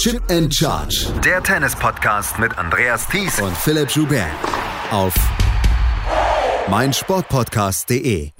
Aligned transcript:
Chip 0.00 0.22
and 0.30 0.50
Charge. 0.54 1.12
Der 1.22 1.42
Tennis-Podcast 1.42 2.38
mit 2.38 2.56
Andreas 2.56 3.06
Thies 3.06 3.38
und 3.38 3.54
Philipp 3.54 3.90
Joubert. 3.90 4.30
Auf 4.90 5.12
meinsportpodcast.de. 6.70 8.30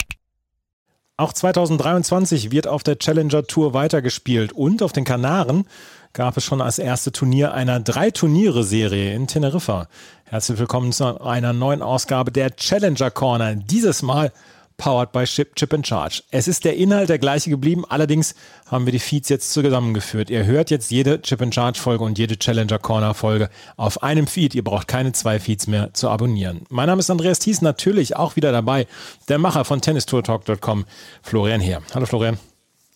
Auch 1.19 1.35
2023 1.35 2.51
wird 2.51 2.67
auf 2.67 2.83
der 2.83 2.99
Challenger 2.99 3.47
Tour 3.47 3.75
weitergespielt 3.75 4.55
und 4.55 4.83
auf 4.83 4.93
den 4.93 5.05
Kanaren 5.05 5.67
gab 6.15 6.39
es 6.39 6.45
schon 6.45 6.63
als 6.63 6.79
erste 6.79 7.13
Turnier 7.13 7.53
einer 7.53 7.79
Drei-Turniere-Serie 7.79 9.15
in 9.15 9.27
Teneriffa. 9.27 9.89
Herzlich 10.25 10.59
willkommen 10.59 10.93
zu 10.93 11.21
einer 11.21 11.53
neuen 11.53 11.83
Ausgabe 11.83 12.33
der 12.33 12.57
Challenger 12.57 13.11
Corner. 13.11 13.55
Dieses 13.55 14.01
Mal 14.01 14.33
powered 14.81 15.13
by 15.13 15.25
Chip, 15.25 15.55
Chip 15.57 15.75
and 15.75 15.87
Charge. 15.87 16.23
Es 16.31 16.49
ist 16.49 16.65
der 16.65 16.75
Inhalt 16.75 17.11
der 17.11 17.19
gleiche 17.19 17.51
geblieben, 17.51 17.85
allerdings 17.89 18.35
haben 18.67 18.87
wir 18.87 18.93
die 18.93 18.99
Feeds 18.99 19.29
jetzt 19.29 19.53
zusammengeführt. 19.53 20.31
Ihr 20.31 20.47
hört 20.47 20.71
jetzt 20.71 20.91
jede 20.91 21.21
Chip 21.21 21.43
and 21.43 21.55
Charge 21.55 21.79
Folge 21.79 22.03
und 22.03 22.19
jede 22.19 22.39
Challenger 22.39 22.79
Corner 22.79 23.13
Folge 23.13 23.51
auf 23.77 24.03
einem 24.03 24.27
Feed. 24.27 24.55
Ihr 24.55 24.65
braucht 24.65 24.89
keine 24.89 25.13
zwei 25.13 25.39
Feeds 25.39 25.67
mehr 25.67 25.93
zu 25.93 26.09
abonnieren. 26.09 26.63
Mein 26.71 26.87
Name 26.87 27.01
ist 27.01 27.11
Andreas 27.11 27.41
Thies, 27.41 27.61
natürlich 27.61 28.17
auch 28.17 28.37
wieder 28.37 28.53
dabei, 28.53 28.87
der 29.29 29.39
Macher 29.39 29.67
von 29.67 29.83
tennistourtalk.com, 29.83 30.87
Florian 31.23 31.61
Heer. 31.61 31.83
Hallo 31.95 32.07
Florian. 32.07 32.39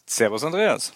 Servus 0.07 0.43
Andreas. 0.43 0.93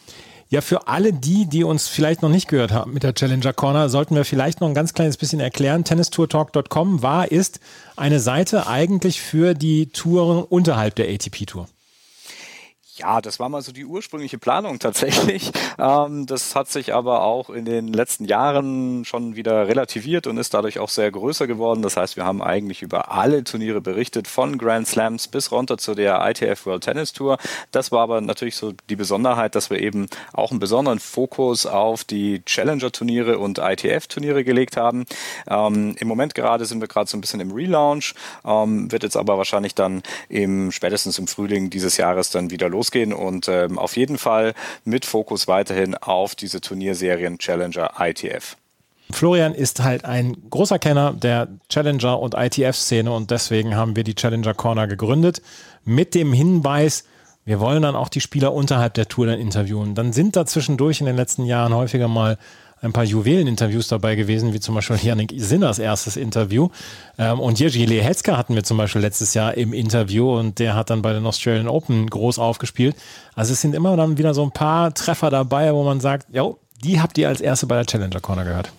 Ja, 0.51 0.63
für 0.63 0.89
alle 0.89 1.13
die, 1.13 1.47
die 1.47 1.63
uns 1.63 1.89
vielleicht 1.89 2.23
noch 2.23 2.31
nicht 2.31 2.49
gehört 2.49 2.73
haben 2.73 2.95
mit 2.95 3.03
der 3.03 3.15
Challenger 3.15 3.53
Corner, 3.53 3.91
sollten 3.91 4.15
wir 4.15 4.25
vielleicht 4.25 4.63
noch 4.63 4.69
ein 4.69 4.75
ganz 4.75 4.95
kleines 4.95 5.19
bisschen 5.19 5.41
erklären. 5.41 5.85
Tennistourtalk.com 5.85 7.03
war, 7.03 7.31
ist 7.31 7.61
eine 7.97 8.19
Seite 8.19 8.67
eigentlich 8.67 9.21
für 9.21 9.53
die 9.53 9.91
Touren 9.91 10.43
unterhalb 10.43 10.95
der 10.95 11.11
ATP 11.11 11.45
Tour. 11.45 11.69
Ja, 12.99 13.21
das 13.21 13.39
war 13.39 13.49
mal 13.49 13.63
so 13.63 13.71
die 13.73 13.85
ursprüngliche 13.85 14.39
Planung 14.39 14.79
tatsächlich. 14.79 15.53
Ähm, 15.81 16.27
das 16.27 16.57
hat 16.57 16.69
sich 16.69 16.93
aber 16.93 17.23
auch 17.23 17.51
in 17.51 17.65
den 17.65 17.93
letzten 17.93 18.25
Jahren 18.25 19.05
schon 19.05 19.37
wieder 19.37 19.69
relativiert 19.69 20.27
und 20.27 20.37
ist 20.37 20.53
dadurch 20.53 20.81
auch 20.81 20.89
sehr 20.89 21.09
größer 21.09 21.47
geworden. 21.47 21.83
Das 21.83 21.97
heißt, 21.97 22.17
wir 22.17 22.25
haben 22.25 22.43
eigentlich 22.43 22.83
über 22.83 23.13
alle 23.13 23.45
Turniere 23.45 23.81
berichtet, 23.81 24.27
von 24.27 24.59
Grand 24.59 24.89
Slams 24.89 25.29
bis 25.29 25.53
runter 25.53 25.79
zu 25.79 25.95
der 25.95 26.29
ITF 26.29 26.67
World 26.67 26.83
Tennis 26.83 27.13
Tour. 27.13 27.39
Das 27.71 27.93
war 27.93 28.01
aber 28.01 28.21
natürlich 28.21 28.57
so 28.57 28.73
die 28.91 28.97
Besonderheit, 28.97 29.55
dass 29.55 29.71
wir 29.71 29.81
eben 29.81 30.09
auch 30.33 30.51
einen 30.51 30.59
besonderen 30.59 30.99
Fokus 30.99 31.65
auf 31.65 32.03
die 32.03 32.43
Challenger-Turniere 32.45 33.39
und 33.39 33.59
ITF-Turniere 33.59 34.43
gelegt 34.43 34.77
haben. 34.77 35.05
Ähm, 35.49 35.95
Im 36.01 36.09
Moment 36.09 36.35
gerade 36.35 36.65
sind 36.65 36.81
wir 36.81 36.89
gerade 36.89 37.09
so 37.09 37.17
ein 37.17 37.21
bisschen 37.21 37.41
im 37.41 37.53
Relaunch, 37.53 38.15
ähm, 38.45 38.91
wird 38.91 39.05
jetzt 39.05 39.17
aber 39.17 39.39
wahrscheinlich 39.39 39.77
dann 39.77 40.03
im 40.29 40.73
spätestens 40.73 41.19
im 41.19 41.29
Frühling 41.29 41.71
dieses 41.71 41.99
Jahres 41.99 42.31
dann 42.31 42.51
wieder 42.51 42.69
los 42.69 42.88
losgehen 42.89 43.13
und 43.13 43.49
ähm, 43.49 43.79
auf 43.79 43.97
jeden 43.97 44.19
Fall 44.19 44.55
mit 44.85 45.05
Fokus 45.05 45.49
weiterhin 45.49 45.95
auf 45.95 46.35
diese 46.35 46.61
Turnierserien 46.61 47.39
Challenger 47.39 47.93
ITF. 47.99 48.57
Florian 49.11 49.55
ist 49.55 49.83
halt 49.83 50.05
ein 50.05 50.37
großer 50.51 50.79
Kenner 50.79 51.15
der 51.15 51.49
Challenger 51.69 52.21
und 52.21 52.35
ITF-Szene 52.35 53.11
und 53.11 53.31
deswegen 53.31 53.75
haben 53.75 53.97
wir 53.97 54.05
die 54.05 54.15
Challenger 54.15 54.55
Corner 54.55 54.87
gegründet 54.87 55.41
mit 55.85 56.15
dem 56.15 56.33
Hinweis, 56.33 57.05
wir 57.47 57.61
wollen 57.61 57.81
dann 57.81 57.97
auch 57.97 58.11
die 58.11 58.21
Spieler 58.21 58.53
unterhalb 58.53 58.93
der 58.95 59.09
Tour 59.09 59.27
dann 59.27 59.41
interviewen. 59.41 59.95
Dann 59.95 60.13
sind 60.13 60.37
da 60.37 60.45
zwischendurch 60.45 61.01
in 61.01 61.07
den 61.07 61.17
letzten 61.17 61.47
Jahren 61.47 61.75
häufiger 61.75 62.07
mal 62.07 62.37
ein 62.81 62.93
paar 62.93 63.05
Juwelen-Interviews 63.05 63.89
dabei 63.89 64.15
gewesen, 64.15 64.53
wie 64.53 64.61
zum 64.61 64.75
Beispiel 64.75 64.99
Janik 65.03 65.35
Sinners 65.37 65.79
erstes 65.79 66.17
Interview. 66.17 66.69
Ähm, 67.19 67.41
und 67.41 67.59
Jerzy 67.59 67.85
Lehetzka 67.85 68.37
hatten 68.37 68.55
wir 68.55 68.65
zum 68.65 68.77
Beispiel 68.77 69.03
letztes 69.03 69.35
Jahr 69.35 69.55
im 69.55 69.73
Interview 69.73 70.39
und 70.39 70.59
der 70.59 70.75
hat 70.75 70.91
dann 70.91 71.03
bei 71.03 71.13
den 71.13 71.27
Australian 71.27 71.69
Open 71.69 72.09
groß 72.09 72.39
aufgespielt. 72.39 72.97
Also 73.35 73.53
es 73.53 73.61
sind 73.61 73.75
immer 73.75 73.97
dann 73.97 74.19
wieder 74.19 74.35
so 74.35 74.43
ein 74.43 74.53
paar 74.53 74.95
Treffer 74.95 75.31
dabei, 75.31 75.73
wo 75.75 75.85
man 75.85 76.01
sagt, 76.01 76.27
ja, 76.33 76.51
die 76.85 77.01
habt 77.01 77.19
ihr 77.19 77.29
als 77.29 77.41
erste 77.41 77.67
bei 77.67 77.77
der 77.77 77.87
Challenger 77.87 78.21
Corner 78.21 78.45
gehört. 78.45 78.71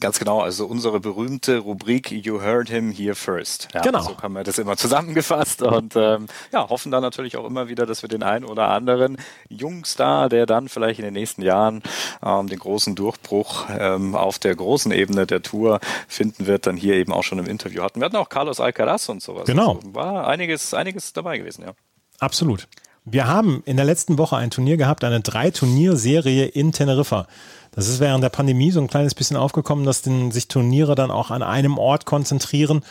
Ganz 0.00 0.18
genau, 0.18 0.40
also 0.40 0.64
unsere 0.66 0.98
berühmte 0.98 1.58
Rubrik 1.58 2.10
You 2.10 2.40
Heard 2.40 2.70
Him 2.70 2.90
Here 2.90 3.14
First. 3.14 3.68
Ja, 3.74 3.82
genau. 3.82 4.00
So 4.00 4.16
haben 4.22 4.32
wir 4.32 4.44
das 4.44 4.58
immer 4.58 4.78
zusammengefasst 4.78 5.60
und 5.60 5.94
ähm, 5.94 6.26
ja, 6.52 6.70
hoffen 6.70 6.90
dann 6.90 7.02
natürlich 7.02 7.36
auch 7.36 7.44
immer 7.44 7.68
wieder, 7.68 7.84
dass 7.84 8.00
wir 8.00 8.08
den 8.08 8.22
einen 8.22 8.46
oder 8.46 8.68
anderen 8.68 9.18
Jungstar, 9.50 10.30
der 10.30 10.46
dann 10.46 10.70
vielleicht 10.70 11.00
in 11.00 11.04
den 11.04 11.12
nächsten 11.12 11.42
Jahren 11.42 11.82
ähm, 12.24 12.48
den 12.48 12.58
großen 12.58 12.94
Durchbruch 12.94 13.66
ähm, 13.78 14.14
auf 14.14 14.38
der 14.38 14.56
großen 14.56 14.90
Ebene 14.90 15.26
der 15.26 15.42
Tour 15.42 15.80
finden 16.08 16.46
wird, 16.46 16.66
dann 16.66 16.76
hier 16.76 16.94
eben 16.94 17.12
auch 17.12 17.24
schon 17.24 17.38
im 17.38 17.46
Interview 17.46 17.82
hatten. 17.82 18.00
Wir 18.00 18.06
hatten 18.06 18.16
auch 18.16 18.30
Carlos 18.30 18.58
Alcaraz 18.58 19.10
und 19.10 19.22
sowas. 19.22 19.44
Genau. 19.44 19.76
Also 19.76 19.94
war 19.94 20.26
einiges, 20.26 20.72
einiges 20.72 21.12
dabei 21.12 21.36
gewesen, 21.36 21.64
ja. 21.64 21.72
Absolut. 22.20 22.68
Wir 23.12 23.26
haben 23.26 23.62
in 23.66 23.76
der 23.76 23.86
letzten 23.86 24.18
Woche 24.18 24.36
ein 24.36 24.50
Turnier 24.50 24.76
gehabt, 24.76 25.02
eine 25.02 25.20
Drei-Turnier-Serie 25.20 26.44
in 26.44 26.70
Teneriffa. 26.70 27.26
Das 27.72 27.88
ist 27.88 27.98
während 27.98 28.22
der 28.22 28.28
Pandemie 28.28 28.70
so 28.70 28.80
ein 28.80 28.86
kleines 28.86 29.16
bisschen 29.16 29.36
aufgekommen, 29.36 29.84
dass 29.84 30.02
den, 30.02 30.30
sich 30.30 30.46
Turniere 30.46 30.94
dann 30.94 31.10
auch 31.10 31.32
an 31.32 31.42
einem 31.42 31.76
Ort 31.76 32.06
konzentrieren 32.06 32.82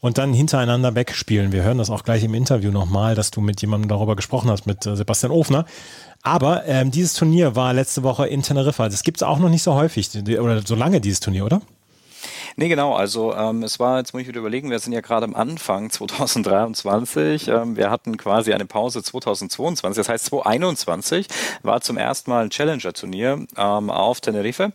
und 0.00 0.18
dann 0.18 0.32
hintereinander 0.32 0.96
wegspielen. 0.96 1.52
Wir 1.52 1.62
hören 1.62 1.78
das 1.78 1.90
auch 1.90 2.02
gleich 2.02 2.24
im 2.24 2.34
Interview 2.34 2.72
nochmal, 2.72 3.14
dass 3.14 3.30
du 3.30 3.40
mit 3.40 3.60
jemandem 3.60 3.88
darüber 3.88 4.16
gesprochen 4.16 4.50
hast, 4.50 4.66
mit 4.66 4.84
äh, 4.84 4.96
Sebastian 4.96 5.30
Ofner. 5.30 5.64
Aber 6.22 6.66
ähm, 6.66 6.90
dieses 6.90 7.14
Turnier 7.14 7.54
war 7.54 7.72
letzte 7.72 8.02
Woche 8.02 8.26
in 8.26 8.42
Teneriffa. 8.42 8.88
Das 8.88 9.04
gibt 9.04 9.18
es 9.18 9.22
auch 9.22 9.38
noch 9.38 9.48
nicht 9.48 9.62
so 9.62 9.74
häufig 9.74 10.10
oder 10.40 10.62
so 10.66 10.74
lange, 10.74 11.00
dieses 11.00 11.20
Turnier, 11.20 11.44
oder? 11.44 11.60
Nee, 12.56 12.68
genau. 12.68 12.94
Also 12.94 13.34
ähm, 13.34 13.62
es 13.62 13.78
war, 13.78 13.98
jetzt 13.98 14.12
muss 14.12 14.22
ich 14.22 14.28
wieder 14.28 14.40
überlegen, 14.40 14.70
wir 14.70 14.78
sind 14.78 14.92
ja 14.92 15.00
gerade 15.00 15.24
am 15.24 15.34
Anfang 15.34 15.90
2023. 15.90 17.48
Ähm, 17.48 17.76
wir 17.76 17.90
hatten 17.90 18.16
quasi 18.16 18.52
eine 18.52 18.66
Pause 18.66 19.02
2022. 19.02 19.96
Das 19.96 20.08
heißt, 20.08 20.26
2021 20.26 21.26
war 21.62 21.80
zum 21.80 21.96
ersten 21.96 22.30
Mal 22.30 22.44
ein 22.44 22.50
Challenger-Turnier 22.50 23.46
ähm, 23.56 23.90
auf 23.90 24.20
Tenerife 24.20 24.72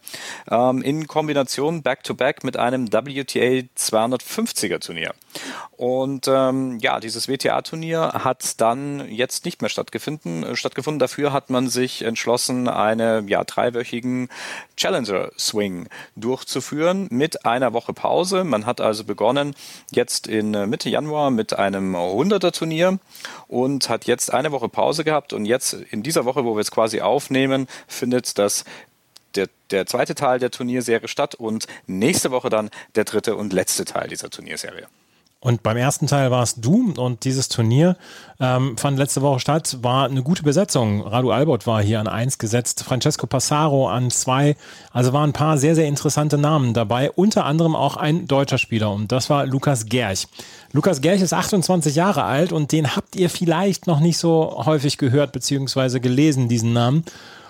ähm, 0.50 0.82
in 0.82 1.08
Kombination 1.08 1.82
Back-to-Back 1.82 2.40
-back 2.40 2.46
mit 2.46 2.58
einem 2.58 2.92
WTA 2.92 3.68
250er 3.78 4.80
Turnier. 4.80 5.14
Und 5.78 6.28
ähm, 6.28 6.78
ja, 6.80 7.00
dieses 7.00 7.28
WTA-Turnier 7.28 8.12
hat 8.24 8.62
dann 8.62 9.10
jetzt 9.10 9.46
nicht 9.46 9.62
mehr 9.62 9.70
stattgefunden. 9.70 10.44
Äh, 10.44 10.56
stattgefunden. 10.56 11.00
Dafür 11.00 11.34
hat 11.34 11.50
man 11.50 11.68
sich 11.68 12.04
entschlossen, 12.04 12.68
eine 12.68 13.24
ja, 13.28 13.44
dreiwöchigen 13.44 14.30
Challenger-Swing 14.78 15.90
durchzuführen 16.16 17.08
mit 17.10 17.33
einer 17.38 17.74
Woche 17.74 17.94
Pause. 17.94 18.44
Man 18.44 18.66
hat 18.66 18.82
also 18.82 19.04
begonnen 19.04 19.56
jetzt 19.92 20.28
in 20.28 20.54
äh, 20.54 20.68
Mitte 20.68 20.90
Januar 20.90 21.32
mit 21.32 21.54
einem 21.54 21.96
100er-Turnier 21.96 23.00
und 23.48 23.90
hat 23.90 24.06
jetzt 24.06 24.34
eine 24.34 24.52
Woche 24.52 24.70
Pause 24.70 25.04
gehabt. 25.04 25.34
Und 25.34 25.46
jetzt 25.46 25.74
in 25.74 26.04
dieser 26.04 26.26
Woche, 26.26 26.46
wo 26.46 26.56
wir 26.56 26.62
es 26.62 26.72
quasi 26.72 27.02
aufnehmen, 27.02 27.68
findet 27.88 28.38
das 28.38 28.66
der, 29.36 29.50
der 29.72 29.86
zweite 29.86 30.16
Teil 30.16 30.40
der 30.40 30.52
Turnierserie 30.52 31.08
statt 31.08 31.36
und 31.36 31.66
nächste 31.88 32.32
Woche 32.32 32.50
dann 32.50 32.70
der 32.96 33.04
dritte 33.04 33.36
und 33.36 33.54
letzte 33.54 33.86
Teil 33.86 34.08
dieser 34.08 34.30
Turnierserie. 34.30 34.88
Und 35.44 35.62
beim 35.62 35.76
ersten 35.76 36.08
Teil 36.08 36.32
war 36.32 36.42
es 36.42 36.56
du 36.56 36.94
und 36.98 37.26
dieses 37.26 37.50
Turnier 37.50 37.98
ähm, 38.40 38.78
fand 38.78 38.98
letzte 38.98 39.22
Woche 39.22 39.42
statt, 39.42 39.78
war 39.82 40.06
eine 40.06 40.24
gute 40.24 40.42
Besetzung. 40.42 41.02
Radu 41.02 41.32
Albert 41.32 41.68
war 41.68 41.84
hier 41.84 42.00
an 42.00 42.08
eins 42.08 42.38
gesetzt, 42.38 42.86
Francesco 42.86 43.28
Passaro 43.28 43.90
an 43.90 44.10
zwei. 44.10 44.56
Also 44.94 45.12
waren 45.12 45.32
ein 45.32 45.34
paar 45.34 45.58
sehr, 45.58 45.76
sehr 45.76 45.88
interessante 45.88 46.38
Namen 46.38 46.74
dabei, 46.74 47.12
unter 47.12 47.44
anderem 47.44 47.76
auch 47.76 47.98
ein 47.98 48.26
deutscher 48.26 48.58
Spieler 48.58 48.94
und 48.94 49.12
das 49.12 49.30
war 49.30 49.46
Lukas 49.46 49.88
Gerch. 49.88 50.30
Lukas 50.72 51.02
Gerch 51.02 51.20
ist 51.20 51.34
28 51.34 51.94
Jahre 51.94 52.24
alt 52.24 52.54
und 52.54 52.72
den 52.72 52.96
habt 52.96 53.18
ihr 53.18 53.30
vielleicht 53.30 53.86
noch 53.86 54.00
nicht 54.00 54.20
so 54.20 54.64
häufig 54.66 54.98
gehört 54.98 55.34
bzw. 55.34 56.00
gelesen, 56.00 56.48
diesen 56.48 56.72
Namen. 56.72 57.04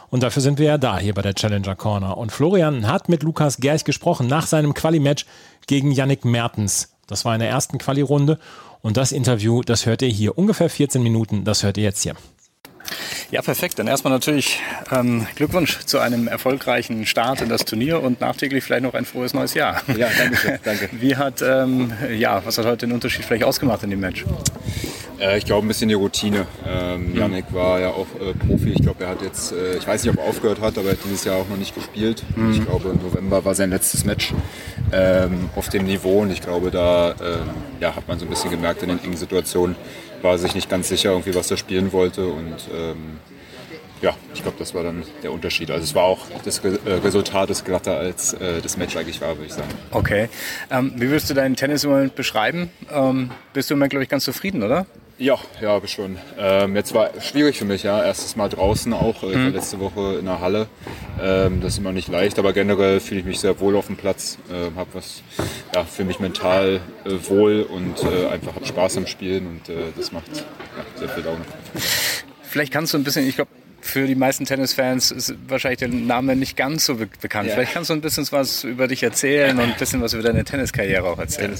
Und 0.09 0.23
dafür 0.23 0.41
sind 0.41 0.57
wir 0.57 0.65
ja 0.65 0.77
da 0.79 0.97
hier 0.97 1.13
bei 1.13 1.21
der 1.21 1.35
Challenger 1.35 1.75
Corner. 1.75 2.17
Und 2.17 2.31
Florian 2.31 2.87
hat 2.87 3.07
mit 3.07 3.21
Lukas 3.21 3.57
Gerch 3.57 3.83
gesprochen 3.83 4.25
nach 4.25 4.47
seinem 4.47 4.73
Quali-Match 4.73 5.27
gegen 5.67 5.91
Yannick 5.91 6.25
Mertens. 6.25 6.92
Das 7.07 7.25
war 7.25 7.33
in 7.33 7.39
der 7.39 7.49
ersten 7.49 7.77
Quali-Runde. 7.77 8.39
Und 8.81 8.97
das 8.97 9.11
Interview, 9.11 9.61
das 9.61 9.85
hört 9.85 10.01
ihr 10.01 10.09
hier. 10.09 10.37
Ungefähr 10.37 10.69
14 10.69 11.01
Minuten, 11.01 11.45
das 11.45 11.63
hört 11.63 11.77
ihr 11.77 11.83
jetzt 11.83 12.03
hier. 12.03 12.15
Ja, 13.31 13.41
perfekt. 13.41 13.79
Dann 13.79 13.87
erstmal 13.87 14.13
natürlich 14.13 14.59
ähm, 14.91 15.25
Glückwunsch 15.35 15.79
zu 15.85 15.99
einem 15.99 16.27
erfolgreichen 16.27 17.05
Start 17.05 17.41
in 17.41 17.49
das 17.49 17.65
Turnier 17.65 18.03
und 18.03 18.21
nachträglich 18.21 18.63
vielleicht 18.63 18.83
noch 18.83 18.93
ein 18.93 19.05
frohes 19.05 19.33
neues 19.33 19.53
Jahr. 19.53 19.81
Ja, 19.97 20.07
danke 20.17 20.37
schön. 20.37 20.59
Danke. 20.63 20.89
Wie 20.91 21.15
hat, 21.15 21.41
ähm, 21.41 21.93
ja, 22.15 22.45
was 22.45 22.57
hat 22.57 22.65
heute 22.65 22.85
den 22.85 22.91
Unterschied 22.91 23.25
vielleicht 23.25 23.43
ausgemacht 23.43 23.83
in 23.83 23.89
dem 23.89 23.99
Match? 23.99 24.25
Äh, 25.23 25.37
ich 25.37 25.45
glaube, 25.45 25.65
ein 25.65 25.67
bisschen 25.67 25.87
die 25.87 25.95
Routine. 25.95 26.45
Ähm, 26.67 27.15
Janik 27.15 27.45
war 27.51 27.79
ja 27.79 27.89
auch 27.89 28.07
äh, 28.19 28.33
Profi. 28.33 28.71
Ich 28.71 28.81
glaube, 28.81 29.03
er 29.03 29.11
hat 29.11 29.21
jetzt, 29.21 29.53
äh, 29.53 29.77
ich 29.77 29.87
weiß 29.87 30.03
nicht, 30.03 30.13
ob 30.13 30.23
er 30.23 30.29
aufgehört 30.29 30.59
hat, 30.59 30.77
aber 30.77 30.89
er 30.89 30.93
hat 30.93 31.03
dieses 31.05 31.23
Jahr 31.23 31.37
auch 31.37 31.47
noch 31.47 31.57
nicht 31.57 31.73
gespielt. 31.73 32.23
Mhm. 32.35 32.51
Ich 32.51 32.65
glaube, 32.65 32.89
im 32.89 33.01
November 33.01 33.45
war 33.45 33.55
sein 33.55 33.69
letztes 33.69 34.03
Match 34.03 34.33
ähm, 34.91 35.49
auf 35.55 35.69
dem 35.69 35.85
Niveau 35.85 36.21
und 36.21 36.31
ich 36.31 36.41
glaube, 36.41 36.71
da 36.71 37.11
ähm, 37.11 37.49
ja, 37.79 37.95
hat 37.95 38.07
man 38.07 38.19
so 38.19 38.25
ein 38.25 38.29
bisschen 38.29 38.51
gemerkt 38.51 38.83
in 38.83 38.89
den 38.89 39.03
engen 39.03 39.17
Situationen, 39.17 39.75
war 40.21 40.37
sich 40.37 40.55
nicht 40.55 40.69
ganz 40.69 40.89
sicher, 40.89 41.11
irgendwie, 41.11 41.35
was 41.35 41.49
er 41.49 41.57
spielen 41.57 41.93
wollte. 41.93 42.27
Und 42.27 42.55
ähm, 42.73 43.19
ja, 44.01 44.13
ich 44.33 44.41
glaube, 44.41 44.57
das 44.59 44.73
war 44.73 44.83
dann 44.83 45.03
der 45.23 45.31
Unterschied. 45.31 45.71
Also 45.71 45.83
es 45.85 45.95
war 45.95 46.03
auch, 46.03 46.27
das 46.43 46.59
äh, 46.59 46.69
Resultat 46.85 47.49
ist 47.49 47.63
glatter, 47.63 47.97
als 47.97 48.33
äh, 48.33 48.61
das 48.61 48.75
Match 48.75 48.97
eigentlich 48.97 49.21
war, 49.21 49.37
würde 49.37 49.45
ich 49.45 49.53
sagen. 49.53 49.69
Okay. 49.91 50.27
Ähm, 50.69 50.91
wie 50.97 51.07
würdest 51.07 51.29
du 51.29 51.33
deinen 51.33 51.55
Tennis 51.55 51.85
im 51.85 51.91
Moment 51.91 52.15
beschreiben? 52.15 52.69
Ähm, 52.91 53.31
bist 53.53 53.69
du 53.69 53.75
immer, 53.75 53.87
glaube 53.87 54.03
ich, 54.03 54.09
ganz 54.09 54.25
zufrieden, 54.25 54.61
oder? 54.61 54.85
Ja, 55.19 55.37
ja, 55.61 55.69
habe 55.69 55.85
ich 55.85 55.91
schon. 55.93 56.17
Ähm, 56.39 56.75
jetzt 56.75 56.93
war 56.93 57.11
schwierig 57.21 57.57
für 57.57 57.65
mich, 57.65 57.83
ja. 57.83 58.03
Erstes 58.03 58.35
Mal 58.35 58.49
draußen 58.49 58.91
auch. 58.93 59.17
Ich 59.23 59.33
war 59.35 59.37
Mhm. 59.37 59.53
letzte 59.53 59.79
Woche 59.79 60.15
in 60.19 60.25
der 60.25 60.41
Halle. 60.41 60.67
Ähm, 61.21 61.61
das 61.61 61.73
ist 61.73 61.77
immer 61.77 61.91
nicht 61.91 62.07
leicht, 62.07 62.39
aber 62.39 62.51
generell 62.51 62.99
fühle 62.99 63.19
ich 63.19 63.25
mich 63.25 63.39
sehr 63.39 63.59
wohl 63.59 63.75
auf 63.75 63.87
dem 63.87 63.95
Platz. 63.95 64.37
Ähm, 64.51 64.75
habe 64.75 64.89
was, 64.93 65.21
ja, 65.73 65.83
fühle 65.85 66.07
mich 66.07 66.19
mental 66.19 66.81
äh, 67.05 67.29
wohl 67.29 67.61
und 67.61 68.03
äh, 68.03 68.27
einfach 68.27 68.55
habe 68.55 68.65
Spaß 68.65 68.97
am 68.97 69.07
Spielen 69.07 69.45
und 69.47 69.69
äh, 69.69 69.75
das 69.95 70.11
macht 70.11 70.25
ja, 70.35 70.43
sehr 70.99 71.09
viel 71.09 71.23
Laune. 71.23 71.41
Vielleicht 72.41 72.73
kannst 72.73 72.93
du 72.93 72.97
ein 72.97 73.03
bisschen, 73.03 73.27
ich 73.27 73.35
glaube, 73.35 73.51
für 73.83 74.07
die 74.07 74.15
meisten 74.15 74.45
Tennisfans 74.45 75.11
ist 75.11 75.35
wahrscheinlich 75.47 75.79
der 75.79 75.89
Name 75.89 76.37
nicht 76.37 76.55
ganz 76.55 76.85
so 76.85 76.95
be 76.95 77.09
bekannt. 77.21 77.49
Ja. 77.49 77.55
Vielleicht 77.55 77.73
kannst 77.73 77.89
du 77.89 77.93
ein 77.93 78.01
bisschen 78.01 78.25
was 78.31 78.63
über 78.63 78.87
dich 78.87 79.03
erzählen 79.03 79.59
und 79.59 79.65
ein 79.65 79.75
bisschen 79.77 80.01
was 80.01 80.13
über 80.13 80.23
deine 80.23 80.45
Tenniskarriere 80.45 81.03
auch 81.03 81.19
erzählen. 81.19 81.53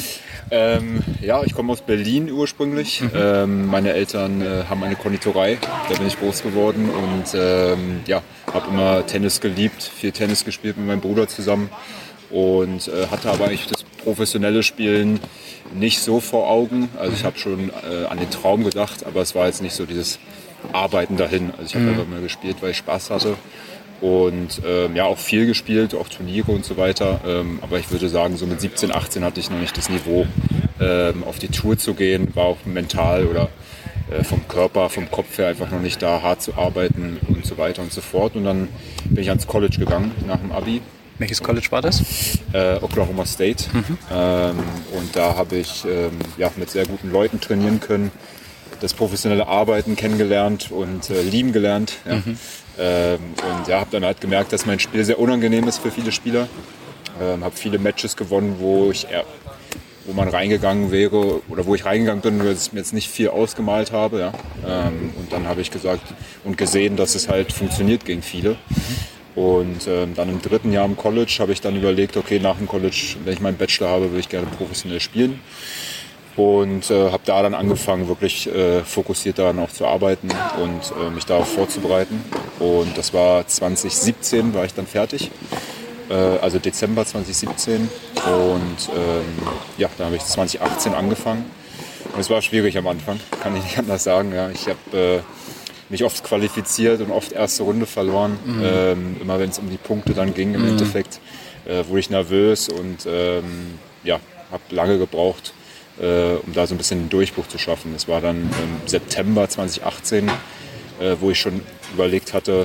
ähm, 0.52 1.02
ja, 1.20 1.42
ich 1.42 1.52
komme 1.52 1.72
aus 1.72 1.82
Berlin 1.82 2.30
ursprünglich. 2.30 3.02
Ähm, 3.14 3.66
meine 3.66 3.92
Eltern 3.92 4.40
äh, 4.40 4.64
haben 4.68 4.84
eine 4.84 4.94
Konditorei, 4.94 5.58
da 5.88 5.98
bin 5.98 6.06
ich 6.06 6.18
groß 6.18 6.42
geworden 6.42 6.88
und 6.90 7.34
ähm, 7.34 8.00
ja, 8.06 8.22
habe 8.52 8.70
immer 8.70 9.06
Tennis 9.06 9.40
geliebt, 9.40 9.82
viel 9.82 10.12
Tennis 10.12 10.44
gespielt 10.44 10.76
mit 10.76 10.86
meinem 10.86 11.00
Bruder 11.00 11.26
zusammen 11.26 11.70
und 12.30 12.86
äh, 12.88 13.08
hatte 13.08 13.30
aber 13.30 13.46
eigentlich 13.46 13.66
das 13.66 13.82
professionelle 13.82 14.62
Spielen 14.62 15.18
nicht 15.74 16.00
so 16.00 16.20
vor 16.20 16.48
Augen. 16.48 16.88
Also 16.98 17.14
ich 17.14 17.24
habe 17.24 17.38
schon 17.38 17.70
äh, 17.70 18.06
an 18.06 18.18
den 18.18 18.30
Traum 18.30 18.62
gedacht, 18.62 19.04
aber 19.04 19.22
es 19.22 19.34
war 19.34 19.46
jetzt 19.46 19.60
nicht 19.60 19.74
so 19.74 19.86
dieses 19.86 20.20
Arbeiten 20.72 21.16
dahin. 21.16 21.52
Also 21.52 21.64
ich 21.64 21.74
habe 21.74 21.88
einfach 21.90 22.06
mal 22.06 22.20
gespielt, 22.20 22.56
weil 22.60 22.70
ich 22.70 22.78
Spaß 22.78 23.10
hatte. 23.10 23.36
Und 24.00 24.60
ähm, 24.66 24.96
ja, 24.96 25.04
auch 25.04 25.18
viel 25.18 25.46
gespielt, 25.46 25.94
auch 25.94 26.08
Turniere 26.08 26.52
und 26.52 26.64
so 26.64 26.76
weiter. 26.76 27.20
Ähm, 27.26 27.58
aber 27.62 27.78
ich 27.78 27.90
würde 27.90 28.08
sagen, 28.08 28.36
so 28.36 28.46
mit 28.46 28.60
17, 28.60 28.92
18 28.92 29.24
hatte 29.24 29.40
ich 29.40 29.50
noch 29.50 29.58
nicht 29.58 29.76
das 29.76 29.88
Niveau, 29.88 30.26
ähm, 30.80 31.24
auf 31.24 31.38
die 31.38 31.48
Tour 31.48 31.78
zu 31.78 31.94
gehen. 31.94 32.34
War 32.34 32.44
auch 32.44 32.58
mental 32.66 33.26
oder 33.26 33.48
äh, 34.10 34.22
vom 34.24 34.46
Körper, 34.48 34.90
vom 34.90 35.10
Kopf 35.10 35.38
her 35.38 35.48
einfach 35.48 35.70
noch 35.70 35.80
nicht 35.80 36.02
da, 36.02 36.20
hart 36.22 36.42
zu 36.42 36.54
arbeiten 36.54 37.18
und 37.28 37.46
so 37.46 37.56
weiter 37.56 37.82
und 37.82 37.92
so 37.92 38.00
fort. 38.00 38.36
Und 38.36 38.44
dann 38.44 38.68
bin 39.04 39.22
ich 39.22 39.30
ans 39.30 39.46
College 39.46 39.78
gegangen 39.78 40.12
nach 40.26 40.38
dem 40.38 40.52
Abi. 40.52 40.82
Welches 41.18 41.42
College 41.42 41.68
war 41.70 41.80
das? 41.80 42.02
Äh, 42.52 42.76
Oklahoma 42.82 43.24
State. 43.24 43.66
Ähm, 44.12 44.56
und 44.92 45.14
da 45.14 45.36
habe 45.36 45.56
ich 45.56 45.84
ähm, 45.84 46.18
ja, 46.36 46.50
mit 46.56 46.70
sehr 46.70 46.86
guten 46.86 47.10
Leuten 47.12 47.40
trainieren 47.40 47.80
können, 47.80 48.10
das 48.84 48.92
professionelle 48.92 49.48
Arbeiten 49.48 49.96
kennengelernt 49.96 50.70
und 50.70 51.08
äh, 51.08 51.22
lieben 51.22 51.52
gelernt. 51.52 51.94
Ja. 52.04 52.22
Ähm, 52.78 53.18
und 53.36 53.66
ja, 53.66 53.80
habe 53.80 53.90
dann 53.90 54.04
halt 54.04 54.20
gemerkt, 54.20 54.52
dass 54.52 54.66
mein 54.66 54.78
Spiel 54.78 55.04
sehr 55.04 55.18
unangenehm 55.18 55.66
ist 55.66 55.78
für 55.78 55.90
viele 55.90 56.12
Spieler. 56.12 56.48
Ähm, 57.20 57.42
habe 57.42 57.56
viele 57.56 57.78
Matches 57.78 58.14
gewonnen, 58.14 58.56
wo 58.58 58.90
ich 58.90 59.08
eher, 59.08 59.24
wo 60.04 60.12
man 60.12 60.28
reingegangen 60.28 60.90
wäre 60.92 61.40
oder 61.48 61.64
wo 61.64 61.74
ich 61.74 61.86
reingegangen 61.86 62.20
bin, 62.20 62.44
weil 62.44 62.52
ich 62.52 62.72
mir 62.74 62.80
jetzt 62.80 62.92
nicht 62.92 63.08
viel 63.08 63.28
ausgemalt 63.28 63.90
habe. 63.90 64.20
Ja. 64.20 64.32
Ähm, 64.66 65.12
und 65.16 65.32
dann 65.32 65.46
habe 65.46 65.62
ich 65.62 65.70
gesagt 65.70 66.02
und 66.44 66.58
gesehen, 66.58 66.96
dass 66.96 67.14
es 67.14 67.28
halt 67.28 67.52
funktioniert 67.52 68.04
gegen 68.04 68.20
viele. 68.20 68.56
Und 69.34 69.88
ähm, 69.88 70.14
dann 70.14 70.28
im 70.28 70.42
dritten 70.42 70.72
Jahr 70.72 70.84
im 70.84 70.96
College 70.96 71.36
habe 71.38 71.52
ich 71.52 71.60
dann 71.62 71.74
überlegt, 71.74 72.18
okay, 72.18 72.38
nach 72.38 72.56
dem 72.56 72.68
College, 72.68 73.16
wenn 73.24 73.32
ich 73.32 73.40
meinen 73.40 73.56
Bachelor 73.56 73.88
habe, 73.88 74.10
würde 74.10 74.20
ich 74.20 74.28
gerne 74.28 74.46
professionell 74.58 75.00
spielen. 75.00 75.40
Und 76.36 76.90
äh, 76.90 77.10
habe 77.12 77.22
da 77.24 77.42
dann 77.42 77.54
angefangen, 77.54 78.08
wirklich 78.08 78.48
äh, 78.48 78.80
fokussiert 78.80 79.38
daran 79.38 79.58
auch 79.60 79.70
zu 79.70 79.86
arbeiten 79.86 80.28
und 80.60 80.92
äh, 81.00 81.10
mich 81.10 81.26
darauf 81.26 81.52
vorzubereiten. 81.52 82.24
Und 82.58 82.98
das 82.98 83.14
war 83.14 83.46
2017, 83.46 84.52
war 84.52 84.64
ich 84.64 84.74
dann 84.74 84.86
fertig. 84.86 85.30
Äh, 86.10 86.14
also 86.14 86.58
Dezember 86.58 87.06
2017. 87.06 87.88
Und 88.16 88.90
ähm, 88.96 89.24
ja, 89.78 89.88
da 89.96 90.06
habe 90.06 90.16
ich 90.16 90.24
2018 90.24 90.94
angefangen. 90.94 91.44
Und 92.12 92.20
es 92.20 92.30
war 92.30 92.42
schwierig 92.42 92.76
am 92.78 92.86
Anfang, 92.86 93.18
kann 93.42 93.56
ich 93.56 93.62
nicht 93.64 93.78
anders 93.78 94.04
sagen. 94.04 94.34
Ja. 94.34 94.50
Ich 94.50 94.66
habe 94.66 94.96
äh, 94.96 95.20
mich 95.88 96.04
oft 96.04 96.24
qualifiziert 96.24 97.00
und 97.00 97.12
oft 97.12 97.32
erste 97.32 97.62
Runde 97.62 97.86
verloren. 97.86 98.38
Ähm, 98.62 99.16
immer 99.20 99.38
wenn 99.38 99.50
es 99.50 99.58
um 99.58 99.70
die 99.70 99.76
Punkte 99.76 100.14
dann 100.14 100.34
ging 100.34 100.54
im 100.54 100.66
Endeffekt, 100.66 101.20
äh, 101.66 101.84
wurde 101.88 102.00
ich 102.00 102.10
nervös 102.10 102.68
und 102.68 103.06
ähm, 103.06 103.78
ja, 104.02 104.18
habe 104.50 104.62
lange 104.70 104.98
gebraucht, 104.98 105.52
äh, 106.00 106.34
um 106.46 106.52
da 106.52 106.66
so 106.66 106.74
ein 106.74 106.78
bisschen 106.78 107.00
einen 107.00 107.10
Durchbruch 107.10 107.48
zu 107.48 107.58
schaffen. 107.58 107.94
Es 107.94 108.08
war 108.08 108.20
dann 108.20 108.36
im 108.36 108.88
September 108.88 109.48
2018, 109.48 110.28
äh, 110.28 111.16
wo 111.20 111.30
ich 111.30 111.40
schon 111.40 111.60
überlegt 111.92 112.32
hatte, 112.32 112.64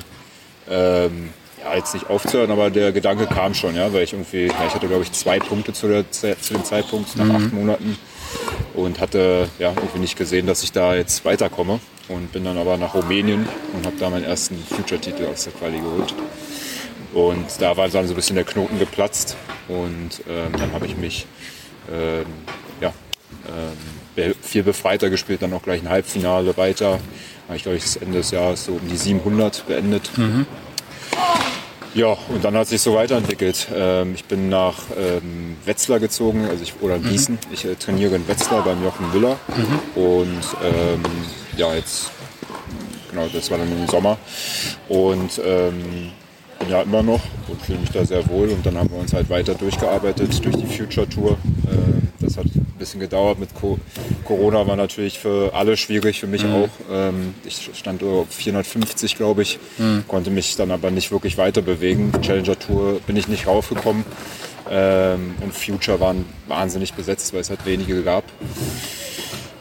ähm, 0.69 1.29
ja, 1.63 1.75
jetzt 1.75 1.93
nicht 1.93 2.09
aufzuhören, 2.09 2.51
aber 2.51 2.69
der 2.69 2.91
Gedanke 2.91 3.27
kam 3.27 3.53
schon, 3.53 3.75
ja, 3.75 3.91
weil 3.91 4.03
ich 4.03 4.13
irgendwie, 4.13 4.47
ja, 4.47 4.65
ich 4.67 4.73
hatte 4.73 4.87
glaube 4.87 5.03
ich 5.03 5.11
zwei 5.11 5.39
Punkte 5.39 5.73
zu, 5.73 5.87
der, 5.87 6.09
zu 6.09 6.53
dem 6.53 6.63
Zeitpunkt 6.63 7.15
nach 7.17 7.29
acht 7.29 7.53
Monaten 7.53 7.97
und 8.73 8.99
hatte 8.99 9.49
ja 9.59 9.69
irgendwie 9.69 9.99
nicht 9.99 10.17
gesehen, 10.17 10.47
dass 10.47 10.63
ich 10.63 10.71
da 10.71 10.95
jetzt 10.95 11.25
weiterkomme 11.25 11.79
und 12.07 12.31
bin 12.31 12.43
dann 12.43 12.57
aber 12.57 12.77
nach 12.77 12.93
Rumänien 12.93 13.47
und 13.73 13.85
habe 13.85 13.95
da 13.99 14.09
meinen 14.09 14.25
ersten 14.25 14.57
Future-Titel 14.57 15.25
aus 15.25 15.43
der 15.43 15.53
Quali 15.53 15.79
geholt. 15.79 16.13
Und 17.13 17.45
da 17.59 17.75
war 17.75 17.89
dann 17.89 18.07
so 18.07 18.13
ein 18.13 18.15
bisschen 18.15 18.35
der 18.35 18.45
Knoten 18.45 18.77
geplatzt 18.77 19.35
und 19.67 20.21
ähm, 20.29 20.51
dann 20.57 20.71
habe 20.73 20.85
ich 20.85 20.95
mich 20.95 21.25
ähm, 21.91 22.25
ähm, 23.47 24.33
viel 24.41 24.63
befreiter 24.63 25.09
gespielt, 25.09 25.41
dann 25.41 25.53
auch 25.53 25.63
gleich 25.63 25.81
ein 25.81 25.89
Halbfinale 25.89 26.57
weiter. 26.57 26.99
Habe 27.47 27.57
ich 27.57 27.63
glaube 27.63 27.77
ich 27.77 27.83
das 27.83 27.95
Ende 27.97 28.17
des 28.19 28.31
Jahres 28.31 28.65
so 28.65 28.73
um 28.73 28.87
die 28.87 28.97
700 28.97 29.65
beendet. 29.67 30.11
Ja, 31.95 32.15
und 32.29 32.43
dann 32.43 32.55
hat 32.55 32.67
sich 32.67 32.81
so 32.81 32.93
weiterentwickelt. 32.93 33.67
Ähm, 33.73 34.13
ich 34.13 34.25
bin 34.25 34.47
nach 34.49 34.75
ähm, 34.95 35.57
Wetzlar 35.65 35.99
gezogen, 35.99 36.45
also 36.47 36.61
ich, 36.61 36.73
oder 36.81 36.97
in 36.97 37.03
Gießen. 37.03 37.39
Ich 37.51 37.65
äh, 37.65 37.75
trainiere 37.75 38.15
in 38.15 38.27
Wetzlar 38.27 38.63
beim 38.63 38.83
Jochen 38.83 39.11
Müller. 39.11 39.37
Und 39.95 40.43
ähm, 40.63 41.01
ja, 41.57 41.73
jetzt, 41.73 42.11
genau, 43.09 43.27
das 43.33 43.49
war 43.49 43.57
dann 43.57 43.71
im 43.71 43.87
Sommer. 43.87 44.17
Und 44.87 45.41
ähm, 45.43 46.11
bin 46.59 46.69
ja 46.69 46.81
immer 46.83 47.01
noch 47.01 47.21
und 47.47 47.59
fühle 47.63 47.79
mich 47.79 47.89
da 47.89 48.05
sehr 48.05 48.27
wohl. 48.29 48.49
Und 48.49 48.63
dann 48.65 48.77
haben 48.77 48.91
wir 48.91 48.99
uns 48.99 49.13
halt 49.13 49.29
weiter 49.31 49.55
durchgearbeitet 49.55 50.45
durch 50.45 50.57
die 50.57 50.67
Future 50.67 51.09
Tour. 51.09 51.37
Das 52.19 52.37
hat 52.37 52.45
bisschen 52.79 52.99
gedauert. 52.99 53.39
Mit 53.39 53.53
Co 53.53 53.77
Corona 54.25 54.65
war 54.65 54.75
natürlich 54.75 55.19
für 55.19 55.53
alle 55.53 55.77
schwierig, 55.77 56.19
für 56.19 56.27
mich 56.27 56.43
auch. 56.45 56.69
Ähm, 56.91 57.35
ich 57.45 57.69
stand 57.73 58.01
auf 58.03 58.27
450, 58.29 59.15
glaube 59.15 59.41
ich, 59.43 59.59
konnte 60.07 60.31
mich 60.31 60.55
dann 60.55 60.71
aber 60.71 60.89
nicht 60.91 61.11
wirklich 61.11 61.37
weiter 61.37 61.61
bewegen. 61.61 62.11
Challenger 62.21 62.57
Tour 62.57 62.99
bin 63.05 63.15
ich 63.17 63.27
nicht 63.27 63.45
raufgekommen. 63.47 64.03
Ähm, 64.71 65.35
und 65.41 65.53
Future 65.53 65.99
waren 65.99 66.25
wahnsinnig 66.47 66.93
besetzt, 66.93 67.33
weil 67.33 67.41
es 67.41 67.49
halt 67.49 67.65
wenige 67.65 68.03
gab. 68.03 68.23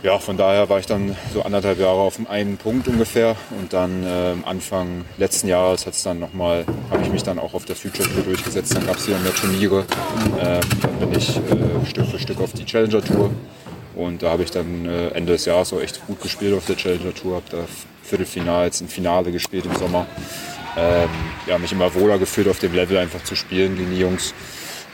Ja, 0.00 0.20
von 0.20 0.36
daher 0.36 0.68
war 0.68 0.78
ich 0.78 0.86
dann 0.86 1.16
so 1.34 1.42
anderthalb 1.42 1.80
Jahre 1.80 1.98
auf 1.98 2.16
dem 2.16 2.28
einen 2.28 2.56
Punkt 2.56 2.86
ungefähr 2.86 3.34
und 3.58 3.72
dann 3.72 4.04
ähm, 4.06 4.44
Anfang 4.46 5.04
letzten 5.16 5.48
Jahres 5.48 5.86
hat's 5.86 6.04
dann 6.04 6.20
noch 6.20 6.32
mal, 6.32 6.64
habe 6.88 7.02
ich 7.02 7.10
mich 7.10 7.24
dann 7.24 7.40
auch 7.40 7.52
auf 7.52 7.64
der 7.64 7.74
Future 7.74 8.08
Tour 8.08 8.22
durchgesetzt. 8.22 8.76
Dann 8.76 8.86
gab 8.86 8.96
es 8.96 9.08
wieder 9.08 9.18
mehr 9.18 9.34
Turniere. 9.34 9.84
Ähm, 10.40 10.60
dann 10.82 10.98
bin 11.00 11.18
ich 11.18 11.36
äh, 11.36 11.84
Stück 11.84 12.06
für 12.06 12.18
Stück 12.20 12.40
auf 12.40 12.52
die 12.52 12.64
Challenger 12.64 13.02
Tour 13.02 13.32
und 13.96 14.22
da 14.22 14.30
habe 14.30 14.44
ich 14.44 14.52
dann 14.52 14.86
äh, 14.86 15.08
Ende 15.08 15.32
des 15.32 15.46
Jahres 15.46 15.72
auch 15.72 15.80
echt 15.80 16.06
gut 16.06 16.22
gespielt 16.22 16.54
auf 16.54 16.64
der 16.66 16.76
Challenger 16.76 17.12
Tour. 17.12 17.34
Habe 17.34 17.46
da 17.50 17.58
Viertelfinals, 18.04 18.80
ein 18.80 18.88
Finale 18.88 19.32
gespielt 19.32 19.66
im 19.66 19.74
Sommer. 19.74 20.06
Ähm, 20.76 21.08
ja, 21.48 21.58
mich 21.58 21.72
immer 21.72 21.92
wohler 21.94 22.18
gefühlt 22.18 22.46
auf 22.46 22.60
dem 22.60 22.72
Level 22.72 22.98
einfach 22.98 23.24
zu 23.24 23.34
spielen 23.34 23.76
gegen 23.76 23.90
die 23.90 23.98
Jungs. 23.98 24.32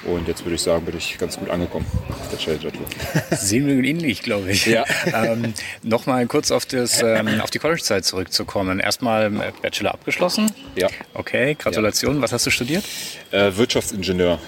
Und 0.07 0.29
jetzt 0.29 0.45
würde 0.45 0.55
ich 0.57 0.63
sagen, 0.63 0.85
bin 0.85 0.97
ich 0.97 1.17
ganz 1.19 1.39
gut 1.39 1.49
angekommen 1.51 1.87
auf 2.09 2.29
der 2.31 2.39
Challenger 2.39 2.73
Tour. 2.73 2.87
Sehen 3.39 3.67
wir 3.67 3.83
ähnlich, 3.83 4.23
glaube 4.23 4.51
ich. 4.51 4.67
Ja. 4.67 4.85
ähm, 5.13 5.55
Nochmal 5.83 6.27
kurz 6.27 6.51
auf, 6.51 6.67
das, 6.67 7.03
ähm, 7.03 7.41
auf 7.41 7.51
die 7.51 7.59
College-Zeit 7.59 8.05
zurückzukommen. 8.05 8.81
Erstmal 8.81 9.35
äh, 9.35 9.53
Bachelor 9.63 9.95
abgeschlossen. 9.95 10.51
Ja. 10.77 10.89
Okay, 11.15 11.55
Gratulation. 11.55 12.21
Was 12.21 12.33
hast 12.33 12.47
du 12.47 12.51
studiert? 12.51 12.85
Äh, 13.31 13.53
Wirtschaftsingenieur. 13.57 14.39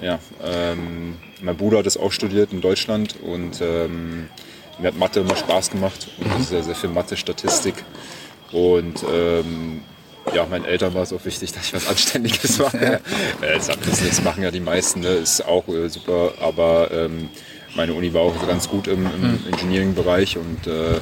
Ja, 0.00 0.18
ähm, 0.44 1.16
mein 1.40 1.56
Bruder 1.56 1.78
hat 1.78 1.86
es 1.86 1.96
auch 1.96 2.12
studiert 2.12 2.52
in 2.52 2.60
Deutschland 2.60 3.16
und 3.20 3.60
ähm, 3.60 4.28
mir 4.78 4.88
hat 4.88 4.96
Mathe 4.96 5.20
immer 5.20 5.36
Spaß 5.36 5.70
gemacht 5.70 6.08
und 6.18 6.44
sehr, 6.46 6.62
sehr 6.62 6.74
viel 6.74 6.90
Mathe, 6.90 7.16
Statistik. 7.16 7.74
Und 8.52 9.04
ähm, 9.12 9.82
ja, 10.34 10.46
meinen 10.46 10.64
Eltern 10.64 10.94
war 10.94 11.02
es 11.02 11.12
auch 11.12 11.24
wichtig, 11.24 11.52
dass 11.52 11.66
ich 11.66 11.74
was 11.74 11.86
Anständiges 11.88 12.58
mache. 12.58 13.00
Äh, 13.40 13.54
das, 13.54 13.68
das 13.68 14.22
machen 14.22 14.42
ja 14.42 14.50
die 14.50 14.60
meisten, 14.60 15.00
ne? 15.00 15.08
ist 15.08 15.44
auch 15.44 15.66
äh, 15.68 15.88
super, 15.88 16.32
aber 16.40 16.90
ähm, 16.92 17.28
meine 17.74 17.94
Uni 17.94 18.12
war 18.12 18.22
auch 18.22 18.46
ganz 18.46 18.68
gut 18.68 18.86
im, 18.86 19.06
im 19.06 19.40
Engineering-Bereich 19.50 20.36
und 20.36 20.66
äh, 20.66 20.94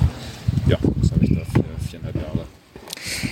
ja, 0.68 0.78
das 1.00 1.10
habe 1.12 1.24
ich 1.24 1.34
da 1.34 1.40
für 1.44 1.88
viereinhalb 1.88 2.16
Jahre 2.16 2.46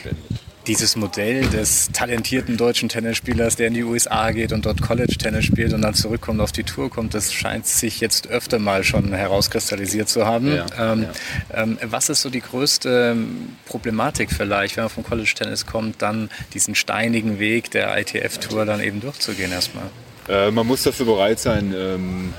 beendet. 0.03 0.25
Dieses 0.69 0.97
Modell 0.97 1.47
des 1.47 1.89
talentierten 1.95 2.59
deutschen 2.59 2.91
Tennisspielers, 2.91 3.57
der 3.57 3.69
in 3.69 3.75
die 3.75 3.85
USA 3.85 4.33
geht 4.33 4.53
und 4.53 4.67
dort 4.67 4.83
College-Tennis 4.83 5.47
spielt 5.47 5.73
und 5.73 5.81
dann 5.81 5.95
zurückkommt, 5.95 6.43
auf 6.43 6.53
die 6.53 6.63
Tour 6.63 6.91
kommt, 6.91 7.15
das 7.15 7.33
scheint 7.33 7.67
sich 7.67 8.01
jetzt 8.01 8.29
öfter 8.29 8.59
mal 8.59 8.85
schon 8.85 9.15
herauskristallisiert 9.15 10.11
zu 10.11 10.27
haben. 10.27 10.55
Ja, 10.55 10.67
ähm, 10.93 11.05
ja. 11.05 11.63
Ähm, 11.63 11.79
was 11.83 12.11
ist 12.11 12.21
so 12.21 12.29
die 12.29 12.43
größte 12.43 13.13
ähm, 13.17 13.57
Problematik 13.65 14.31
vielleicht, 14.31 14.77
wenn 14.77 14.85
man 14.85 14.91
vom 14.91 15.05
College-Tennis 15.05 15.65
kommt, 15.65 16.03
dann 16.03 16.29
diesen 16.53 16.75
steinigen 16.75 17.39
Weg 17.39 17.71
der 17.71 17.97
ITF-Tour 17.99 18.67
dann 18.67 18.83
eben 18.83 19.01
durchzugehen 19.01 19.51
erstmal? 19.51 19.87
Äh, 20.29 20.51
man 20.51 20.67
muss 20.67 20.83
dafür 20.83 21.07
bereit 21.07 21.41
sein, 21.41 21.75
ähm, 21.75 22.35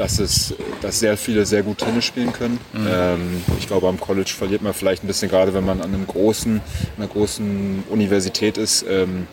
dass, 0.00 0.18
es, 0.18 0.54
dass 0.80 0.98
sehr 0.98 1.18
viele 1.18 1.44
sehr 1.44 1.62
gut 1.62 1.78
Tennis 1.78 2.06
spielen 2.06 2.32
können. 2.32 2.58
Ähm, 2.74 3.44
ich 3.58 3.66
glaube, 3.66 3.86
am 3.86 4.00
College 4.00 4.32
verliert 4.34 4.62
man 4.62 4.72
vielleicht 4.72 5.04
ein 5.04 5.06
bisschen, 5.06 5.28
gerade 5.28 5.52
wenn 5.52 5.64
man 5.64 5.82
an 5.82 5.92
einem 5.92 6.06
großen, 6.06 6.62
einer 6.96 7.06
großen 7.06 7.84
Universität 7.90 8.56
ist. 8.56 8.82
Ähm, 8.88 9.26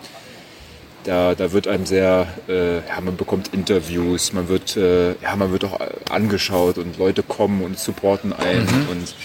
da, 1.06 1.36
da 1.36 1.54
wird 1.54 1.70
einem 1.70 1.86
sehr, 1.86 2.28
äh, 2.50 2.80
ja, 2.80 3.00
man 3.02 3.16
bekommt 3.16 3.54
Interviews, 3.54 4.34
man 4.34 4.50
wird, 4.50 4.76
äh, 4.76 5.12
ja, 5.22 5.38
man 5.38 5.54
wird 5.54 5.64
auch 5.64 5.80
angeschaut 6.10 6.78
und 6.78 6.98
Leute 6.98 7.24
kommen 7.24 7.64
und 7.64 7.80
supporten 7.80 8.34
einen 8.34 8.68
und 8.92 9.16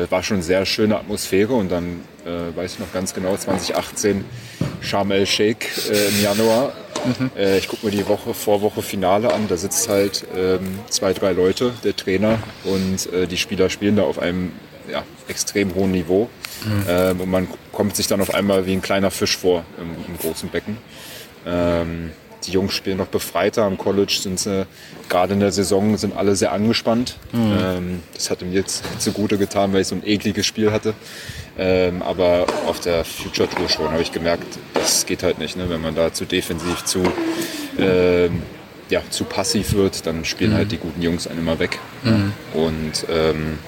äh, 0.00 0.08
war 0.08 0.22
schon 0.22 0.36
eine 0.36 0.44
sehr 0.44 0.64
schöne 0.66 0.96
Atmosphäre 0.96 1.52
und 1.54 1.72
dann 1.72 2.02
äh, 2.24 2.56
weiß 2.56 2.74
ich 2.74 2.78
noch 2.78 2.92
ganz 2.92 3.12
genau 3.12 3.36
2018 3.36 4.24
Sharm 4.80 5.10
el 5.10 5.26
Sheikh 5.26 5.66
äh, 5.90 6.08
im 6.10 6.22
Januar. 6.22 6.72
Äh, 7.36 7.58
ich 7.58 7.68
gucke 7.68 7.86
mir 7.86 7.92
die 7.92 8.06
Woche 8.08 8.34
Vorwoche 8.34 8.82
Finale 8.82 9.32
an, 9.32 9.48
da 9.48 9.56
sitzt 9.56 9.88
halt 9.88 10.24
ähm, 10.36 10.78
zwei, 10.88 11.12
drei 11.12 11.32
Leute, 11.32 11.72
der 11.84 11.96
Trainer 11.96 12.38
und 12.64 13.12
äh, 13.12 13.26
die 13.26 13.36
Spieler 13.36 13.70
spielen 13.70 13.96
da 13.96 14.02
auf 14.02 14.18
einem 14.18 14.52
ja, 14.90 15.04
extrem 15.28 15.74
hohen 15.74 15.92
Niveau. 15.92 16.28
Ähm, 16.88 17.20
und 17.20 17.30
man 17.30 17.48
kommt 17.72 17.96
sich 17.96 18.06
dann 18.06 18.20
auf 18.20 18.34
einmal 18.34 18.66
wie 18.66 18.72
ein 18.72 18.82
kleiner 18.82 19.10
Fisch 19.10 19.36
vor 19.36 19.64
im, 19.78 19.96
im 20.06 20.18
großen 20.18 20.48
Becken. 20.48 20.78
Ähm, 21.46 22.12
die 22.46 22.52
Jungs 22.52 22.74
spielen 22.74 22.98
noch 22.98 23.06
befreiter. 23.06 23.64
Am 23.64 23.78
College 23.78 24.18
sind 24.20 24.38
sie 24.38 24.66
gerade 25.08 25.34
in 25.34 25.40
der 25.40 25.52
Saison 25.52 25.96
sind 25.96 26.16
alle 26.16 26.36
sehr 26.36 26.52
angespannt. 26.52 27.18
Ähm, 27.34 28.02
das 28.14 28.30
hat 28.30 28.42
mir 28.42 28.50
jetzt 28.50 28.82
zugute 28.98 29.38
getan, 29.38 29.72
weil 29.72 29.82
ich 29.82 29.88
so 29.88 29.94
ein 29.94 30.06
ekliges 30.06 30.46
Spiel 30.46 30.72
hatte. 30.72 30.94
Ähm, 31.58 32.02
aber 32.02 32.46
auf 32.66 32.80
der 32.80 33.04
Future 33.04 33.48
Tour 33.48 33.68
schon 33.68 33.90
habe 33.90 34.02
ich 34.02 34.12
gemerkt, 34.12 34.46
das 34.74 35.04
geht 35.04 35.22
halt 35.22 35.38
nicht. 35.38 35.56
Ne? 35.56 35.68
Wenn 35.68 35.82
man 35.82 35.94
da 35.94 36.12
zu 36.12 36.24
defensiv, 36.24 36.84
zu, 36.84 37.02
ähm, 37.78 38.42
ja, 38.88 39.02
zu 39.10 39.24
passiv 39.24 39.74
wird, 39.74 40.06
dann 40.06 40.24
spielen 40.24 40.54
halt 40.54 40.72
die 40.72 40.78
guten 40.78 41.02
Jungs 41.02 41.26
einen 41.26 41.40
immer 41.40 41.58
weg. 41.58 41.78
Und 42.54 43.06
ähm, 43.10 43.58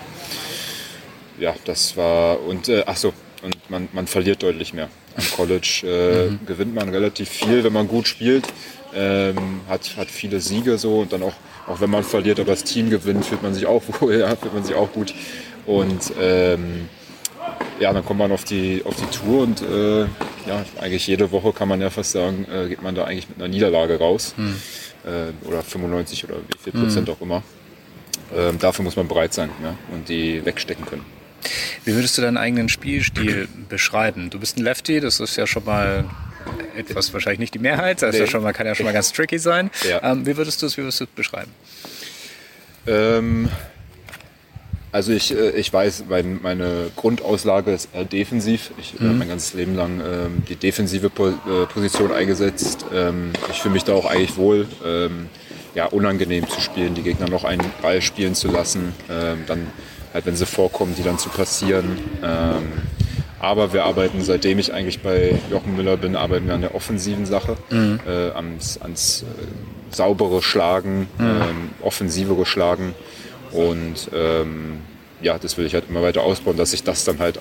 ja, 1.38 1.54
das 1.64 1.96
war 1.96 2.40
und 2.40 2.68
äh, 2.68 2.84
ach 2.86 2.96
so 2.96 3.12
und 3.42 3.70
man, 3.70 3.88
man 3.92 4.06
verliert 4.06 4.42
deutlich 4.42 4.72
mehr. 4.72 4.88
Am 5.16 5.24
College 5.36 5.82
äh, 5.84 6.46
gewinnt 6.46 6.74
man 6.74 6.88
relativ 6.88 7.28
viel, 7.28 7.62
wenn 7.62 7.72
man 7.72 7.88
gut 7.88 8.08
spielt, 8.08 8.46
ähm, 8.94 9.60
hat, 9.68 9.96
hat 9.96 10.08
viele 10.08 10.40
Siege 10.40 10.78
so 10.78 11.00
und 11.00 11.12
dann 11.12 11.22
auch, 11.22 11.34
auch 11.66 11.80
wenn 11.80 11.90
man 11.90 12.04
verliert, 12.04 12.40
aber 12.40 12.50
das 12.52 12.64
Team 12.64 12.90
gewinnt, 12.90 13.24
fühlt 13.26 13.42
man 13.42 13.54
sich 13.54 13.66
auch 13.66 13.82
wohl, 14.00 14.18
ja, 14.18 14.34
fühlt 14.36 14.54
man 14.54 14.64
sich 14.64 14.74
auch 14.74 14.92
gut. 14.92 15.14
Und 15.66 16.12
ähm, 16.20 16.88
ja, 17.80 17.92
dann 17.92 18.04
kommt 18.04 18.18
man 18.18 18.32
auf 18.32 18.44
die, 18.44 18.82
auf 18.84 18.94
die 18.96 19.16
Tour 19.16 19.42
und 19.42 19.62
äh, 19.62 20.02
ja, 20.46 20.64
eigentlich 20.80 21.06
jede 21.06 21.30
Woche 21.32 21.52
kann 21.52 21.68
man 21.68 21.80
ja 21.80 21.90
fast 21.90 22.12
sagen, 22.12 22.46
äh, 22.52 22.68
geht 22.68 22.82
man 22.82 22.94
da 22.94 23.04
eigentlich 23.04 23.28
mit 23.28 23.38
einer 23.38 23.48
Niederlage 23.48 23.98
raus. 23.98 24.34
Äh, 25.04 25.46
oder 25.46 25.62
95 25.62 26.24
oder 26.24 26.36
wie 26.36 26.58
viel 26.58 26.72
Prozent 26.72 27.10
auch 27.10 27.20
immer. 27.20 27.42
Ähm, 28.34 28.58
dafür 28.58 28.84
muss 28.84 28.96
man 28.96 29.06
bereit 29.08 29.34
sein 29.34 29.50
ja, 29.62 29.74
und 29.92 30.08
die 30.08 30.44
wegstecken 30.44 30.86
können. 30.86 31.04
Wie 31.84 31.94
würdest 31.94 32.16
du 32.18 32.22
deinen 32.22 32.36
eigenen 32.36 32.68
Spielstil 32.68 33.48
beschreiben? 33.68 34.30
Du 34.30 34.38
bist 34.38 34.56
ein 34.56 34.62
Lefty, 34.62 35.00
das 35.00 35.20
ist 35.20 35.36
ja 35.36 35.46
schon 35.46 35.64
mal 35.64 36.04
etwas 36.76 37.12
wahrscheinlich 37.12 37.40
nicht 37.40 37.54
die 37.54 37.58
Mehrheit, 37.58 38.02
das 38.02 38.10
ist 38.14 38.18
ja 38.18 38.24
Nee. 38.26 38.30
schon 38.30 38.42
mal, 38.42 38.52
kann 38.52 38.66
ja 38.66 38.74
schon 38.74 38.84
mal 38.86 38.92
ganz 38.92 39.12
tricky 39.12 39.38
sein. 39.38 39.70
Ja. 39.88 40.02
Ähm, 40.12 40.26
wie 40.26 40.36
würdest 40.36 40.60
du 40.62 40.66
es 40.66 40.76
wie 40.76 40.82
würdest 40.82 41.00
du 41.00 41.04
es 41.04 41.10
beschreiben? 41.10 41.50
Ähm, 42.86 43.48
also 44.92 45.12
ich, 45.12 45.34
äh, 45.36 45.50
ich 45.50 45.72
weiß, 45.72 46.04
mein, 46.08 46.40
meine 46.42 46.90
Grundauslage 46.96 47.72
ist 47.72 47.88
eher 47.94 48.04
defensiv. 48.04 48.70
Ich 48.78 48.94
habe 48.94 49.06
mein 49.12 49.28
ganzes 49.28 49.54
Leben 49.54 49.74
lang 49.74 50.00
ähm, 50.00 50.42
die 50.48 50.56
defensive 50.56 51.06
äh, 51.08 51.66
Position 51.66 52.12
eingesetzt. 52.12 52.84
Ähm, 52.94 53.32
ich 53.50 53.60
fühle 53.60 53.74
mich 53.74 53.84
da 53.84 53.92
auch 53.94 54.06
eigentlich 54.06 54.36
wohl. 54.36 54.68
Ähm, 54.84 55.28
ja, 55.74 55.86
unangenehm 55.86 56.48
zu 56.48 56.60
spielen, 56.60 56.94
die 56.94 57.02
Gegner 57.02 57.28
noch 57.28 57.42
einen 57.42 57.64
Ball 57.82 58.00
spielen 58.00 58.36
zu 58.36 58.46
lassen, 58.46 58.92
ähm, 59.10 59.38
dann 59.48 59.66
halt, 60.14 60.24
wenn 60.26 60.36
sie 60.36 60.46
vorkommen, 60.46 60.94
die 60.96 61.02
dann 61.02 61.18
zu 61.18 61.28
passieren. 61.28 61.98
Ähm, 62.22 62.72
aber 63.40 63.74
wir 63.74 63.84
arbeiten, 63.84 64.22
seitdem 64.22 64.58
ich 64.58 64.72
eigentlich 64.72 65.00
bei 65.02 65.38
Jochen 65.50 65.76
Müller 65.76 65.98
bin, 65.98 66.16
arbeiten 66.16 66.46
wir 66.46 66.54
an 66.54 66.62
der 66.62 66.74
offensiven 66.74 67.26
Sache, 67.26 67.56
äh, 68.06 68.30
ans, 68.30 68.78
ans 68.80 69.22
äh, 69.22 69.94
saubere 69.94 70.40
Schlagen, 70.40 71.08
ähm, 71.20 71.70
offensivere 71.82 72.46
Schlagen. 72.46 72.94
Und 73.52 74.08
ähm, 74.14 74.80
ja, 75.20 75.38
das 75.38 75.58
will 75.58 75.66
ich 75.66 75.74
halt 75.74 75.84
immer 75.90 76.00
weiter 76.00 76.22
ausbauen, 76.22 76.56
dass 76.56 76.72
ich 76.72 76.84
das 76.84 77.04
dann 77.04 77.18
halt 77.18 77.38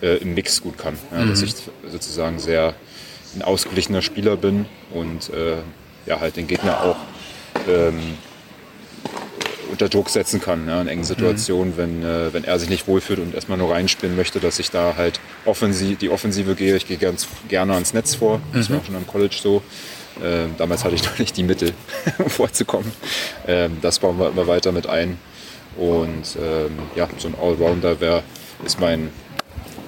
äh, 0.00 0.16
im 0.18 0.34
Mix 0.34 0.62
gut 0.62 0.78
kann. 0.78 0.96
Ja, 1.10 1.24
Dass 1.26 1.42
ich 1.42 1.54
sozusagen 1.90 2.38
sehr 2.38 2.74
ein 3.34 3.42
ausgeglichener 3.42 4.02
Spieler 4.02 4.36
bin 4.36 4.66
und 4.94 5.30
äh, 5.30 5.56
ja, 6.06 6.20
halt 6.20 6.36
den 6.36 6.46
Gegner 6.46 6.82
auch 6.82 6.96
ähm, 7.68 7.98
unter 9.72 9.88
Druck 9.88 10.10
setzen 10.10 10.40
kann 10.40 10.68
ja, 10.68 10.80
in 10.80 10.86
engen 10.86 11.04
Situationen, 11.04 11.76
wenn, 11.76 12.04
äh, 12.04 12.32
wenn 12.32 12.44
er 12.44 12.58
sich 12.58 12.68
nicht 12.68 12.86
wohlfühlt 12.86 13.18
und 13.18 13.34
erstmal 13.34 13.58
nur 13.58 13.72
reinspielen 13.72 14.14
möchte, 14.14 14.38
dass 14.38 14.58
ich 14.58 14.70
da 14.70 14.94
halt 14.96 15.18
offensiv, 15.44 15.98
die 15.98 16.10
Offensive 16.10 16.54
gehe. 16.54 16.76
Ich 16.76 16.86
gehe 16.86 16.98
ganz 16.98 17.26
gerne 17.48 17.74
ans 17.74 17.94
Netz 17.94 18.14
vor. 18.14 18.40
Das 18.52 18.70
war 18.70 18.78
auch 18.78 18.84
schon 18.84 18.96
am 18.96 19.06
College 19.06 19.36
so. 19.42 19.62
Ähm, 20.22 20.54
damals 20.58 20.84
hatte 20.84 20.94
ich 20.94 21.04
noch 21.10 21.18
nicht 21.18 21.36
die 21.36 21.42
Mittel, 21.42 21.72
vorzukommen. 22.28 22.92
Ähm, 23.48 23.78
das 23.80 23.98
bauen 23.98 24.18
wir 24.18 24.28
immer 24.28 24.46
weiter 24.46 24.70
mit 24.70 24.86
ein. 24.86 25.18
Und 25.76 26.36
ähm, 26.40 26.78
ja, 26.94 27.08
so 27.16 27.28
ein 27.28 27.34
Allrounder 27.34 28.00
wäre, 28.00 28.22
ist 28.64 28.78
mein, 28.78 29.08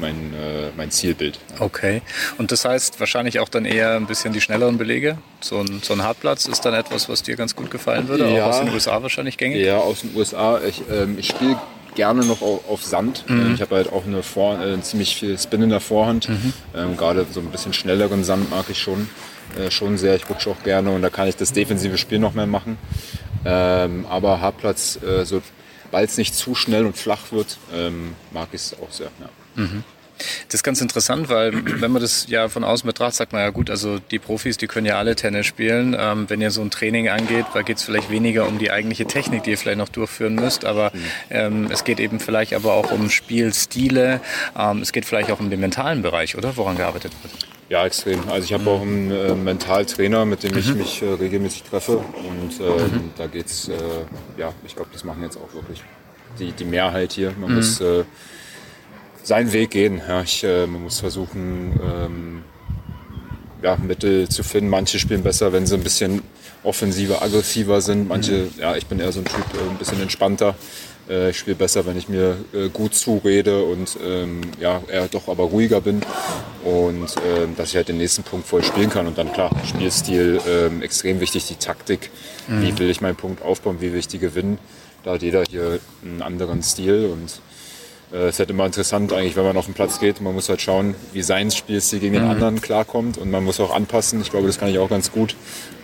mein, 0.04 0.34
äh, 0.34 0.68
mein 0.76 0.90
Zielbild. 0.90 1.38
Okay. 1.58 2.02
Und 2.38 2.52
das 2.52 2.64
heißt 2.64 3.00
wahrscheinlich 3.00 3.40
auch 3.40 3.48
dann 3.48 3.64
eher 3.64 3.96
ein 3.96 4.06
bisschen 4.06 4.32
die 4.32 4.40
schnelleren 4.40 4.76
Belege. 4.78 5.18
So 5.40 5.58
ein, 5.60 5.80
so 5.82 5.94
ein 5.94 6.02
Hartplatz 6.02 6.46
ist 6.46 6.64
dann 6.64 6.74
etwas, 6.74 7.08
was 7.08 7.22
dir 7.22 7.36
ganz 7.36 7.56
gut 7.56 7.70
gefallen 7.70 8.08
würde, 8.08 8.28
Ja. 8.30 8.44
auch 8.44 8.48
aus 8.50 8.60
den 8.60 8.70
USA 8.72 9.02
wahrscheinlich 9.02 9.36
gängig. 9.38 9.64
Ja, 9.64 9.78
aus 9.78 10.00
den 10.02 10.14
USA. 10.14 10.60
Ich, 10.66 10.82
ähm, 10.90 11.16
ich 11.18 11.28
spiele 11.28 11.58
gerne 11.94 12.24
noch 12.24 12.42
auf, 12.42 12.82
Sand. 12.84 13.24
Mhm. 13.28 13.54
Ich 13.54 13.60
habe 13.62 13.76
halt 13.76 13.92
auch 13.92 14.04
eine 14.04 14.22
Vor 14.22 14.60
äh, 14.60 14.80
ziemlich 14.82 15.16
viel 15.16 15.38
Spin 15.38 15.62
in 15.62 15.70
der 15.70 15.80
Vorhand. 15.80 16.28
Mhm. 16.28 16.52
Ähm, 16.76 16.96
Gerade 16.96 17.24
so 17.30 17.40
ein 17.40 17.46
bisschen 17.50 17.72
schnelleren 17.72 18.24
Sand 18.24 18.50
mag 18.50 18.64
ich 18.68 18.78
schon, 18.78 19.08
äh, 19.58 19.70
schon 19.70 19.96
sehr. 19.96 20.14
Ich 20.16 20.28
rutsche 20.28 20.50
auch 20.50 20.62
gerne 20.64 20.90
und 20.90 21.02
da 21.02 21.08
kann 21.10 21.28
ich 21.28 21.36
das 21.36 21.52
defensive 21.52 21.96
Spiel 21.96 22.18
noch 22.18 22.34
mehr 22.34 22.46
machen. 22.46 22.76
Ähm, 23.46 24.06
aber 24.08 24.40
Hartplatz, 24.40 24.98
äh, 25.02 25.24
sobald 25.24 26.10
es 26.10 26.16
nicht 26.18 26.34
zu 26.34 26.54
schnell 26.54 26.84
und 26.84 26.96
flach 26.96 27.30
wird, 27.30 27.58
ähm, 27.72 28.14
mag 28.32 28.48
ich 28.52 28.60
es 28.62 28.76
auch 28.82 28.90
sehr. 28.90 29.10
Ja. 29.20 29.64
Das 30.46 30.54
ist 30.54 30.62
ganz 30.62 30.80
interessant, 30.80 31.28
weil 31.28 31.52
wenn 31.80 31.90
man 31.90 32.00
das 32.00 32.26
ja 32.28 32.48
von 32.48 32.64
außen 32.64 32.86
betrachtet, 32.86 33.16
sagt 33.16 33.32
man 33.32 33.42
ja 33.42 33.50
gut, 33.50 33.70
also 33.70 33.98
die 33.98 34.18
Profis, 34.18 34.56
die 34.56 34.66
können 34.66 34.86
ja 34.86 34.98
alle 34.98 35.16
Tennis 35.16 35.46
spielen. 35.46 35.96
Ähm, 35.98 36.26
wenn 36.28 36.40
ihr 36.40 36.50
so 36.50 36.60
ein 36.60 36.70
Training 36.70 37.08
angeht, 37.08 37.46
da 37.54 37.62
geht 37.62 37.78
es 37.78 37.82
vielleicht 37.82 38.10
weniger 38.10 38.46
um 38.46 38.58
die 38.58 38.70
eigentliche 38.70 39.06
Technik, 39.06 39.42
die 39.44 39.50
ihr 39.50 39.58
vielleicht 39.58 39.78
noch 39.78 39.88
durchführen 39.88 40.34
müsst, 40.34 40.64
aber 40.64 40.92
ähm, 41.30 41.68
es 41.70 41.84
geht 41.84 42.00
eben 42.00 42.20
vielleicht 42.20 42.54
aber 42.54 42.74
auch 42.74 42.90
um 42.90 43.10
Spielstile. 43.10 44.20
Ähm, 44.56 44.82
es 44.82 44.92
geht 44.92 45.04
vielleicht 45.04 45.30
auch 45.30 45.40
um 45.40 45.50
den 45.50 45.60
mentalen 45.60 46.02
Bereich, 46.02 46.36
oder? 46.36 46.56
Woran 46.56 46.76
gearbeitet 46.76 47.12
wird. 47.22 47.32
Ja, 47.68 47.86
extrem. 47.86 48.28
Also 48.28 48.44
ich 48.44 48.52
habe 48.52 48.68
auch 48.68 48.82
einen 48.82 49.10
äh, 49.10 49.34
Mentaltrainer, 49.34 50.24
mit 50.26 50.42
dem 50.42 50.56
ich 50.56 50.74
mich 50.74 51.02
äh, 51.02 51.06
regelmäßig 51.06 51.62
treffe. 51.62 51.96
Und 51.96 52.60
ähm, 52.60 53.10
da 53.16 53.26
geht's, 53.26 53.68
äh, 53.68 53.74
ja, 54.36 54.52
ich 54.66 54.76
glaube, 54.76 54.90
das 54.92 55.02
machen 55.04 55.22
jetzt 55.22 55.38
auch 55.38 55.52
wirklich 55.54 55.82
die, 56.38 56.52
die 56.52 56.64
Mehrheit 56.64 57.12
hier. 57.12 57.32
Man 57.40 57.54
muss 57.54 57.80
äh, 57.80 58.04
seinen 59.24 59.52
Weg 59.52 59.70
gehen. 59.70 60.00
Ja, 60.06 60.22
ich, 60.22 60.44
äh, 60.44 60.66
man 60.66 60.84
muss 60.84 61.00
versuchen, 61.00 61.72
ähm, 61.82 62.42
ja, 63.62 63.76
Mittel 63.76 64.28
zu 64.28 64.44
finden. 64.44 64.70
Manche 64.70 64.98
spielen 64.98 65.22
besser, 65.22 65.52
wenn 65.52 65.66
sie 65.66 65.74
ein 65.74 65.82
bisschen 65.82 66.22
offensiver, 66.62 67.22
aggressiver 67.22 67.80
sind. 67.80 68.08
Manche, 68.08 68.48
ja, 68.58 68.76
ich 68.76 68.86
bin 68.86 69.00
eher 69.00 69.10
so 69.10 69.20
ein 69.20 69.24
Typ, 69.24 69.44
äh, 69.54 69.70
ein 69.70 69.78
bisschen 69.78 70.00
entspannter. 70.00 70.54
Äh, 71.08 71.30
ich 71.30 71.38
spiele 71.38 71.56
besser, 71.56 71.86
wenn 71.86 71.96
ich 71.96 72.08
mir 72.08 72.36
äh, 72.52 72.68
gut 72.68 72.94
zurede 72.94 73.64
und 73.64 73.96
ähm, 74.04 74.42
ja, 74.60 74.82
eher 74.88 75.08
doch 75.08 75.28
aber 75.28 75.44
ruhiger 75.44 75.80
bin. 75.80 76.02
Und 76.62 77.14
ähm, 77.26 77.56
dass 77.56 77.70
ich 77.70 77.76
halt 77.76 77.88
den 77.88 77.96
nächsten 77.96 78.22
Punkt 78.22 78.46
voll 78.46 78.62
spielen 78.62 78.90
kann. 78.90 79.06
Und 79.06 79.16
dann 79.16 79.32
klar, 79.32 79.50
Spielstil 79.66 80.40
ähm, 80.46 80.82
extrem 80.82 81.20
wichtig, 81.20 81.46
die 81.46 81.56
Taktik. 81.56 82.10
Wie 82.46 82.78
will 82.78 82.90
ich 82.90 83.00
meinen 83.00 83.16
Punkt 83.16 83.42
aufbauen, 83.42 83.78
wie 83.80 83.92
will 83.92 83.98
ich 83.98 84.08
die 84.08 84.18
gewinnen? 84.18 84.58
Da 85.02 85.12
hat 85.12 85.22
jeder 85.22 85.44
hier 85.48 85.80
einen 86.02 86.20
anderen 86.20 86.62
Stil 86.62 87.06
und 87.10 87.40
äh, 88.14 88.28
es 88.28 88.36
ist 88.36 88.38
halt 88.38 88.50
immer 88.50 88.64
interessant 88.66 89.12
eigentlich, 89.12 89.36
wenn 89.36 89.44
man 89.44 89.56
auf 89.56 89.66
den 89.66 89.74
Platz 89.74 89.98
geht. 89.98 90.20
Man 90.20 90.34
muss 90.34 90.48
halt 90.48 90.60
schauen, 90.60 90.94
wie 91.12 91.22
sein 91.22 91.50
Spielstil 91.50 91.98
gegen 91.98 92.14
den 92.14 92.24
anderen 92.24 92.60
klarkommt 92.60 93.18
und 93.18 93.30
man 93.30 93.44
muss 93.44 93.60
auch 93.60 93.74
anpassen. 93.74 94.20
Ich 94.20 94.30
glaube, 94.30 94.46
das 94.46 94.58
kann 94.58 94.68
ich 94.68 94.78
auch 94.78 94.88
ganz 94.88 95.10
gut, 95.10 95.34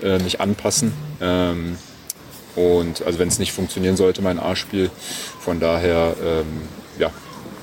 äh, 0.02 0.18
mich 0.18 0.40
anpassen. 0.40 0.92
Ähm, 1.20 1.76
und 2.56 3.02
also 3.02 3.18
wenn 3.18 3.28
es 3.28 3.38
nicht 3.38 3.52
funktionieren 3.52 3.96
sollte, 3.96 4.22
mein 4.22 4.38
A-Spiel, 4.38 4.90
von 5.40 5.60
daher 5.60 6.14
ähm, 6.22 6.62
ja, 6.98 7.10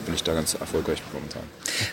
bin 0.05 0.15
ich 0.15 0.23
da 0.23 0.33
ganz 0.33 0.53
erfolgreich 0.53 1.01
momentan. 1.13 1.43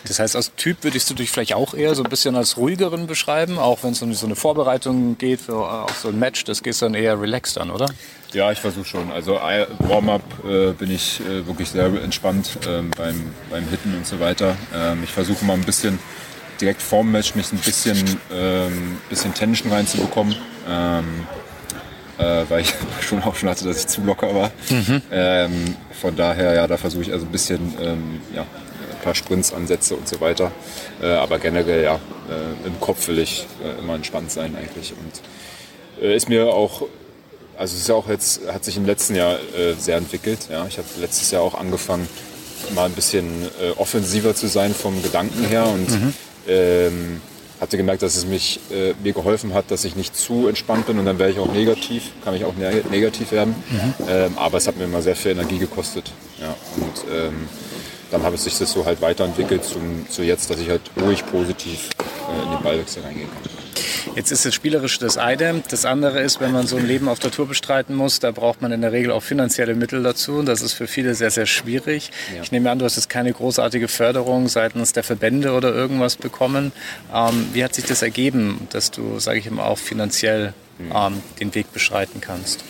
Das 0.07 0.19
heißt, 0.19 0.35
als 0.35 0.53
Typ 0.55 0.77
würdest 0.83 1.09
du 1.09 1.13
dich 1.13 1.31
vielleicht 1.31 1.53
auch 1.53 1.73
eher 1.73 1.95
so 1.95 2.03
ein 2.03 2.09
bisschen 2.09 2.35
als 2.35 2.57
ruhigeren 2.57 3.07
beschreiben, 3.07 3.57
auch 3.57 3.83
wenn 3.83 3.91
es 3.91 4.01
um 4.01 4.13
so 4.13 4.25
eine 4.25 4.35
Vorbereitung 4.35 5.17
geht, 5.17 5.41
für, 5.41 5.53
äh, 5.53 5.55
auf 5.55 5.97
so 5.99 6.09
ein 6.09 6.19
Match, 6.19 6.43
das 6.43 6.63
gehst 6.63 6.81
dann 6.81 6.93
eher 6.93 7.19
relaxed 7.19 7.57
an, 7.57 7.71
oder? 7.71 7.87
Ja, 8.33 8.51
ich 8.51 8.59
versuche 8.59 8.85
schon. 8.85 9.11
Also 9.11 9.35
I- 9.37 9.65
Warm-up 9.79 10.21
äh, 10.45 10.71
bin 10.73 10.91
ich 10.91 11.21
äh, 11.21 11.45
wirklich 11.47 11.69
sehr 11.69 11.85
entspannt 11.85 12.49
ähm, 12.67 12.91
beim, 12.97 13.23
beim 13.49 13.63
Hitten 13.69 13.95
und 13.95 14.05
so 14.05 14.19
weiter. 14.19 14.55
Ähm, 14.75 15.03
ich 15.03 15.11
versuche 15.11 15.45
mal 15.45 15.53
ein 15.53 15.63
bisschen 15.63 15.99
direkt 16.59 16.81
vorm 16.81 17.11
Match 17.11 17.35
mich 17.35 17.51
ein 17.53 17.59
bisschen, 17.59 17.97
ähm, 18.33 18.97
bisschen 19.09 19.33
Tension 19.33 19.71
reinzubekommen. 19.71 20.35
Ähm, 20.69 21.27
äh, 22.17 22.43
weil 22.49 22.61
ich 22.61 22.73
schon 23.01 23.21
auch 23.23 23.35
schon 23.35 23.49
hatte, 23.49 23.65
dass 23.65 23.79
ich 23.79 23.87
zu 23.87 24.01
locker 24.01 24.33
war. 24.33 24.51
Mhm. 24.69 25.01
Ähm, 25.11 25.75
von 26.01 26.15
daher, 26.15 26.53
ja, 26.53 26.67
da 26.67 26.77
versuche 26.77 27.03
ich 27.03 27.11
also 27.11 27.25
ein 27.25 27.31
bisschen, 27.31 27.73
ähm, 27.81 28.21
ja, 28.33 28.45
paar 29.05 29.15
Sprints 29.15 29.53
ansetze 29.53 29.95
und 29.95 30.07
so 30.09 30.19
weiter. 30.19 30.51
Äh, 31.01 31.05
aber 31.05 31.37
generell, 31.39 31.83
ja, 31.83 31.95
äh, 31.95 32.67
im 32.67 32.79
Kopf 32.81 33.07
will 33.07 33.19
ich 33.19 33.45
äh, 33.63 33.79
immer 33.79 33.95
entspannt 33.95 34.31
sein 34.31 34.55
eigentlich. 34.55 34.93
Und 34.93 35.21
ist 36.03 36.27
mir 36.27 36.47
auch, 36.47 36.81
also 37.57 37.73
es 37.73 37.81
ist 37.81 37.87
ja 37.87 37.95
auch 37.95 38.09
jetzt, 38.09 38.41
hat 38.51 38.65
sich 38.65 38.75
im 38.75 38.85
letzten 38.85 39.15
Jahr 39.15 39.37
sehr 39.79 39.95
entwickelt. 39.95 40.49
Ja. 40.51 40.65
Ich 40.67 40.77
habe 40.77 40.87
letztes 40.99 41.31
Jahr 41.31 41.41
auch 41.41 41.53
angefangen, 41.53 42.05
mal 42.73 42.83
ein 42.83 42.91
bisschen 42.91 43.47
offensiver 43.77 44.35
zu 44.35 44.47
sein 44.47 44.73
vom 44.73 45.01
Gedanken 45.01 45.45
her 45.45 45.65
und 45.67 45.89
mhm. 45.89 46.13
ähm, 46.49 47.21
hatte 47.61 47.77
gemerkt, 47.77 48.01
dass 48.01 48.17
es 48.17 48.25
mich, 48.25 48.59
äh, 48.71 48.93
mir 49.01 49.13
geholfen 49.13 49.53
hat, 49.53 49.71
dass 49.71 49.85
ich 49.85 49.95
nicht 49.95 50.17
zu 50.17 50.47
entspannt 50.47 50.87
bin 50.87 50.99
und 50.99 51.05
dann 51.05 51.17
wäre 51.17 51.31
ich 51.31 51.39
auch 51.39 51.53
negativ, 51.53 52.11
kann 52.25 52.35
ich 52.35 52.43
auch 52.43 52.55
ne 52.55 52.83
negativ 52.91 53.31
werden. 53.31 53.55
Mhm. 53.69 53.93
Ähm, 54.09 54.37
aber 54.37 54.57
es 54.57 54.67
hat 54.67 54.75
mir 54.75 54.83
immer 54.83 55.01
sehr 55.01 55.15
viel 55.15 55.31
Energie 55.31 55.59
gekostet. 55.59 56.11
Ja, 56.41 56.53
und 56.75 57.09
ähm, 57.09 57.47
dann 58.11 58.23
habe 58.23 58.35
es 58.35 58.43
sich 58.43 58.57
das 58.57 58.71
so 58.71 58.85
halt 58.85 59.01
weiterentwickelt 59.01 59.63
zum, 59.63 60.07
zu 60.09 60.23
jetzt, 60.23 60.49
dass 60.49 60.59
ich 60.59 60.69
halt 60.69 60.81
ruhig 61.01 61.25
positiv 61.25 61.89
äh, 62.29 62.43
in 62.43 62.51
den 62.51 62.63
Ballwechsel 62.63 63.03
reingehen 63.03 63.29
kann. 63.29 63.55
Jetzt 64.15 64.31
ist 64.31 64.45
das 64.45 64.53
Spielerische 64.53 64.99
das 64.99 65.17
eine. 65.17 65.61
Das 65.69 65.83
andere 65.83 66.21
ist, 66.21 66.39
wenn 66.39 66.51
man 66.51 66.67
so 66.67 66.77
ein 66.77 66.85
Leben 66.85 67.09
auf 67.09 67.19
der 67.19 67.31
Tour 67.31 67.47
bestreiten 67.47 67.95
muss, 67.95 68.19
da 68.19 68.31
braucht 68.31 68.61
man 68.61 68.71
in 68.71 68.81
der 68.81 68.91
Regel 68.91 69.11
auch 69.11 69.23
finanzielle 69.23 69.75
Mittel 69.75 70.03
dazu. 70.03 70.33
Und 70.35 70.45
das 70.45 70.61
ist 70.61 70.73
für 70.73 70.87
viele 70.87 71.15
sehr, 71.15 71.31
sehr 71.31 71.45
schwierig. 71.45 72.11
Ja. 72.33 72.41
Ich 72.41 72.51
nehme 72.51 72.71
an, 72.71 72.79
du 72.79 72.85
hast 72.85 72.95
jetzt 72.95 73.09
keine 73.09 73.33
großartige 73.33 73.87
Förderung 73.87 74.47
seitens 74.47 74.93
der 74.93 75.03
Verbände 75.03 75.51
oder 75.51 75.73
irgendwas 75.73 76.15
bekommen. 76.15 76.71
Ähm, 77.13 77.47
wie 77.53 77.63
hat 77.63 77.75
sich 77.75 77.85
das 77.85 78.01
ergeben, 78.01 78.67
dass 78.69 78.91
du, 78.91 79.19
sage 79.19 79.39
ich 79.39 79.47
immer, 79.47 79.65
auch 79.65 79.77
finanziell 79.77 80.53
hm. 80.77 80.91
ähm, 80.95 81.21
den 81.39 81.53
Weg 81.55 81.73
beschreiten 81.73 82.21
kannst? 82.21 82.63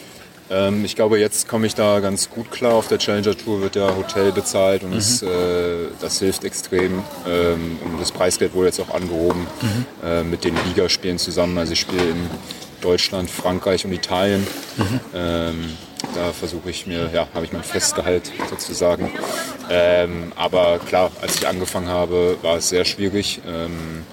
Ähm, 0.50 0.86
ich 0.86 0.96
glaube, 0.96 1.20
jetzt 1.20 1.48
komme 1.48 1.68
ich 1.68 1.76
da 1.76 2.00
ganz 2.00 2.30
gut 2.30 2.52
klar. 2.52 2.74
Auf 2.74 2.88
der 2.88 3.00
Challenger 3.00 3.36
Tour 3.38 3.62
wird 3.62 3.76
ja 3.76 3.96
Hotel 3.96 4.32
bezahlt 4.32 4.84
und 4.84 4.92
mhm. 4.92 4.98
es, 4.98 5.22
äh, 5.22 5.28
das 6.02 6.20
hilft 6.20 6.44
extrem. 6.44 7.04
Ähm, 7.28 7.80
und 7.84 8.00
das 8.00 8.12
Preisgeld 8.12 8.54
wurde 8.54 8.68
jetzt 8.68 8.80
auch 8.80 8.94
angehoben 8.94 9.48
mhm. 9.62 9.86
äh, 10.08 10.24
mit 10.24 10.44
den 10.44 10.56
Ligaspielen 10.68 11.18
zusammen. 11.18 11.58
Also 11.58 11.74
ich 11.74 11.80
spiele 11.80 12.04
in 12.04 12.30
Deutschland, 12.82 13.30
Frankreich 13.30 13.86
und 13.86 13.94
Italien. 13.94 14.46
Mhm. 14.78 15.00
Ähm, 15.16 15.78
da 16.14 16.32
versuche 16.32 16.70
ich 16.70 16.86
mir, 16.86 17.10
ja, 17.14 17.28
habe 17.34 17.46
ich 17.46 17.52
mein 17.52 17.64
Festgehalt 17.64 18.32
sozusagen. 18.50 19.10
Ähm, 19.70 20.32
aber 20.36 20.80
klar, 20.80 21.12
als 21.22 21.36
ich 21.36 21.48
angefangen 21.48 21.88
habe, 21.88 22.38
war 22.44 22.58
es 22.58 22.70
sehr 22.70 22.86
schwierig. 22.86 23.42
Ähm, 23.48 24.04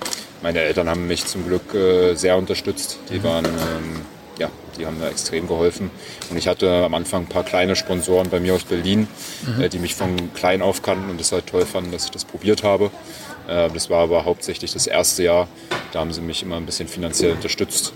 meine 0.43 0.61
Eltern 0.61 0.89
haben 0.89 1.07
mich 1.07 1.27
zum 1.27 1.47
Glück 1.47 1.75
äh, 1.75 2.15
sehr 2.15 2.37
unterstützt. 2.37 2.99
Die 3.11 3.19
mhm. 3.19 3.25
waren 3.25 3.45
ähm, 3.45 4.01
ja, 4.39 4.51
die 4.79 4.87
haben 4.87 4.99
mir 4.99 5.09
extrem 5.09 5.47
geholfen. 5.47 5.91
Und 6.31 6.37
ich 6.37 6.49
hatte 6.49 6.85
am 6.85 6.95
Anfang 6.95 7.23
ein 7.23 7.29
paar 7.29 7.45
kleine 7.45 7.77
Sponsoren 7.77 8.31
bei 8.31 8.41
mir 8.41 8.55
aus 8.55 8.65
Berlin, 8.65 9.09
mhm. 9.47 9.63
äh, 9.63 9.69
die 9.69 9.79
mich 9.79 9.95
von 9.95 10.33
klein 10.35 10.63
auf 10.63 10.83
kannten 10.83 11.11
und 11.11 11.21
das 11.21 11.33
halt 11.33 11.47
toll 11.47 11.67
fanden, 11.67 11.93
dass 11.93 12.05
ich 12.05 12.11
das 12.11 12.25
probiert 12.25 12.63
habe. 12.63 12.91
Äh, 13.49 13.69
das 13.71 13.91
war 13.91 14.01
aber 14.01 14.25
hauptsächlich 14.25 14.73
das 14.73 14.87
erste 14.87 15.25
Jahr. 15.25 15.49
Da 15.93 16.01
haben 16.01 16.13
sie 16.13 16.21
mich 16.21 16.43
immer 16.43 16.57
ein 16.57 16.67
bisschen 16.67 16.89
finanziell 16.89 17.33
unterstützt, 17.33 17.93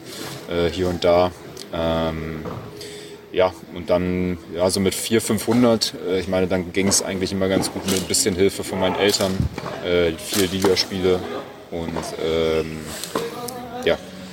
äh, 0.51 0.71
hier 0.71 0.89
und 0.89 1.05
da. 1.05 1.31
Ähm, 1.73 2.45
ja, 3.33 3.53
und 3.75 3.91
dann 3.91 4.39
ja, 4.55 4.71
so 4.71 4.81
mit 4.81 4.95
400, 4.95 5.27
500, 5.27 5.95
äh, 6.09 6.21
ich 6.21 6.29
meine, 6.29 6.47
dann 6.47 6.73
ging 6.73 6.89
es 6.89 7.03
eigentlich 7.03 7.33
immer 7.33 7.49
ganz 7.49 7.71
gut 7.71 7.85
mit 7.87 7.97
ein 7.97 8.07
bisschen 8.07 8.35
Hilfe 8.35 8.65
von 8.65 8.81
meinen 8.81 8.97
Eltern, 8.97 9.37
äh, 9.85 10.13
vier 10.13 10.49
Ligaspiele 10.49 11.21
und 11.71 11.93
ähm, 12.25 12.79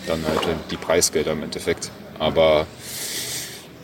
dann 0.08 0.26
halt 0.26 0.40
die 0.72 0.78
Preisgelder 0.78 1.32
im 1.32 1.44
Endeffekt. 1.44 1.92
Aber 2.20 2.68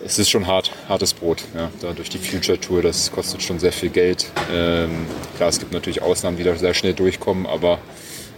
es 0.04 0.18
ist 0.20 0.30
schon 0.30 0.48
hart, 0.48 0.72
hartes 0.88 1.14
Brot. 1.14 1.44
Ja. 1.56 1.70
Da 1.82 1.94
durch 1.94 2.10
die 2.10 2.18
Future 2.18 2.60
Tour, 2.60 2.82
das 2.82 3.12
kostet 3.12 3.42
schon 3.44 3.60
sehr 3.60 3.72
viel 3.72 3.90
Geld. 3.90 4.28
Ähm, 4.52 5.06
klar, 5.38 5.50
es 5.50 5.60
gibt 5.60 5.74
natürlich 5.74 6.02
Ausnahmen, 6.02 6.38
die 6.38 6.44
da 6.44 6.56
sehr 6.56 6.74
schnell 6.74 6.94
durchkommen, 6.94 7.46
aber 7.46 7.80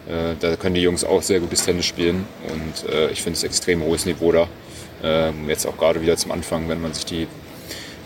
äh, 0.08 0.36
da 0.40 0.56
können 0.56 0.76
die 0.76 0.82
Jungs 0.82 1.04
auch 1.04 1.22
sehr 1.22 1.40
gutes 1.40 1.66
Tennis 1.66 1.86
spielen 1.86 2.26
und 2.50 2.92
äh, 2.92 3.12
ich 3.12 3.22
finde 3.22 3.38
es 3.38 3.44
extrem 3.44 3.84
hohes 3.84 4.06
Niveau 4.06 4.32
da. 4.32 4.48
Ähm, 5.04 5.50
jetzt 5.50 5.66
auch 5.66 5.78
gerade 5.78 6.02
wieder 6.02 6.18
zum 6.18 6.32
Anfang, 6.32 6.70
wenn 6.70 6.82
man 6.82 6.94
sich 6.94 7.06
die 7.06 7.28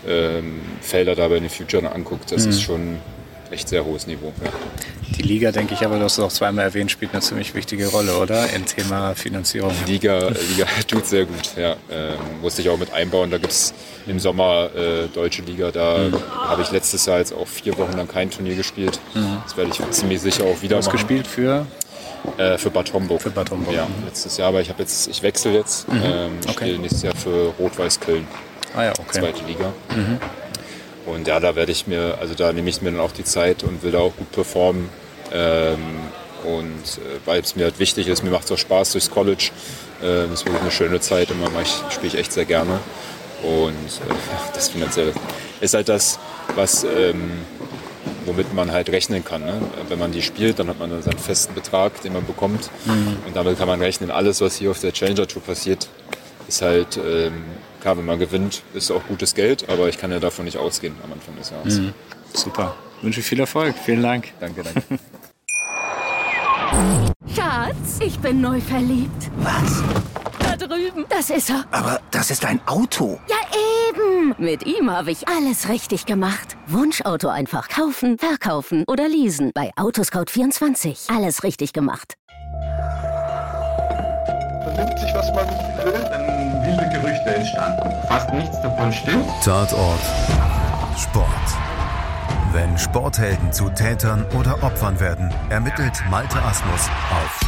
ähm, 0.06 0.60
Felder 0.80 1.14
da 1.14 1.28
bei 1.28 1.40
den 1.40 1.48
Future 1.48 1.90
anguckt, 1.90 2.32
das 2.32 2.44
mhm. 2.44 2.50
ist 2.50 2.62
schon 2.62 2.96
echt 3.56 3.68
sehr 3.68 3.84
hohes 3.84 4.06
Niveau. 4.06 4.32
Ja. 4.44 4.50
Die 5.16 5.22
Liga, 5.22 5.50
denke 5.50 5.72
ich, 5.72 5.84
aber 5.84 5.96
du 5.96 6.04
hast 6.04 6.18
es 6.18 6.24
auch 6.24 6.32
zweimal 6.32 6.66
erwähnt, 6.66 6.90
spielt 6.90 7.12
eine 7.12 7.22
ziemlich 7.22 7.54
wichtige 7.54 7.86
Rolle, 7.88 8.18
oder? 8.18 8.50
Im 8.50 8.66
Thema 8.66 9.14
Finanzierung. 9.14 9.72
Die 9.86 9.92
Liga, 9.92 10.28
Liga 10.28 10.66
tut 10.86 11.06
sehr 11.06 11.24
gut, 11.24 11.56
ja. 11.56 11.76
Ähm, 11.90 12.16
musste 12.42 12.60
ich 12.60 12.68
auch 12.68 12.76
mit 12.76 12.92
einbauen. 12.92 13.30
Da 13.30 13.38
gibt 13.38 13.52
es 13.52 13.72
im 14.06 14.18
Sommer 14.18 14.68
äh, 14.76 15.06
Deutsche 15.08 15.42
Liga. 15.42 15.70
Da 15.70 15.98
mhm. 15.98 16.14
habe 16.32 16.62
ich 16.62 16.70
letztes 16.70 17.06
Jahr 17.06 17.18
jetzt 17.18 17.32
auch 17.32 17.46
vier 17.46 17.78
Wochen 17.78 17.96
lang 17.96 18.08
kein 18.08 18.30
Turnier 18.30 18.56
gespielt. 18.56 19.00
Mhm. 19.14 19.38
Das 19.44 19.56
werde 19.56 19.70
ich 19.70 19.90
ziemlich 19.90 20.20
sicher 20.20 20.44
auch 20.44 20.60
wieder 20.60 20.76
Was 20.76 20.86
machen. 20.86 20.98
gespielt 20.98 21.26
für? 21.26 21.66
Äh, 22.36 22.58
für 22.58 22.70
Bad 22.70 22.92
Homburg. 22.92 23.22
Für 23.22 23.30
Bad 23.30 23.50
Homburg. 23.50 23.74
Ja, 23.74 23.86
letztes 24.04 24.36
Jahr. 24.36 24.48
Aber 24.48 24.60
ich 24.60 24.68
habe 24.68 24.82
jetzt, 24.82 25.08
ich 25.08 25.22
wechsle 25.22 25.52
jetzt. 25.52 25.88
Mhm. 25.88 26.02
Ähm, 26.04 26.32
okay. 26.42 26.52
spiele 26.52 26.78
nächstes 26.78 27.02
Jahr 27.02 27.16
für 27.16 27.54
Rot-Weiß 27.58 28.00
Köln. 28.00 28.26
Ah 28.76 28.84
ja, 28.84 28.92
okay. 28.92 29.20
Zweite 29.20 29.44
Liga. 29.46 29.72
Mhm. 29.94 30.18
Und 31.06 31.28
ja, 31.28 31.40
da 31.40 31.54
werde 31.54 31.72
ich 31.72 31.86
mir, 31.86 32.18
also 32.20 32.34
da 32.34 32.52
nehme 32.52 32.68
ich 32.68 32.82
mir 32.82 32.90
dann 32.90 33.00
auch 33.00 33.12
die 33.12 33.24
Zeit 33.24 33.62
und 33.62 33.82
will 33.82 33.92
da 33.92 33.98
auch 33.98 34.16
gut 34.16 34.30
performen. 34.32 34.88
Ähm, 35.32 35.78
und 36.44 36.64
äh, 36.64 37.18
weil 37.24 37.40
es 37.40 37.56
mir 37.56 37.64
halt 37.64 37.78
wichtig 37.78 38.08
ist, 38.08 38.22
mir 38.22 38.30
macht 38.30 38.44
es 38.44 38.52
auch 38.52 38.58
Spaß 38.58 38.92
durchs 38.92 39.10
College. 39.10 39.50
Äh, 40.02 40.28
das 40.28 40.40
ist 40.40 40.46
wirklich 40.46 40.62
eine 40.62 40.70
schöne 40.70 41.00
Zeit, 41.00 41.30
immer 41.30 41.48
spiele 41.90 42.08
ich 42.08 42.16
echt 42.16 42.32
sehr 42.32 42.44
gerne. 42.44 42.80
Und 43.42 43.70
äh, 43.70 44.14
das 44.54 44.68
finanzielle 44.68 45.12
ist 45.60 45.74
halt 45.74 45.88
das, 45.88 46.18
was, 46.54 46.84
ähm, 46.84 47.30
womit 48.24 48.52
man 48.54 48.72
halt 48.72 48.90
rechnen 48.90 49.24
kann. 49.24 49.44
Ne? 49.44 49.60
Wenn 49.88 49.98
man 49.98 50.12
die 50.12 50.22
spielt, 50.22 50.58
dann 50.58 50.68
hat 50.68 50.78
man 50.78 50.90
dann 50.90 51.02
seinen 51.02 51.18
festen 51.18 51.54
Betrag, 51.54 52.00
den 52.02 52.12
man 52.12 52.26
bekommt. 52.26 52.70
Mhm. 52.84 53.16
Und 53.26 53.36
damit 53.36 53.58
kann 53.58 53.68
man 53.68 53.80
rechnen, 53.80 54.10
alles, 54.10 54.40
was 54.40 54.56
hier 54.56 54.70
auf 54.70 54.80
der 54.80 54.92
Challenger 54.92 55.26
Tour 55.26 55.42
passiert, 55.42 55.88
ist 56.48 56.62
halt 56.62 56.96
ähm, 56.96 57.44
klar, 57.86 57.98
wenn 57.98 58.04
man 58.04 58.18
gewinnt, 58.18 58.64
ist 58.74 58.90
auch 58.90 59.04
gutes 59.06 59.36
Geld, 59.36 59.68
aber 59.68 59.88
ich 59.88 59.96
kann 59.96 60.10
ja 60.10 60.18
davon 60.18 60.44
nicht 60.44 60.56
ausgehen 60.56 60.96
am 61.04 61.12
Anfang 61.12 61.36
des 61.36 61.50
Jahres. 61.50 61.78
Mhm. 61.78 61.94
Super. 62.34 62.74
Ich 62.98 63.04
wünsche 63.04 63.22
viel 63.22 63.38
Erfolg. 63.38 63.76
Vielen 63.84 64.02
Dank. 64.02 64.32
Danke, 64.40 64.64
danke. 64.64 64.82
Schatz, 67.32 68.00
ich 68.00 68.18
bin 68.18 68.40
neu 68.40 68.60
verliebt. 68.60 69.30
Was? 69.36 69.84
Da 70.40 70.56
drüben. 70.56 71.04
Das 71.08 71.30
ist 71.30 71.48
er. 71.48 71.64
Aber 71.70 72.00
das 72.10 72.32
ist 72.32 72.44
ein 72.44 72.60
Auto. 72.66 73.20
Ja, 73.28 73.36
eben. 73.88 74.34
Mit 74.36 74.66
ihm 74.66 74.90
habe 74.90 75.12
ich 75.12 75.28
alles 75.28 75.68
richtig 75.68 76.06
gemacht. 76.06 76.56
Wunschauto 76.66 77.28
einfach 77.28 77.68
kaufen, 77.68 78.18
verkaufen 78.18 78.82
oder 78.88 79.06
leasen. 79.06 79.52
Bei 79.54 79.70
Autoscout24. 79.76 81.14
Alles 81.14 81.44
richtig 81.44 81.72
gemacht. 81.72 82.14
Vernimmt 84.64 84.98
sich, 84.98 85.14
was 85.14 85.32
man 85.32 85.46
will, 85.84 86.05
Gerüchte 87.26 87.34
entstanden. 87.34 88.06
Fast 88.08 88.32
nichts 88.32 88.60
davon 88.62 88.92
stimmt. 88.92 89.28
Tatort. 89.44 90.00
Sport. 90.96 91.26
Wenn 92.52 92.78
Sporthelden 92.78 93.52
zu 93.52 93.68
Tätern 93.70 94.24
oder 94.38 94.62
Opfern 94.62 94.98
werden, 95.00 95.32
ermittelt 95.50 96.02
Malte 96.10 96.40
Asmus 96.42 96.88
auf 97.10 97.40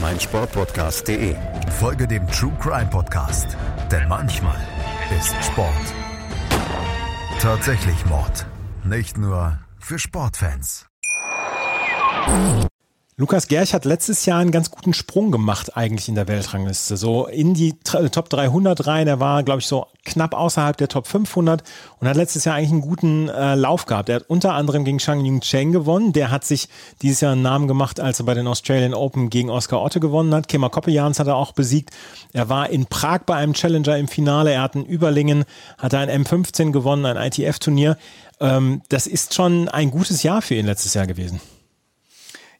meinsportpodcast.de. 0.00 1.34
Folge 1.78 2.06
dem 2.06 2.26
True 2.28 2.52
Crime 2.60 2.86
Podcast, 2.86 3.56
denn 3.90 4.08
manchmal 4.08 4.56
ist 5.18 5.34
Sport 5.44 5.68
tatsächlich 7.40 8.06
Mord. 8.06 8.46
Nicht 8.84 9.18
nur 9.18 9.58
für 9.78 9.98
Sportfans. 9.98 10.86
Lukas 13.20 13.48
Gerch 13.48 13.74
hat 13.74 13.84
letztes 13.84 14.24
Jahr 14.24 14.38
einen 14.38 14.50
ganz 14.50 14.70
guten 14.70 14.94
Sprung 14.94 15.30
gemacht 15.30 15.76
eigentlich 15.76 16.08
in 16.08 16.14
der 16.14 16.26
Weltrangliste. 16.26 16.96
So 16.96 17.26
in 17.26 17.52
die 17.52 17.74
Top 17.82 18.30
300 18.30 18.86
rein. 18.86 19.08
Er 19.08 19.20
war, 19.20 19.42
glaube 19.42 19.60
ich, 19.60 19.66
so 19.66 19.88
knapp 20.06 20.32
außerhalb 20.32 20.74
der 20.78 20.88
Top 20.88 21.06
500 21.06 21.62
und 21.98 22.08
hat 22.08 22.16
letztes 22.16 22.46
Jahr 22.46 22.54
eigentlich 22.54 22.70
einen 22.70 22.80
guten 22.80 23.28
äh, 23.28 23.56
Lauf 23.56 23.84
gehabt. 23.84 24.08
Er 24.08 24.14
hat 24.14 24.30
unter 24.30 24.54
anderem 24.54 24.86
gegen 24.86 25.00
Shang 25.00 25.22
Yung 25.26 25.40
Cheng 25.42 25.70
gewonnen. 25.70 26.14
Der 26.14 26.30
hat 26.30 26.46
sich 26.46 26.70
dieses 27.02 27.20
Jahr 27.20 27.32
einen 27.32 27.42
Namen 27.42 27.68
gemacht, 27.68 28.00
als 28.00 28.20
er 28.20 28.24
bei 28.24 28.32
den 28.32 28.46
Australian 28.46 28.94
Open 28.94 29.28
gegen 29.28 29.50
Oscar 29.50 29.82
Otte 29.82 30.00
gewonnen 30.00 30.34
hat. 30.34 30.48
Kema 30.48 30.70
Koppejans 30.70 31.20
hat 31.20 31.26
er 31.26 31.36
auch 31.36 31.52
besiegt. 31.52 31.90
Er 32.32 32.48
war 32.48 32.70
in 32.70 32.86
Prag 32.86 33.24
bei 33.26 33.34
einem 33.34 33.52
Challenger 33.52 33.98
im 33.98 34.08
Finale. 34.08 34.52
Er 34.52 34.62
hat 34.62 34.76
in 34.76 34.86
Überlingen, 34.86 35.44
hat 35.76 35.92
ein 35.92 36.08
M15 36.08 36.72
gewonnen, 36.72 37.04
ein 37.04 37.18
ITF-Turnier. 37.18 37.98
Ähm, 38.40 38.80
das 38.88 39.06
ist 39.06 39.34
schon 39.34 39.68
ein 39.68 39.90
gutes 39.90 40.22
Jahr 40.22 40.40
für 40.40 40.54
ihn 40.54 40.64
letztes 40.64 40.94
Jahr 40.94 41.06
gewesen. 41.06 41.38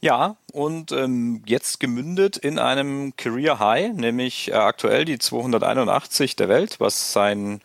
Ja, 0.02 0.36
und 0.50 0.92
ähm, 0.92 1.42
jetzt 1.46 1.80
gemündet 1.80 2.36
in 2.36 2.58
einem 2.58 3.14
Career 3.16 3.58
High, 3.58 3.92
nämlich 3.94 4.50
äh, 4.50 4.54
aktuell 4.54 5.04
die 5.04 5.18
281 5.18 6.36
der 6.36 6.48
Welt, 6.48 6.76
was 6.78 7.12
sein 7.12 7.60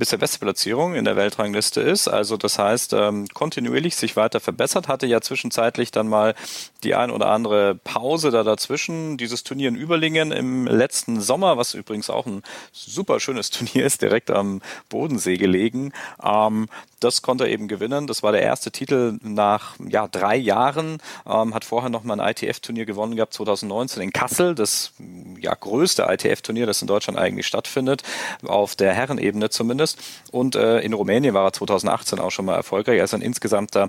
bisher 0.00 0.18
beste 0.18 0.38
Platzierung 0.38 0.94
in 0.94 1.04
der 1.04 1.14
Weltrangliste 1.14 1.80
ist. 1.80 2.08
Also 2.08 2.36
das 2.36 2.58
heißt, 2.58 2.94
ähm, 2.94 3.28
kontinuierlich 3.28 3.94
sich 3.94 4.16
weiter 4.16 4.40
verbessert, 4.40 4.88
hatte 4.88 5.06
ja 5.06 5.20
zwischenzeitlich 5.20 5.92
dann 5.92 6.08
mal 6.08 6.34
die 6.82 6.94
ein 6.94 7.10
oder 7.10 7.26
andere 7.26 7.76
Pause 7.76 8.30
da 8.30 8.42
dazwischen. 8.42 9.18
Dieses 9.18 9.44
Turnier 9.44 9.68
in 9.68 9.76
Überlingen 9.76 10.32
im 10.32 10.66
letzten 10.66 11.20
Sommer, 11.20 11.58
was 11.58 11.74
übrigens 11.74 12.10
auch 12.10 12.26
ein 12.26 12.42
super 12.72 13.20
schönes 13.20 13.50
Turnier 13.50 13.84
ist, 13.84 14.02
direkt 14.02 14.30
am 14.30 14.62
Bodensee 14.88 15.36
gelegen. 15.36 15.92
Ähm, 16.22 16.68
das 16.98 17.22
konnte 17.22 17.44
er 17.44 17.50
eben 17.50 17.68
gewinnen. 17.68 18.06
Das 18.06 18.22
war 18.22 18.32
der 18.32 18.42
erste 18.42 18.70
Titel 18.70 19.18
nach 19.22 19.74
ja, 19.86 20.08
drei 20.08 20.36
Jahren. 20.36 20.98
Ähm, 21.26 21.54
hat 21.54 21.64
vorher 21.64 21.90
noch 21.90 22.04
mal 22.04 22.14
ein 22.14 22.20
ITF-Turnier 22.30 22.86
gewonnen 22.86 23.16
gehabt, 23.16 23.34
2019 23.34 24.02
in 24.02 24.12
Kassel. 24.12 24.54
Das 24.54 24.92
ja, 25.38 25.54
größte 25.54 26.06
ITF-Turnier, 26.08 26.66
das 26.66 26.80
in 26.82 26.88
Deutschland 26.88 27.18
eigentlich 27.18 27.46
stattfindet, 27.46 28.02
auf 28.46 28.76
der 28.76 28.92
Herrenebene 28.92 29.50
zumindest. 29.50 29.98
Und 30.30 30.56
äh, 30.56 30.80
in 30.80 30.92
Rumänien 30.92 31.34
war 31.34 31.44
er 31.44 31.52
2018 31.52 32.18
auch 32.18 32.30
schon 32.30 32.44
mal 32.44 32.56
erfolgreich. 32.56 33.00
Also 33.00 33.16
ein 33.16 33.22
insgesamter 33.22 33.88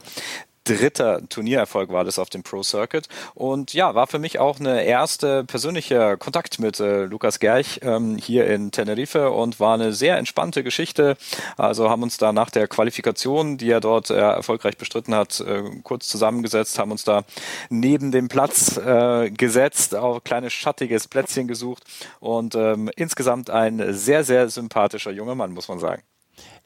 dritter 0.63 1.27
Turniererfolg 1.27 1.91
war 1.91 2.03
das 2.03 2.19
auf 2.19 2.29
dem 2.29 2.43
Pro 2.43 2.63
Circuit. 2.63 3.07
Und 3.33 3.73
ja, 3.73 3.95
war 3.95 4.07
für 4.07 4.19
mich 4.19 4.39
auch 4.39 4.59
eine 4.59 4.83
erste 4.83 5.43
persönliche 5.43 6.17
Kontakt 6.17 6.59
mit 6.59 6.79
äh, 6.79 7.05
Lukas 7.05 7.39
Gerch 7.39 7.79
ähm, 7.83 8.17
hier 8.17 8.47
in 8.47 8.71
Tenerife 8.71 9.31
und 9.31 9.59
war 9.59 9.73
eine 9.73 9.93
sehr 9.93 10.17
entspannte 10.17 10.63
Geschichte. 10.63 11.17
Also 11.57 11.89
haben 11.89 12.03
uns 12.03 12.17
da 12.17 12.33
nach 12.33 12.49
der 12.49 12.67
Qualifikation, 12.67 13.57
die 13.57 13.69
er 13.69 13.79
dort 13.79 14.09
äh, 14.09 14.15
erfolgreich 14.15 14.77
bestritten 14.77 15.15
hat, 15.15 15.39
äh, 15.39 15.63
kurz 15.83 16.07
zusammengesetzt, 16.07 16.77
haben 16.79 16.91
uns 16.91 17.03
da 17.03 17.23
neben 17.69 18.11
dem 18.11 18.27
Platz 18.27 18.77
äh, 18.77 19.31
gesetzt, 19.31 19.95
auch 19.95 20.15
ein 20.15 20.23
kleines 20.23 20.53
schattiges 20.53 21.07
Plätzchen 21.07 21.47
gesucht 21.47 21.83
und 22.19 22.55
ähm, 22.55 22.89
insgesamt 22.95 23.49
ein 23.49 23.93
sehr, 23.93 24.23
sehr 24.23 24.49
sympathischer 24.49 25.11
junger 25.11 25.35
Mann, 25.35 25.51
muss 25.51 25.67
man 25.67 25.79
sagen. 25.79 26.03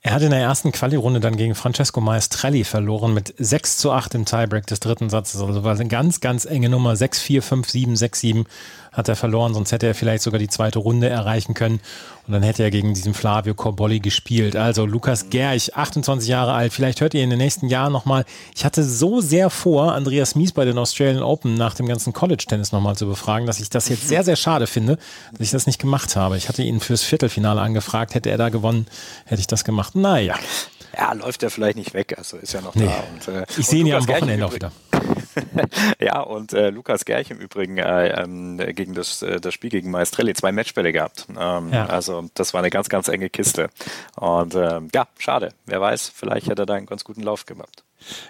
Er 0.05 0.13
hat 0.13 0.21
in 0.21 0.29
der 0.29 0.39
ersten 0.39 0.71
Quali-Runde 0.71 1.19
dann 1.19 1.35
gegen 1.35 1.55
Francesco 1.55 1.99
Maestrelli 1.99 2.63
verloren 2.63 3.15
mit 3.15 3.33
6 3.39 3.77
zu 3.77 3.91
8 3.91 4.13
im 4.13 4.25
Tiebreak 4.25 4.67
des 4.67 4.79
dritten 4.79 5.09
Satzes. 5.09 5.41
Also 5.41 5.63
war 5.63 5.73
eine 5.73 5.87
ganz, 5.87 6.21
ganz 6.21 6.45
enge 6.45 6.69
Nummer. 6.69 6.95
6, 6.95 7.19
4, 7.21 7.41
5, 7.41 7.67
7, 7.67 7.95
6, 7.95 8.19
7 8.19 8.45
hat 8.95 9.09
er 9.09 9.15
verloren, 9.15 9.53
sonst 9.53 9.71
hätte 9.71 9.87
er 9.87 9.93
vielleicht 9.93 10.23
sogar 10.23 10.39
die 10.39 10.47
zweite 10.47 10.79
Runde 10.79 11.09
erreichen 11.09 11.53
können. 11.53 11.79
Und 12.25 12.33
dann 12.33 12.41
hätte 12.41 12.63
er 12.63 12.71
gegen 12.71 12.93
diesen 12.95 13.13
Flavio 13.13 13.53
Corbolli 13.53 13.99
gespielt. 13.99 14.55
Also 14.55 14.85
Lukas 14.85 15.29
Gerch, 15.29 15.75
28 15.75 16.27
Jahre 16.27 16.53
alt. 16.53 16.73
Vielleicht 16.73 17.01
hört 17.01 17.13
ihr 17.13 17.23
in 17.23 17.29
den 17.29 17.37
nächsten 17.37 17.67
Jahren 17.67 17.93
nochmal. 17.93 18.25
Ich 18.55 18.65
hatte 18.65 18.83
so 18.83 19.21
sehr 19.21 19.51
vor, 19.51 19.93
Andreas 19.93 20.33
Mies 20.33 20.51
bei 20.51 20.65
den 20.65 20.77
Australian 20.77 21.21
Open 21.21 21.53
nach 21.53 21.75
dem 21.75 21.87
ganzen 21.87 22.13
College-Tennis 22.13 22.71
nochmal 22.71 22.95
zu 22.95 23.05
befragen, 23.05 23.45
dass 23.45 23.59
ich 23.59 23.69
das 23.69 23.89
jetzt 23.89 24.07
sehr, 24.07 24.23
sehr 24.23 24.37
schade 24.37 24.65
finde, 24.65 24.97
dass 25.33 25.41
ich 25.41 25.51
das 25.51 25.67
nicht 25.67 25.79
gemacht 25.79 26.15
habe. 26.15 26.37
Ich 26.37 26.49
hatte 26.49 26.63
ihn 26.63 26.79
fürs 26.79 27.03
Viertelfinale 27.03 27.61
angefragt. 27.61 28.15
Hätte 28.15 28.31
er 28.31 28.37
da 28.37 28.49
gewonnen, 28.49 28.87
hätte 29.25 29.41
ich 29.41 29.47
das 29.47 29.63
gemacht. 29.63 29.95
Naja. 29.95 30.35
Ja, 30.97 31.13
läuft 31.13 31.43
er 31.43 31.49
vielleicht 31.49 31.77
nicht 31.77 31.93
weg, 31.93 32.15
also 32.17 32.37
ist 32.37 32.53
ja 32.53 32.61
noch 32.61 32.73
nee. 32.73 32.85
da. 32.85 33.03
Und, 33.13 33.35
äh, 33.35 33.45
ich 33.57 33.67
sehe 33.67 33.81
ihn 33.81 33.87
ja 33.87 33.97
am 33.97 34.07
Wochenende 34.07 34.45
auch 34.45 34.53
wieder. 34.53 34.71
ja, 35.99 36.19
und 36.21 36.53
äh, 36.53 36.69
Lukas 36.69 37.05
Gerch 37.05 37.31
im 37.31 37.39
Übrigen 37.39 37.77
äh, 37.77 38.21
ähm, 38.21 38.57
gegen 38.57 38.93
das, 38.93 39.21
äh, 39.21 39.39
das 39.39 39.53
Spiel 39.53 39.69
gegen 39.69 39.91
Maestrelli 39.91 40.33
zwei 40.33 40.51
Matchbälle 40.51 40.91
gehabt. 40.91 41.27
Ähm, 41.29 41.71
ja. 41.71 41.85
Also 41.85 42.29
das 42.33 42.53
war 42.53 42.59
eine 42.61 42.69
ganz, 42.69 42.89
ganz 42.89 43.07
enge 43.07 43.29
Kiste. 43.29 43.69
Und 44.15 44.55
ähm, 44.55 44.89
ja, 44.93 45.07
schade. 45.17 45.49
Wer 45.65 45.81
weiß, 45.81 46.11
vielleicht 46.13 46.47
hätte 46.47 46.63
er 46.63 46.65
da 46.65 46.73
einen 46.75 46.85
ganz 46.85 47.03
guten 47.03 47.21
Lauf 47.21 47.45
gemacht. 47.45 47.83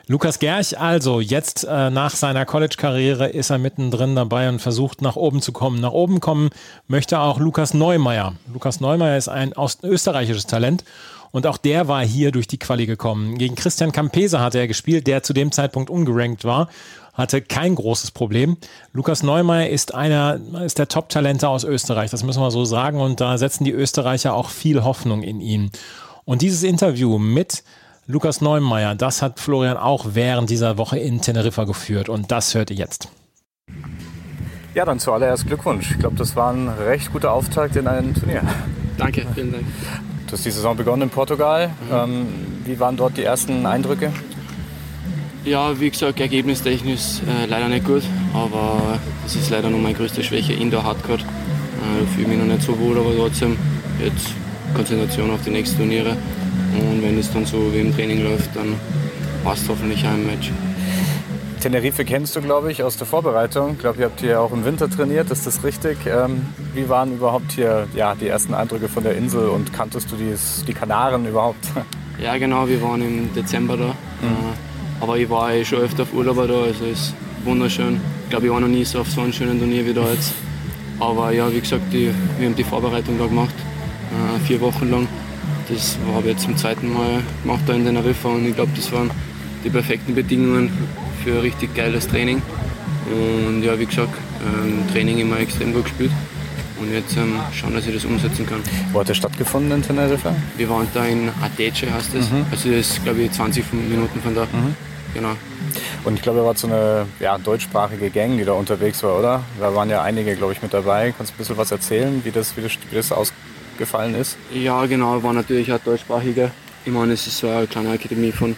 Lukas 0.07 0.39
Gerch, 0.39 0.79
also 0.79 1.19
jetzt 1.19 1.65
äh, 1.65 1.89
nach 1.89 2.11
seiner 2.11 2.45
College-Karriere 2.45 3.27
ist 3.27 3.49
er 3.49 3.57
mittendrin 3.57 4.15
dabei 4.15 4.47
und 4.47 4.59
versucht 4.59 5.01
nach 5.01 5.15
oben 5.15 5.41
zu 5.41 5.51
kommen. 5.51 5.81
Nach 5.81 5.91
oben 5.91 6.19
kommen 6.19 6.49
möchte 6.87 7.19
auch 7.19 7.39
Lukas 7.39 7.73
Neumeier. 7.73 8.35
Lukas 8.51 8.79
Neumeier 8.79 9.17
ist 9.17 9.27
ein 9.27 9.53
österreichisches 9.83 10.45
Talent 10.45 10.83
und 11.35 11.45
auch 11.47 11.57
der 11.57 11.89
war 11.89 12.03
hier 12.05 12.31
durch 12.31 12.47
die 12.47 12.57
Quali 12.57 12.85
gekommen. 12.85 13.37
Gegen 13.37 13.55
Christian 13.55 13.91
Campese 13.91 14.39
hatte 14.39 14.57
er 14.57 14.67
gespielt, 14.67 15.05
der 15.05 15.21
zu 15.21 15.33
dem 15.33 15.51
Zeitpunkt 15.51 15.89
ungerankt 15.89 16.45
war 16.45 16.69
hatte 17.13 17.41
kein 17.41 17.75
großes 17.75 18.11
Problem. 18.11 18.57
Lukas 18.91 19.23
Neumeier 19.23 19.69
ist 19.69 19.93
einer, 19.95 20.39
ist 20.65 20.77
der 20.77 20.89
Top-Talente 20.89 21.47
aus 21.47 21.63
Österreich, 21.63 22.11
das 22.11 22.23
müssen 22.23 22.41
wir 22.41 22.51
so 22.51 22.65
sagen. 22.65 22.99
Und 22.99 23.21
da 23.21 23.37
setzen 23.37 23.63
die 23.63 23.71
Österreicher 23.71 24.33
auch 24.33 24.49
viel 24.49 24.83
Hoffnung 24.83 25.23
in 25.23 25.39
ihn. 25.39 25.71
Und 26.25 26.41
dieses 26.41 26.63
Interview 26.63 27.17
mit 27.17 27.63
Lukas 28.05 28.41
Neumeier, 28.41 28.95
das 28.95 29.21
hat 29.21 29.39
Florian 29.39 29.77
auch 29.77 30.07
während 30.09 30.49
dieser 30.49 30.77
Woche 30.77 30.99
in 30.99 31.21
Teneriffa 31.21 31.63
geführt. 31.63 32.09
Und 32.09 32.31
das 32.31 32.53
hört 32.53 32.69
ihr 32.69 32.77
jetzt. 32.77 33.07
Ja, 34.73 34.83
dann 34.83 34.99
zuallererst 34.99 35.47
Glückwunsch. 35.47 35.91
Ich 35.91 35.99
glaube, 35.99 36.17
das 36.17 36.35
war 36.35 36.51
ein 36.51 36.67
recht 36.67 37.13
guter 37.13 37.31
Auftakt 37.31 37.77
in 37.77 37.87
ein 37.87 38.13
Turnier. 38.13 38.41
Danke, 38.97 39.25
vielen 39.33 39.53
Dank. 39.53 39.65
Du 40.35 40.37
hast 40.37 40.45
die 40.47 40.51
Saison 40.51 40.75
begonnen 40.75 41.03
in 41.03 41.09
Portugal. 41.09 41.69
Mhm. 41.69 41.95
Ähm, 41.95 42.27
wie 42.65 42.77
waren 42.77 42.97
dort 42.97 43.15
die 43.15 43.23
ersten 43.23 43.65
Eindrücke? 43.65 44.11
Ja, 45.45 45.79
wie 45.79 45.89
gesagt, 45.89 46.19
ergebnistechnisch 46.19 47.21
äh, 47.25 47.45
leider 47.45 47.69
nicht 47.69 47.85
gut, 47.85 48.03
aber 48.33 48.99
das 49.23 49.37
ist 49.37 49.49
leider 49.49 49.69
noch 49.69 49.79
meine 49.79 49.95
größte 49.95 50.25
Schwäche. 50.25 50.51
Indoor 50.51 50.83
Hardcore. 50.83 51.19
Äh, 51.19 52.01
da 52.01 52.05
fühle 52.11 52.23
ich 52.23 52.27
mich 52.27 52.37
noch 52.37 52.53
nicht 52.53 52.63
so 52.63 52.77
wohl, 52.77 52.97
aber 52.97 53.15
trotzdem 53.15 53.55
jetzt 54.03 54.27
Konzentration 54.75 55.31
auf 55.31 55.41
die 55.45 55.51
nächsten 55.51 55.77
Turniere. 55.77 56.17
Und 56.81 57.01
wenn 57.01 57.17
es 57.17 57.31
dann 57.31 57.45
so 57.45 57.73
wie 57.73 57.79
im 57.79 57.95
Training 57.95 58.21
läuft, 58.21 58.53
dann 58.57 58.75
passt 59.41 59.69
hoffentlich 59.69 60.05
ein 60.05 60.25
Match. 60.25 60.51
Tenerife 61.65 62.05
kennst 62.05 62.35
du, 62.35 62.41
glaube 62.41 62.71
ich, 62.71 62.83
aus 62.83 62.95
der 62.95 63.07
Vorbereitung. 63.07 63.71
Ich 63.71 63.79
glaube, 63.79 63.97
ihr 63.97 64.05
habt 64.05 64.19
hier 64.19 64.39
auch 64.39 64.51
im 64.51 64.65
Winter 64.65 64.87
trainiert, 64.87 65.31
ist 65.31 65.47
das 65.47 65.63
richtig? 65.63 65.97
Ähm, 66.05 66.45
wie 66.75 66.87
waren 66.89 67.15
überhaupt 67.15 67.53
hier 67.53 67.87
ja, 67.95 68.13
die 68.13 68.27
ersten 68.27 68.53
Eindrücke 68.53 68.87
von 68.87 69.01
der 69.01 69.17
Insel 69.17 69.49
und 69.49 69.73
kanntest 69.73 70.11
du 70.11 70.15
dies, 70.15 70.63
die 70.67 70.73
Kanaren 70.75 71.25
überhaupt? 71.27 71.65
Ja, 72.21 72.37
genau, 72.37 72.67
wir 72.69 72.81
waren 72.83 73.01
im 73.01 73.33
Dezember 73.33 73.77
da. 73.77 73.87
Mhm. 73.87 73.91
Äh, 73.91 75.01
aber 75.01 75.17
ich 75.17 75.27
war 75.27 75.53
eh 75.53 75.65
schon 75.65 75.79
öfter 75.79 76.03
auf 76.03 76.13
Urlaub 76.13 76.37
da, 76.37 76.43
also 76.43 76.85
ist 76.85 77.15
wunderschön. 77.43 77.99
Ich 78.25 78.29
glaube, 78.29 78.45
ich 78.45 78.51
war 78.51 78.59
noch 78.59 78.67
nie 78.67 78.85
so 78.85 78.99
auf 78.99 79.09
so 79.09 79.21
einem 79.21 79.33
schönen 79.33 79.57
Turnier 79.57 79.87
wie 79.87 79.93
da 79.93 80.07
jetzt. 80.11 80.35
Aber 80.99 81.31
ja, 81.31 81.51
wie 81.51 81.59
gesagt, 81.59 81.91
die, 81.91 82.11
wir 82.37 82.47
haben 82.47 82.55
die 82.55 82.63
Vorbereitung 82.63 83.17
da 83.17 83.25
gemacht, 83.25 83.55
äh, 84.11 84.39
vier 84.45 84.61
Wochen 84.61 84.91
lang. 84.91 85.07
Das 85.67 85.97
habe 86.13 86.27
ich 86.27 86.33
jetzt 86.35 86.43
zum 86.43 86.55
zweiten 86.55 86.93
Mal 86.93 87.23
gemacht 87.41 87.61
da 87.65 87.73
in 87.73 87.85
Teneriffa 87.85 88.29
und 88.29 88.45
ich 88.45 88.55
glaube, 88.55 88.71
das 88.75 88.91
waren 88.91 89.09
die 89.63 89.71
perfekten 89.71 90.13
Bedingungen 90.13 90.71
für 91.25 91.31
ein 91.31 91.39
richtig 91.39 91.73
geiles 91.73 92.07
Training. 92.07 92.41
Und 93.07 93.63
ja, 93.63 93.77
wie 93.79 93.87
gesagt, 93.87 94.13
ähm, 94.45 94.83
Training 94.91 95.17
immer 95.17 95.39
extrem 95.39 95.73
gut 95.73 95.85
gespielt. 95.85 96.11
Und 96.79 96.93
jetzt 96.93 97.17
ähm, 97.17 97.39
schauen, 97.51 97.73
dass 97.73 97.87
ich 97.87 97.95
das 97.95 98.05
umsetzen 98.05 98.45
kann. 98.45 98.61
Wo 98.91 98.99
hat 98.99 99.09
das 99.09 99.17
stattgefunden 99.17 99.71
in 99.71 99.81
Teneriffa? 99.81 100.35
Wir 100.55 100.69
waren 100.69 100.87
da 100.93 101.03
in 101.05 101.29
Atece, 101.41 101.91
heißt 101.91 102.13
es. 102.13 102.29
Mhm. 102.29 102.45
Also 102.51 102.69
das 102.69 102.91
ist, 102.91 103.03
glaube 103.03 103.21
ich, 103.21 103.31
20 103.31 103.73
Minuten 103.73 104.21
von 104.21 104.35
da. 104.35 104.43
Mhm. 104.43 104.75
Genau. 105.15 105.31
Und 106.03 106.15
ich 106.15 106.21
glaube, 106.21 106.39
da 106.39 106.45
war 106.45 106.55
so 106.55 106.67
eine 106.67 107.07
ja, 107.19 107.37
deutschsprachige 107.39 108.11
Gang, 108.11 108.37
die 108.37 108.45
da 108.45 108.51
unterwegs 108.51 109.01
war, 109.01 109.17
oder? 109.17 109.43
Da 109.59 109.73
waren 109.73 109.89
ja 109.89 110.03
einige, 110.03 110.35
glaube 110.35 110.53
ich, 110.53 110.61
mit 110.61 110.73
dabei. 110.73 111.13
Kannst 111.17 111.31
du 111.31 111.35
ein 111.35 111.37
bisschen 111.39 111.57
was 111.57 111.71
erzählen, 111.71 112.21
wie 112.23 112.31
das, 112.31 112.55
wie 112.55 112.61
das, 112.61 112.73
wie 112.73 112.95
das 112.95 113.11
ausgefallen 113.11 114.13
ist? 114.13 114.37
Ja, 114.53 114.85
genau, 114.85 115.23
war 115.23 115.33
natürlich 115.33 115.71
auch 115.73 115.79
deutschsprachige. 115.79 116.51
Ich 116.85 116.91
meine, 116.91 117.13
es 117.13 117.25
ist 117.25 117.39
so 117.39 117.49
eine 117.49 117.65
kleine 117.65 117.91
Akademie 117.91 118.31
von 118.31 118.55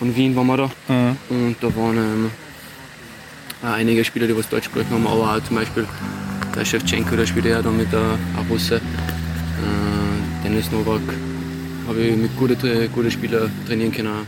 von 0.00 0.16
Wien 0.16 0.34
waren 0.34 0.46
wir 0.46 0.56
da. 0.56 0.70
Mhm. 0.88 1.16
Und 1.28 1.56
da 1.60 1.66
waren 1.76 1.96
ähm, 1.98 2.30
einige 3.62 4.02
Spieler, 4.02 4.26
die 4.26 4.36
was 4.36 4.48
Deutsch 4.48 4.64
sprechen 4.64 4.90
haben, 4.90 5.06
aber 5.06 5.36
auch 5.36 5.44
zum 5.44 5.56
Beispiel 5.56 5.86
der 6.56 6.64
Shevchenko, 6.64 7.14
der 7.16 7.26
spielt 7.26 7.44
ja 7.44 7.60
da 7.60 7.70
mit 7.70 7.92
der 7.92 8.18
Russe. 8.48 8.76
Äh, 8.76 8.80
Dennis 10.42 10.72
Novak 10.72 11.02
habe 11.86 12.00
ich 12.00 12.16
mit 12.16 12.36
guten 12.38 12.90
gute 12.92 13.10
Spielern 13.10 13.52
trainieren 13.66 13.92
können. 13.92 14.26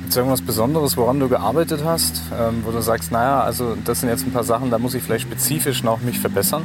Gibt 0.00 0.10
es 0.10 0.16
irgendwas 0.16 0.42
Besonderes, 0.42 0.96
woran 0.96 1.20
du 1.20 1.28
gearbeitet 1.28 1.82
hast, 1.84 2.20
ähm, 2.36 2.62
wo 2.64 2.72
du 2.72 2.82
sagst, 2.82 3.12
naja, 3.12 3.42
also 3.42 3.76
das 3.84 4.00
sind 4.00 4.08
jetzt 4.08 4.26
ein 4.26 4.32
paar 4.32 4.44
Sachen, 4.44 4.70
da 4.72 4.78
muss 4.78 4.94
ich 4.94 5.02
vielleicht 5.04 5.22
spezifisch 5.22 5.84
noch 5.84 6.00
mich 6.00 6.18
verbessern? 6.18 6.62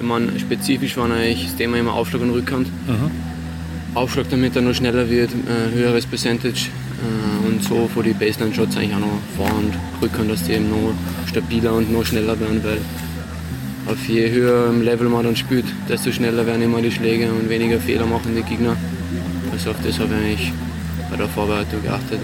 Ich 0.00 0.06
meine, 0.06 0.40
spezifisch 0.40 0.96
war 0.96 1.04
eigentlich 1.04 1.44
das 1.44 1.56
Thema 1.56 1.76
immer 1.76 1.92
Aufschlag 1.92 2.22
und 2.22 2.30
Rückhand. 2.30 2.66
Mhm. 2.88 3.10
Aufschlag, 3.94 4.30
damit 4.30 4.56
er 4.56 4.62
noch 4.62 4.74
schneller 4.74 5.10
wird, 5.10 5.30
äh, 5.32 5.74
höheres 5.74 6.06
Percentage 6.06 6.70
und 7.46 7.62
so 7.62 7.88
vor 7.88 8.02
die 8.02 8.12
Baseline-Shots 8.12 8.76
eigentlich 8.76 8.94
auch 8.94 9.00
noch 9.00 9.18
vor- 9.36 9.58
und 9.58 9.74
rückern, 10.00 10.28
dass 10.28 10.44
die 10.44 10.52
eben 10.52 10.70
noch 10.70 10.94
stabiler 11.26 11.74
und 11.74 11.92
noch 11.92 12.04
schneller 12.04 12.38
werden, 12.38 12.62
weil 12.62 12.78
auf 13.86 14.08
je 14.08 14.30
höherem 14.30 14.82
Level 14.82 15.08
man 15.08 15.24
dann 15.24 15.36
spielt, 15.36 15.64
desto 15.88 16.12
schneller 16.12 16.46
werden 16.46 16.62
immer 16.62 16.80
die 16.80 16.90
Schläge 16.90 17.30
und 17.30 17.48
weniger 17.48 17.78
Fehler 17.78 18.06
machen 18.06 18.34
die 18.36 18.42
Gegner. 18.42 18.76
Also 19.52 19.70
auf 19.70 19.76
das 19.84 19.98
habe 19.98 20.14
ich 20.14 20.20
eigentlich 20.20 20.52
bei 21.10 21.16
der 21.16 21.28
Vorbereitung 21.28 21.82
geachtet. 21.82 22.20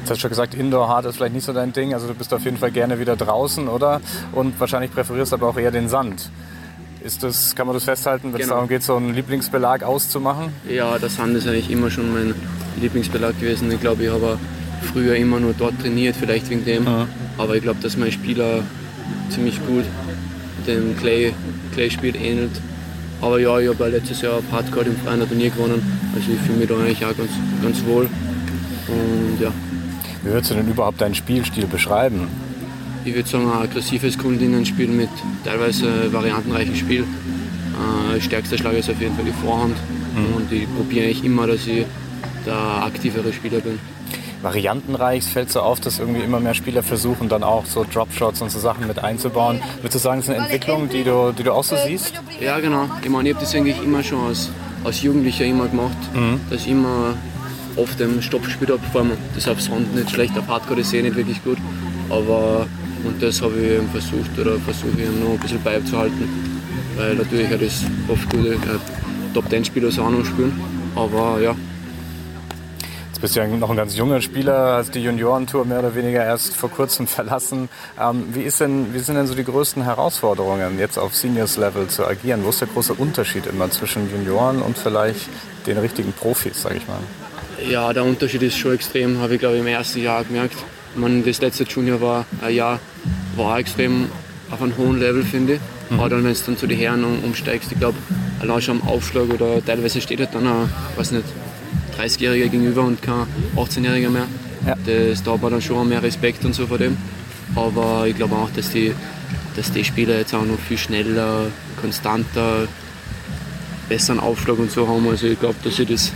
Jetzt 0.00 0.10
hast 0.10 0.16
du 0.16 0.20
schon 0.22 0.30
gesagt, 0.30 0.54
Indoor 0.54 0.88
Hard 0.88 1.06
ist 1.06 1.16
vielleicht 1.16 1.34
nicht 1.34 1.44
so 1.44 1.52
dein 1.52 1.72
Ding. 1.72 1.94
Also 1.94 2.08
du 2.08 2.14
bist 2.14 2.34
auf 2.34 2.44
jeden 2.44 2.56
Fall 2.56 2.72
gerne 2.72 2.98
wieder 2.98 3.16
draußen, 3.16 3.68
oder? 3.68 4.00
Und 4.32 4.58
wahrscheinlich 4.58 4.92
präferierst 4.92 5.32
du 5.32 5.36
aber 5.36 5.48
auch 5.48 5.56
eher 5.56 5.70
den 5.70 5.88
Sand. 5.88 6.30
Ist 7.02 7.22
das, 7.22 7.54
kann 7.54 7.66
man 7.66 7.74
das 7.74 7.84
festhalten, 7.84 8.32
wenn 8.32 8.40
es 8.40 8.46
genau. 8.46 8.56
darum 8.56 8.68
geht, 8.68 8.82
so 8.82 8.96
einen 8.96 9.14
Lieblingsbelag 9.14 9.82
auszumachen? 9.82 10.52
Ja, 10.68 10.98
der 10.98 11.08
Sand 11.08 11.34
ist 11.36 11.46
eigentlich 11.46 11.70
immer 11.70 11.90
schon 11.90 12.12
mein 12.12 12.34
Lieblingsbelag 12.80 13.38
gewesen. 13.40 13.72
Ich 13.72 13.80
glaube, 13.80 14.04
ich 14.04 14.10
habe 14.10 14.38
früher 14.92 15.16
immer 15.16 15.40
nur 15.40 15.54
dort 15.56 15.80
trainiert, 15.80 16.16
vielleicht 16.16 16.50
wegen 16.50 16.64
dem. 16.64 16.84
Ja. 16.84 17.06
Aber 17.38 17.56
ich 17.56 17.62
glaube, 17.62 17.80
dass 17.80 17.96
meine 17.96 18.12
Spieler 18.12 18.62
ziemlich 19.30 19.64
gut 19.66 19.84
dem 20.66 20.96
Clay, 20.98 21.32
Clay 21.72 21.90
spielt 21.90 22.16
ähnelt. 22.20 22.60
Aber 23.22 23.38
ja, 23.38 23.58
ich 23.58 23.68
habe 23.68 23.88
letztes 23.88 24.20
Jahr 24.20 24.34
auf 24.34 24.44
Hardcore 24.52 24.86
im 24.86 24.96
freien 24.96 25.26
Turnier 25.26 25.50
gewonnen. 25.50 25.82
Also 26.14 26.30
ich 26.32 26.40
fühle 26.40 26.58
mich 26.58 26.68
da 26.68 26.74
eigentlich 26.74 27.04
auch 27.04 27.16
ganz, 27.16 27.30
ganz 27.62 27.84
wohl. 27.84 28.08
Und 28.88 29.40
ja. 29.40 29.52
Wie 30.22 30.30
würdest 30.30 30.50
du 30.50 30.54
denn 30.54 30.68
überhaupt 30.68 31.00
deinen 31.00 31.14
Spielstil 31.14 31.66
beschreiben? 31.66 32.28
Ich 33.04 33.14
würde 33.14 33.28
sagen, 33.28 33.50
ein 33.50 33.62
aggressives 33.62 34.18
Grundlinienspiel 34.18 34.88
mit 34.88 35.08
teilweise 35.44 36.12
variantenreichem 36.12 36.74
Spiel. 36.76 37.04
Äh, 38.14 38.20
stärkster 38.20 38.58
Schlag 38.58 38.74
ist 38.74 38.90
auf 38.90 39.00
jeden 39.00 39.14
Fall 39.16 39.24
die 39.24 39.32
Vorhand. 39.44 39.76
Mhm. 40.14 40.36
Und 40.36 40.52
ich 40.52 40.66
probiere 40.76 41.06
eigentlich 41.06 41.24
immer, 41.24 41.46
dass 41.46 41.66
ich 41.66 41.86
der 42.46 42.84
aktivere 42.84 43.32
Spieler 43.32 43.60
bin 43.60 43.78
variantenreich. 44.42 45.24
Es 45.24 45.28
fällt 45.28 45.50
so 45.50 45.60
auf, 45.60 45.80
dass 45.80 45.98
irgendwie 45.98 46.22
immer 46.22 46.40
mehr 46.40 46.54
Spieler 46.54 46.82
versuchen, 46.82 47.28
dann 47.28 47.42
auch 47.42 47.66
so 47.66 47.84
Dropshots 47.84 48.40
und 48.40 48.50
so 48.50 48.58
Sachen 48.58 48.86
mit 48.86 48.98
einzubauen. 48.98 49.60
Würdest 49.80 49.96
du 49.96 49.98
sagen, 49.98 50.20
das 50.20 50.28
ist 50.28 50.34
eine 50.34 50.44
Entwicklung, 50.44 50.88
die 50.88 51.04
du, 51.04 51.32
die 51.32 51.42
du 51.42 51.52
auch 51.52 51.64
so 51.64 51.76
siehst? 51.76 52.14
Ja, 52.40 52.58
genau. 52.60 52.88
Ich 53.02 53.08
meine, 53.08 53.28
ich 53.28 53.34
habe 53.34 53.44
das 53.44 53.54
eigentlich 53.54 53.82
immer 53.82 54.02
schon 54.02 54.26
als, 54.26 54.50
als 54.84 55.02
Jugendlicher 55.02 55.44
immer 55.44 55.68
gemacht, 55.68 55.98
mhm. 56.14 56.40
dass 56.48 56.62
ich 56.62 56.68
immer 56.68 57.14
auf 57.76 57.96
dem 57.96 58.20
Stopp 58.22 58.44
gespielt 58.44 58.70
habe. 58.70 58.80
Vor 58.92 59.02
allem 59.02 59.12
das 59.34 59.48
auf 59.48 59.60
Sound 59.60 59.94
nicht 59.94 60.10
schlecht, 60.10 60.36
auf 60.38 60.48
Hardcore 60.48 60.80
ist 60.80 60.92
eh 60.92 61.02
nicht 61.02 61.16
wirklich 61.16 61.42
gut. 61.44 61.58
Aber 62.08 62.66
und 63.04 63.22
das 63.22 63.40
habe 63.42 63.54
ich 63.58 63.90
versucht 63.90 64.38
oder 64.38 64.58
versuche 64.58 65.00
ich 65.00 65.20
noch 65.20 65.32
ein 65.32 65.38
bisschen 65.38 65.62
beizuhalten. 65.62 66.28
Weil 66.96 67.14
natürlich 67.14 67.48
hat 67.48 67.62
es 67.62 67.84
oft 68.08 68.28
gute 68.30 68.54
äh, 68.54 68.78
Top-10-Spieler 69.34 69.90
so 69.90 70.02
auch 70.02 70.10
noch 70.10 70.24
spielen. 70.24 70.52
Aber 70.96 71.40
ja, 71.40 71.54
bist 73.20 73.36
ja 73.36 73.46
noch 73.46 73.70
ein 73.70 73.76
ganz 73.76 73.96
junger 73.96 74.22
Spieler, 74.22 74.76
hast 74.76 74.94
die 74.94 75.02
Juniorentour 75.02 75.64
mehr 75.66 75.80
oder 75.80 75.94
weniger 75.94 76.24
erst 76.24 76.56
vor 76.56 76.70
kurzem 76.70 77.06
verlassen. 77.06 77.68
Ähm, 78.00 78.28
wie, 78.32 78.42
ist 78.42 78.60
denn, 78.60 78.94
wie 78.94 78.98
sind 78.98 79.16
denn 79.16 79.26
so 79.26 79.34
die 79.34 79.44
größten 79.44 79.82
Herausforderungen, 79.82 80.78
jetzt 80.78 80.98
auf 80.98 81.14
Seniors-Level 81.14 81.88
zu 81.88 82.06
agieren? 82.06 82.44
Wo 82.44 82.48
ist 82.48 82.60
der 82.60 82.68
große 82.68 82.94
Unterschied 82.94 83.46
immer 83.46 83.70
zwischen 83.70 84.10
Junioren 84.10 84.62
und 84.62 84.78
vielleicht 84.78 85.28
den 85.66 85.78
richtigen 85.78 86.12
Profis, 86.12 86.62
sage 86.62 86.76
ich 86.76 86.88
mal? 86.88 86.98
Ja, 87.68 87.92
der 87.92 88.04
Unterschied 88.04 88.42
ist 88.42 88.56
schon 88.56 88.74
extrem, 88.74 89.18
habe 89.20 89.34
ich 89.34 89.40
glaube 89.40 89.56
ich 89.56 89.60
im 89.60 89.66
ersten 89.66 90.00
Jahr 90.00 90.24
gemerkt. 90.24 90.56
Ich 90.94 91.00
meine, 91.00 91.22
das 91.22 91.40
letzte 91.40 91.64
Junior 91.64 92.00
war 92.00 92.26
ein 92.42 92.54
Jahr 92.54 92.80
war 93.36 93.58
extrem 93.58 94.06
auf 94.50 94.60
einem 94.60 94.76
hohen 94.76 94.98
Level, 94.98 95.22
finde 95.22 95.54
ich. 95.54 95.60
Mhm. 95.90 96.00
Aber 96.00 96.08
dann, 96.08 96.24
wenn 96.24 96.34
du 96.34 96.40
dann 96.44 96.56
zu 96.56 96.66
den 96.66 96.78
Herren 96.78 97.04
umsteigst, 97.04 97.70
ich 97.72 97.78
glaube, 97.78 97.98
allein 98.40 98.60
schon 98.60 98.80
am 98.80 98.88
Aufschlag 98.88 99.28
oder 99.30 99.64
teilweise 99.64 100.00
steht 100.00 100.20
halt 100.20 100.34
dann 100.34 100.46
auch, 100.46 100.68
weiß 100.96 101.12
nicht, 101.12 101.24
30-Jähriger 101.98 102.48
gegenüber 102.48 102.82
und 102.82 103.02
kein 103.02 103.26
18-Jähriger 103.56 104.10
mehr. 104.10 104.26
Ja. 104.66 104.76
Das, 104.84 105.22
da 105.22 105.32
hat 105.32 105.42
man 105.42 105.52
dann 105.52 105.62
schon 105.62 105.88
mehr 105.88 106.02
Respekt 106.02 106.44
und 106.44 106.54
so 106.54 106.66
vor 106.66 106.78
dem. 106.78 106.96
Aber 107.54 108.06
ich 108.06 108.16
glaube 108.16 108.34
auch, 108.36 108.50
dass 108.50 108.70
die, 108.70 108.92
dass 109.56 109.72
die 109.72 109.84
Spieler 109.84 110.18
jetzt 110.18 110.34
auch 110.34 110.44
noch 110.44 110.58
viel 110.58 110.78
schneller, 110.78 111.46
konstanter, 111.80 112.68
besseren 113.88 114.20
Aufschlag 114.20 114.58
und 114.58 114.70
so 114.70 114.86
haben. 114.86 115.08
Also 115.08 115.26
ich 115.26 115.38
glaube, 115.38 115.56
dass 115.64 115.78
ich 115.78 115.88
das, 115.88 116.12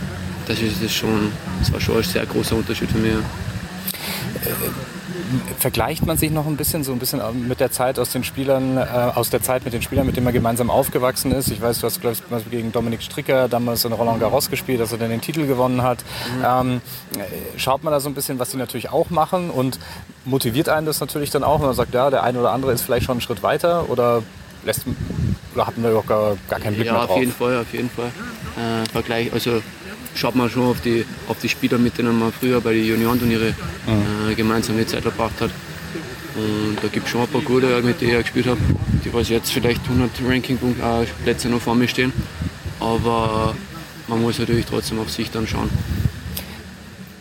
das 0.47 0.59
ist 0.61 0.83
das 0.83 0.93
schon, 0.93 1.31
das 1.59 1.71
war 1.71 1.81
schon 1.81 1.97
ein 1.97 2.03
sehr 2.03 2.25
großer 2.25 2.55
Unterschied 2.55 2.89
für 2.89 2.99
mich. 2.99 3.13
Äh, 4.35 5.59
vergleicht 5.59 6.05
man 6.05 6.17
sich 6.17 6.31
noch 6.31 6.45
ein 6.45 6.57
bisschen 6.57 6.83
so 6.83 6.91
ein 6.91 6.99
bisschen 6.99 7.21
mit 7.47 7.59
der 7.59 7.71
Zeit 7.71 7.99
aus 7.99 8.11
den 8.11 8.23
Spielern, 8.23 8.77
äh, 8.77 8.81
aus 9.15 9.29
der 9.29 9.41
Zeit 9.41 9.65
mit 9.65 9.73
den 9.73 9.81
Spielern, 9.81 10.05
mit 10.05 10.15
denen 10.15 10.25
man 10.25 10.33
gemeinsam 10.33 10.69
aufgewachsen 10.69 11.31
ist. 11.31 11.49
Ich 11.49 11.61
weiß, 11.61 11.79
du 11.79 11.87
hast 11.87 12.01
glaube 12.01 12.15
ich 12.15 12.51
gegen 12.51 12.71
Dominik 12.71 13.01
Stricker 13.01 13.47
damals 13.47 13.85
in 13.85 13.93
Roland 13.93 14.19
Garros 14.19 14.49
gespielt, 14.49 14.79
dass 14.79 14.91
er 14.91 14.97
dann 14.97 15.09
den 15.09 15.21
Titel 15.21 15.47
gewonnen 15.47 15.81
hat. 15.81 16.03
Mhm. 16.37 16.45
Ähm, 16.45 16.81
schaut 17.57 17.83
man 17.83 17.91
da 17.91 17.99
so 17.99 18.09
ein 18.09 18.13
bisschen, 18.13 18.39
was 18.39 18.51
sie 18.51 18.57
natürlich 18.57 18.89
auch 18.89 19.09
machen 19.09 19.49
und 19.49 19.79
motiviert 20.25 20.69
einen 20.69 20.85
das 20.85 20.99
natürlich 20.99 21.29
dann 21.29 21.43
auch, 21.43 21.59
wenn 21.59 21.67
man 21.67 21.75
sagt, 21.75 21.93
ja, 21.93 22.09
der 22.09 22.23
eine 22.23 22.39
oder 22.39 22.51
andere 22.51 22.71
ist 22.71 22.81
vielleicht 22.81 23.05
schon 23.05 23.13
einen 23.13 23.21
Schritt 23.21 23.43
weiter 23.43 23.89
oder 23.89 24.21
lässt 24.63 24.85
oder 25.53 25.67
hat 25.67 25.77
man 25.77 25.91
da 25.91 26.01
gar, 26.01 26.37
gar 26.49 26.59
keinen 26.59 26.75
Blick 26.75 26.87
ja, 26.87 26.93
mehr 26.93 27.01
drauf? 27.05 27.09
Ja, 27.09 27.15
auf 27.15 27.19
jeden 27.19 27.31
Fall, 27.31 27.61
auf 27.61 27.73
jeden 27.73 27.89
Fall. 27.89 28.11
Äh, 28.57 28.89
Vergleich, 28.89 29.33
also 29.33 29.61
schaut 30.15 30.35
man 30.35 30.49
schon 30.49 30.63
auf 30.63 30.81
die, 30.81 31.05
auf 31.27 31.37
die 31.39 31.49
Spieler, 31.49 31.77
mit 31.77 31.97
denen 31.97 32.17
man 32.17 32.31
früher 32.31 32.61
bei 32.61 32.73
den 32.73 32.85
Juniorenturniere 32.85 33.53
mhm. 33.85 34.31
äh, 34.31 34.35
gemeinsam 34.35 34.77
die 34.77 34.87
Zeit 34.87 35.03
verbracht 35.03 35.39
hat. 35.41 35.51
Und 36.35 36.77
da 36.81 36.87
gibt 36.89 37.05
es 37.05 37.11
schon 37.11 37.21
ein 37.21 37.27
paar 37.27 37.41
gute, 37.41 37.81
mit 37.81 38.01
denen 38.01 38.11
ich 38.11 38.23
gespielt 38.23 38.47
habe, 38.47 38.59
die 39.03 39.13
was 39.13 39.29
jetzt 39.29 39.51
vielleicht 39.51 39.81
100 39.83 40.09
Ranking-Plätze 40.27 41.47
noch 41.49 41.61
vor 41.61 41.75
mir 41.75 41.87
stehen. 41.87 42.11
Aber 42.79 43.55
man 44.07 44.21
muss 44.21 44.39
natürlich 44.39 44.65
trotzdem 44.65 44.99
auf 44.99 45.09
sich 45.09 45.31
dann 45.31 45.47
schauen. 45.47 45.69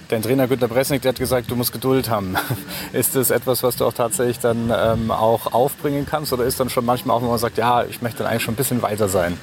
Dein 0.09 0.21
Trainer 0.21 0.47
Günter 0.49 0.69
Bresnik, 0.69 1.03
der 1.03 1.11
hat 1.11 1.19
gesagt, 1.19 1.51
du 1.51 1.57
musst 1.57 1.73
Geduld 1.73 2.11
haben. 2.11 2.37
Ist 2.93 3.17
das 3.17 3.31
etwas, 3.31 3.63
was 3.63 3.77
du 3.77 3.87
auch 3.87 3.93
tatsächlich 3.93 4.39
dann 4.39 4.71
ähm, 4.77 5.11
auch 5.11 5.53
aufbringen 5.53 6.07
kannst? 6.09 6.33
Oder 6.33 6.45
ist 6.45 6.61
dann 6.61 6.69
schon 6.69 6.85
manchmal 6.85 7.17
auch, 7.17 7.23
wenn 7.23 7.31
man 7.31 7.39
sagt, 7.39 7.57
ja, 7.57 7.85
ich 7.85 8.03
möchte 8.03 8.19
dann 8.19 8.27
eigentlich 8.27 8.43
schon 8.43 8.55
ein 8.55 8.57
bisschen 8.57 8.83
weiter 8.83 9.09
sein? 9.09 9.39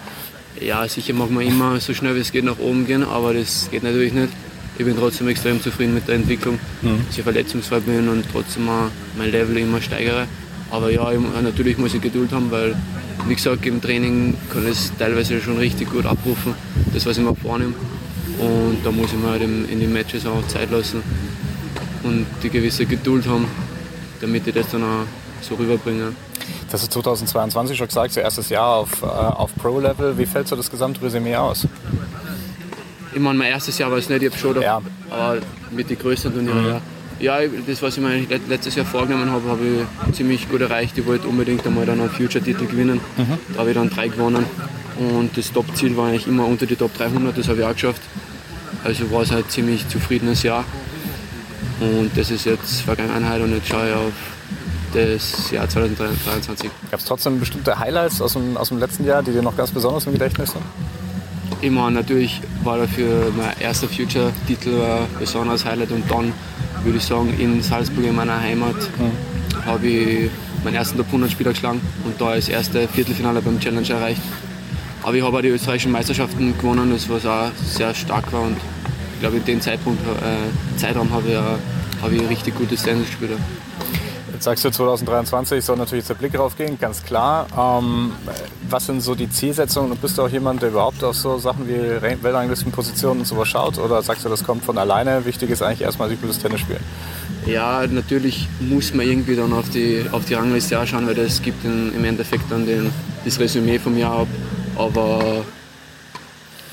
Ja, 0.59 0.87
sicher 0.87 1.13
mag 1.13 1.31
man 1.31 1.45
immer 1.45 1.79
so 1.79 1.93
schnell 1.93 2.15
wie 2.15 2.19
es 2.19 2.31
geht 2.31 2.43
nach 2.43 2.59
oben 2.59 2.85
gehen, 2.85 3.03
aber 3.03 3.33
das 3.33 3.69
geht 3.71 3.83
natürlich 3.83 4.13
nicht. 4.13 4.29
Ich 4.77 4.85
bin 4.85 4.95
trotzdem 4.97 5.27
extrem 5.27 5.61
zufrieden 5.61 5.93
mit 5.93 6.07
der 6.07 6.15
Entwicklung, 6.15 6.59
mhm. 6.81 7.05
dass 7.07 7.17
ich 7.17 7.23
verletzungsfrei 7.23 7.79
bin 7.81 8.07
und 8.09 8.25
trotzdem 8.31 8.67
mein 9.17 9.31
Level 9.31 9.57
immer 9.57 9.81
steigere. 9.81 10.27
Aber 10.69 10.89
ja, 10.89 11.11
natürlich 11.41 11.77
muss 11.77 11.93
ich 11.93 12.01
Geduld 12.01 12.31
haben, 12.31 12.49
weil, 12.51 12.75
wie 13.27 13.35
gesagt, 13.35 13.65
im 13.65 13.81
Training 13.81 14.35
kann 14.51 14.63
ich 14.63 14.71
es 14.71 14.91
teilweise 14.97 15.41
schon 15.41 15.57
richtig 15.57 15.91
gut 15.91 16.05
abrufen, 16.05 16.53
das, 16.93 17.05
was 17.05 17.17
ich 17.17 17.23
mir 17.23 17.35
vornehme. 17.35 17.73
Und 18.39 18.77
da 18.83 18.91
muss 18.91 19.11
ich 19.11 19.19
mir 19.19 19.29
halt 19.29 19.41
in 19.41 19.79
den 19.79 19.93
Matches 19.93 20.25
auch 20.25 20.47
Zeit 20.47 20.71
lassen 20.71 21.03
und 22.03 22.25
die 22.41 22.49
gewisse 22.49 22.85
Geduld 22.85 23.27
haben, 23.27 23.45
damit 24.21 24.47
ich 24.47 24.53
das 24.53 24.69
dann 24.71 24.83
auch 24.83 25.05
so 25.41 25.55
rüberbringe. 25.55 26.13
Das 26.71 26.83
ist 26.83 26.93
2022 26.93 27.77
schon 27.77 27.87
gesagt, 27.87 28.13
so 28.13 28.19
erstes 28.19 28.49
Jahr 28.49 28.75
auf, 28.77 29.01
äh, 29.01 29.05
auf 29.05 29.53
Pro-Level. 29.55 30.17
Wie 30.17 30.25
fällt 30.25 30.47
so 30.47 30.55
das 30.55 30.69
Gesamtresümee 30.69 31.35
aus? 31.35 31.67
Ich 33.13 33.19
meine, 33.19 33.37
mein 33.37 33.49
erstes 33.49 33.77
Jahr 33.77 33.91
war 33.91 33.97
es 33.97 34.07
nicht, 34.07 34.23
ich 34.23 34.29
habe 34.29 34.39
schon, 34.39 34.61
ja. 34.61 34.81
aber 35.09 35.39
mit 35.71 35.89
den 35.89 35.99
größten 35.99 36.33
Turnieren, 36.33 36.63
mhm. 36.63 36.69
ja. 36.69 36.81
Ja, 37.19 37.37
das, 37.67 37.83
was 37.83 37.97
ich 37.97 38.03
mir 38.03 38.25
letztes 38.49 38.73
Jahr 38.73 38.85
vorgenommen 38.85 39.29
habe, 39.31 39.47
habe 39.47 39.59
ich 40.09 40.15
ziemlich 40.15 40.49
gut 40.49 40.61
erreicht. 40.61 40.97
Ich 40.97 41.05
wollte 41.05 41.27
unbedingt 41.27 41.65
einmal 41.67 41.85
dann 41.85 41.99
einen 41.99 42.09
Future-Titel 42.09 42.65
gewinnen. 42.65 42.99
Mhm. 43.15 43.37
Da 43.53 43.59
habe 43.59 43.69
ich 43.69 43.75
dann 43.75 43.91
drei 43.91 44.07
gewonnen. 44.07 44.43
Und 44.97 45.37
das 45.37 45.51
Top-Ziel 45.51 45.95
war 45.97 46.07
eigentlich 46.07 46.25
immer 46.25 46.47
unter 46.47 46.65
die 46.65 46.75
Top 46.75 46.95
300, 46.95 47.37
das 47.37 47.47
habe 47.47 47.59
ich 47.59 47.65
auch 47.65 47.73
geschafft. 47.73 48.01
Also 48.83 49.11
war 49.11 49.21
es 49.21 49.31
halt 49.31 49.45
ein 49.45 49.49
ziemlich 49.49 49.87
zufriedenes 49.87 50.41
Jahr. 50.41 50.65
Und 51.79 52.11
das 52.15 52.31
ist 52.31 52.45
jetzt 52.45 52.81
Vergangenheit 52.81 53.41
und 53.41 53.53
jetzt 53.53 53.67
schaue 53.67 53.87
ich 53.87 53.95
auf 53.95 54.13
des 54.93 55.51
Jahr 55.51 55.67
2023. 55.67 56.69
Gab 56.89 56.99
es 56.99 57.05
trotzdem 57.05 57.39
bestimmte 57.39 57.77
Highlights 57.77 58.21
aus 58.21 58.33
dem, 58.33 58.57
aus 58.57 58.69
dem 58.69 58.79
letzten 58.79 59.05
Jahr, 59.05 59.23
die 59.23 59.31
dir 59.31 59.41
noch 59.41 59.55
ganz 59.55 59.71
besonders 59.71 60.05
im 60.05 60.13
Gedächtnis 60.13 60.51
sind? 60.51 60.63
Immer, 61.61 61.91
natürlich 61.91 62.41
war 62.63 62.77
dafür 62.77 63.31
mein 63.37 63.59
erster 63.59 63.87
Future-Titel 63.87 64.81
ein 64.81 65.05
besonderes 65.19 65.63
Highlight 65.63 65.91
und 65.91 66.09
dann 66.09 66.33
würde 66.83 66.97
ich 66.97 67.03
sagen, 67.03 67.33
in 67.37 67.61
Salzburg, 67.61 68.05
in 68.05 68.15
meiner 68.15 68.39
Heimat, 68.39 68.75
mhm. 68.75 69.65
habe 69.65 69.87
ich 69.87 70.29
meinen 70.63 70.75
ersten 70.75 70.97
Top 70.97 71.07
100 71.07 71.31
Spieler 71.31 71.51
geschlagen 71.51 71.81
und 72.03 72.19
da 72.19 72.35
das 72.35 72.49
erste 72.49 72.87
Viertelfinale 72.87 73.41
beim 73.41 73.59
Challenge 73.59 73.87
erreicht. 73.89 74.21
Aber 75.03 75.15
ich 75.15 75.23
habe 75.23 75.37
auch 75.37 75.41
die 75.41 75.49
österreichischen 75.49 75.91
Meisterschaften 75.91 76.57
gewonnen, 76.57 76.91
das 76.91 77.09
was 77.09 77.25
auch 77.25 77.51
sehr 77.63 77.93
stark 77.93 78.31
war 78.33 78.41
und 78.41 78.57
ich 79.13 79.19
glaube 79.19 79.37
in 79.37 79.45
dem 79.45 79.61
Zeitpunkt, 79.61 80.01
äh, 80.01 80.79
Zeitraum 80.79 81.11
habe 81.11 81.27
ich, 81.27 81.33
äh, 81.35 82.01
habe 82.01 82.15
ich 82.15 82.29
richtig 82.29 82.55
gutes 82.55 82.81
Tennis 82.81 83.05
gespielt. 83.05 83.37
Jetzt 84.41 84.45
sagst 84.45 84.65
du 84.65 84.71
2023 84.71 85.63
soll 85.63 85.77
natürlich 85.77 86.07
der 86.07 86.15
Blick 86.15 86.33
drauf 86.33 86.57
gehen, 86.57 86.79
ganz 86.79 87.03
klar. 87.03 87.45
Ähm, 87.55 88.11
was 88.67 88.87
sind 88.87 89.01
so 89.01 89.13
die 89.13 89.29
Zielsetzungen 89.29 89.91
und 89.91 90.01
bist 90.01 90.17
du 90.17 90.23
auch 90.23 90.29
jemand, 90.29 90.63
der 90.63 90.69
überhaupt 90.69 91.03
auf 91.03 91.15
so 91.15 91.37
Sachen 91.37 91.67
wie 91.67 92.01
Weltranglistenpositionen 92.01 93.19
und 93.19 93.25
sowas 93.25 93.49
schaut 93.49 93.77
oder 93.77 94.01
sagst 94.01 94.25
du, 94.25 94.29
das 94.29 94.43
kommt 94.43 94.65
von 94.65 94.79
alleine? 94.79 95.23
Wichtig 95.25 95.51
ist 95.51 95.61
eigentlich 95.61 95.81
erstmal, 95.81 96.11
ich 96.11 96.19
will 96.23 96.27
das 96.27 96.39
Tennis 96.39 96.61
spielen. 96.61 96.79
Ja, 97.45 97.85
natürlich 97.85 98.47
muss 98.59 98.95
man 98.95 99.05
irgendwie 99.05 99.35
dann 99.35 99.53
auf 99.53 99.69
die, 99.69 100.07
auf 100.11 100.25
die 100.25 100.33
Rangliste 100.33 100.79
auch 100.79 100.87
schauen, 100.87 101.05
weil 101.05 101.13
das 101.13 101.39
gibt 101.43 101.63
in, 101.63 101.93
im 101.93 102.03
Endeffekt 102.03 102.51
dann 102.51 102.65
den, 102.65 102.91
das 103.23 103.39
Resümee 103.39 103.77
vom 103.77 103.95
Jahr 103.95 104.21
ab. 104.21 104.27
Aber 104.75 105.45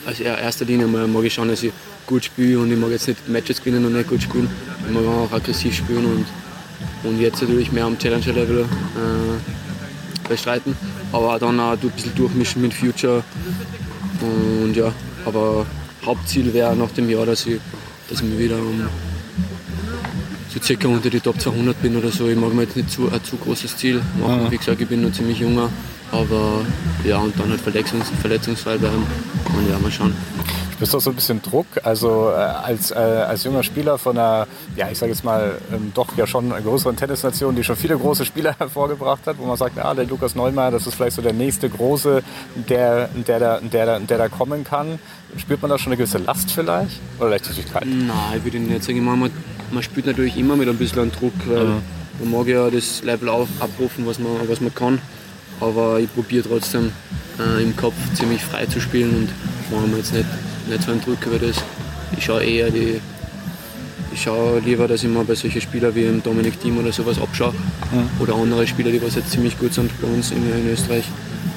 als 0.07 0.21
erster 0.21 0.65
Linie 0.65 0.87
mag 0.87 1.23
ich 1.23 1.35
schauen, 1.35 1.49
dass 1.49 1.63
ich 1.63 1.75
gut 2.07 2.25
spiele 2.25 2.61
und 2.61 2.73
ich 2.73 2.79
mag 2.79 2.93
jetzt 2.93 3.09
nicht 3.09 3.29
Matches 3.29 3.63
gewinnen 3.63 3.85
und 3.85 3.93
nicht 3.93 4.09
gut 4.09 4.23
spielen. 4.23 4.49
Ich 4.87 4.91
mag 4.91 5.05
auch 5.05 5.31
aggressiv 5.31 5.75
spielen 5.75 6.07
und 6.07 6.27
und 7.05 7.21
jetzt 7.21 7.41
natürlich 7.41 7.73
mehr 7.73 7.85
am 7.85 7.99
Challenger-Level 7.99 8.61
äh, 8.61 10.29
bestreiten. 10.29 10.77
Aber 11.13 11.39
dann 11.39 11.59
auch 11.61 11.73
ein 11.73 11.79
bisschen 11.79 12.15
durchmischen 12.15 12.63
mit 12.63 12.75
Future. 12.75 13.23
Und 14.21 14.75
ja, 14.75 14.93
aber 15.25 15.67
Hauptziel 16.05 16.53
wäre 16.53 16.77
nach 16.77 16.91
dem 16.91 17.09
Jahr, 17.09 17.27
dass 17.27 17.47
ich, 17.47 17.61
dass 18.09 18.21
ich 18.21 18.39
wieder 18.39 18.57
um 18.57 18.89
so 20.53 20.61
circa 20.61 20.89
unter 20.89 21.11
die 21.11 21.21
Top 21.21 21.41
200 21.41 21.81
bin 21.83 21.97
oder 21.97 22.11
so. 22.11 22.29
Ich 22.29 22.37
mag 22.37 22.55
mir 22.55 22.63
jetzt 22.63 22.77
nicht 22.77 22.91
zu, 22.91 23.11
ein 23.11 23.23
zu 23.23 23.37
großes 23.37 23.77
Ziel 23.77 24.03
machen. 24.21 24.45
Ja. 24.45 24.51
Wie 24.51 24.57
gesagt, 24.57 24.81
ich 24.81 24.89
bin 24.89 25.03
noch 25.03 25.13
ziemlich 25.13 25.39
junger. 25.39 25.69
Aber 26.11 26.65
ja, 27.05 27.19
und 27.19 27.39
dann 27.39 27.51
halt 27.51 27.61
verletzungs 27.61 28.11
verletzungsfrei 28.21 28.79
bleiben. 28.79 29.07
Und 29.55 29.71
ja, 29.71 29.79
mal 29.79 29.91
schauen 29.91 30.15
Du 30.79 30.85
auch 30.85 31.01
so 31.01 31.11
ein 31.11 31.17
bisschen 31.17 31.43
Druck? 31.43 31.67
Also 31.83 32.31
äh, 32.31 32.35
als, 32.35 32.93
äh, 32.93 32.95
als 32.95 33.43
junger 33.43 33.65
Spieler 33.65 33.99
von 33.99 34.17
einer, 34.17 34.47
ja, 34.77 34.89
ich 34.91 34.99
sage 34.99 35.11
jetzt 35.11 35.25
mal, 35.25 35.57
ähm, 35.73 35.91
doch 35.93 36.17
ja 36.17 36.25
schon 36.25 36.53
einer 36.53 36.63
größeren 36.63 36.95
Tennisnation, 36.95 37.57
die 37.57 37.65
schon 37.65 37.75
viele 37.75 37.97
große 37.97 38.25
Spieler 38.25 38.55
hervorgebracht 38.59 39.27
hat, 39.27 39.39
wo 39.39 39.47
man 39.47 39.57
sagt, 39.57 39.77
ah, 39.79 39.93
der 39.95 40.07
Lukas 40.07 40.37
Neumeier, 40.37 40.71
das 40.71 40.87
ist 40.87 40.95
vielleicht 40.95 41.17
so 41.17 41.23
der 41.23 41.33
nächste 41.33 41.69
große, 41.69 42.23
der, 42.69 43.09
der, 43.09 43.39
der, 43.39 43.61
der, 43.61 44.01
der 44.01 44.19
da 44.19 44.29
kommen 44.29 44.63
kann. 44.63 45.01
Spürt 45.37 45.63
man 45.63 45.71
da 45.71 45.79
schon 45.79 45.93
eine 45.93 45.97
gewisse 45.97 46.19
Last 46.19 46.53
vielleicht? 46.53 47.01
Oder 47.19 47.31
Leichtigkeit? 47.31 47.85
Nein, 47.85 48.37
ich 48.37 48.45
würde 48.45 48.61
nicht 48.61 48.85
sagen. 48.85 49.05
Man, 49.05 49.31
man 49.73 49.83
spürt 49.83 50.07
natürlich 50.07 50.37
immer 50.37 50.55
mit 50.55 50.69
ein 50.69 50.79
bisschen 50.79 51.11
Druck, 51.11 51.35
weil 51.47 51.65
mhm. 51.65 51.83
man 52.21 52.31
mag 52.31 52.47
ja 52.47 52.71
das 52.71 53.03
Level 53.03 53.29
auf, 53.29 53.49
abrufen, 53.59 54.07
was 54.07 54.21
man, 54.21 54.49
was 54.49 54.61
man 54.61 54.73
kann. 54.73 55.01
Aber 55.61 55.99
ich 55.99 56.13
probiere 56.15 56.49
trotzdem 56.49 56.93
äh, 57.41 57.63
im 57.63 57.77
Kopf 57.77 57.95
ziemlich 58.15 58.43
frei 58.45 58.67
zu 58.67 58.81
spielen 58.81 59.29
und 59.71 59.77
mache 59.77 59.89
mir 59.89 59.97
jetzt 59.97 60.13
nicht, 60.13 60.27
nicht 60.69 60.83
so 60.83 60.93
einen 60.93 61.01
Druck 61.01 61.25
über 61.27 61.39
das. 61.39 61.57
Ich 62.17 62.25
schaue 62.25 62.43
eher 62.43 62.71
die. 62.71 63.01
Ich 64.13 64.23
schaue 64.23 64.61
lieber, 64.61 64.89
dass 64.89 65.05
ich 65.05 65.11
mal 65.11 65.25
bei 65.25 65.35
solchen 65.35 65.61
Spielern 65.61 65.95
wie 65.95 66.05
im 66.05 66.23
Dominik 66.23 66.61
Thiem 66.61 66.79
oder 66.79 66.93
sowas 66.93 67.21
abschaue. 67.21 67.53
Mhm. 67.93 68.09
Oder 68.21 68.35
andere 68.35 68.67
Spieler, 68.67 68.91
die 68.91 69.03
was 69.03 69.15
jetzt 69.15 69.31
ziemlich 69.31 69.59
gut 69.59 69.75
sind 69.75 69.91
bei 70.01 70.09
uns 70.09 70.31
in, 70.31 70.39
in 70.51 70.69
Österreich. 70.73 71.05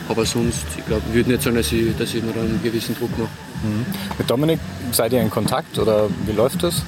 Aber 0.10 0.26
sonst, 0.26 0.66
ich 0.78 0.86
glaube, 0.86 1.02
ich 1.10 1.16
würde 1.16 1.32
nicht 1.32 1.42
sagen, 1.42 1.56
dass 1.56 1.72
ich, 1.72 1.96
dass 1.98 2.14
ich 2.14 2.22
mir 2.22 2.34
da 2.34 2.42
einen 2.42 2.60
gewissen 2.62 2.96
Druck 2.96 3.18
mache. 3.18 3.30
Mhm. 3.64 3.86
Mit 4.18 4.30
Dominik 4.30 4.60
seid 4.92 5.14
ihr 5.14 5.22
in 5.22 5.30
Kontakt 5.30 5.80
oder 5.80 6.10
wie 6.26 6.34
läuft 6.34 6.64
das? 6.64 6.84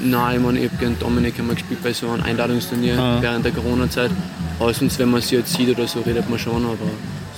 Nein, 0.00 0.36
ich, 0.36 0.42
meine, 0.42 0.58
ich 0.58 0.70
habe 0.70 0.76
gegen 0.78 0.98
Dominik 0.98 1.38
einmal 1.38 1.54
gespielt 1.54 1.82
bei 1.82 1.92
so 1.92 2.10
einem 2.10 2.24
Einladungsturnier 2.24 2.94
mhm. 2.94 3.22
während 3.22 3.44
der 3.44 3.52
Corona-Zeit. 3.52 4.10
Aber 4.58 4.74
sonst, 4.74 4.98
wenn 4.98 5.10
man 5.10 5.22
sie 5.22 5.36
jetzt 5.36 5.54
sieht 5.54 5.70
oder 5.70 5.86
so, 5.86 6.00
redet 6.00 6.28
man 6.28 6.38
schon, 6.38 6.64
aber 6.64 6.76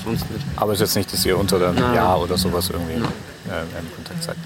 sonst 0.03 0.31
nicht. 0.31 0.45
Aber 0.57 0.73
es 0.73 0.81
ist 0.81 0.88
jetzt 0.88 0.97
nicht, 0.97 1.12
dass 1.12 1.25
ihr 1.27 1.37
unter 1.37 1.57
einem 1.57 1.95
Jahr 1.95 2.21
oder 2.21 2.38
sowas 2.38 2.71
irgendwie 2.71 2.95
äh, 2.95 3.09
in 3.46 3.94
Kontakt 3.94 4.22
seid. 4.22 4.37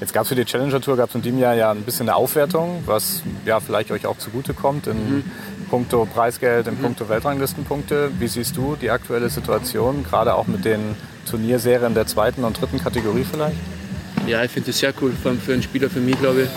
Jetzt 0.00 0.12
gab 0.12 0.22
es 0.22 0.28
für 0.28 0.34
die 0.34 0.44
Challenger 0.44 0.80
Tour 0.80 0.96
gab 0.96 1.10
es 1.10 1.14
in 1.14 1.22
diesem 1.22 1.38
Jahr 1.38 1.54
ja 1.54 1.70
ein 1.70 1.82
bisschen 1.82 2.08
eine 2.08 2.16
Aufwertung, 2.16 2.82
was 2.86 3.22
ja 3.44 3.60
vielleicht 3.60 3.90
euch 3.90 4.06
auch 4.06 4.18
zugutekommt 4.18 4.86
in 4.86 4.96
mhm. 4.96 5.24
puncto 5.70 6.06
Preisgeld, 6.06 6.66
in 6.66 6.74
mhm. 6.74 6.82
puncto 6.82 7.08
Weltranglistenpunkte. 7.08 8.10
Wie 8.18 8.28
siehst 8.28 8.56
du 8.56 8.76
die 8.80 8.90
aktuelle 8.90 9.28
Situation, 9.28 10.04
gerade 10.04 10.34
auch 10.34 10.46
mit 10.46 10.64
den 10.64 10.96
Turnierserien 11.28 11.94
der 11.94 12.06
zweiten 12.06 12.44
und 12.44 12.60
dritten 12.60 12.80
Kategorie 12.82 13.24
vielleicht? 13.30 13.56
Ja, 14.26 14.42
ich 14.42 14.50
finde 14.50 14.70
das 14.70 14.78
sehr 14.78 14.92
cool, 15.00 15.12
vor 15.12 15.30
allem 15.30 15.40
für 15.40 15.52
einen 15.52 15.62
Spieler, 15.62 15.88
für 15.90 16.00
mich 16.00 16.18
glaube 16.18 16.42
ich, 16.42 16.48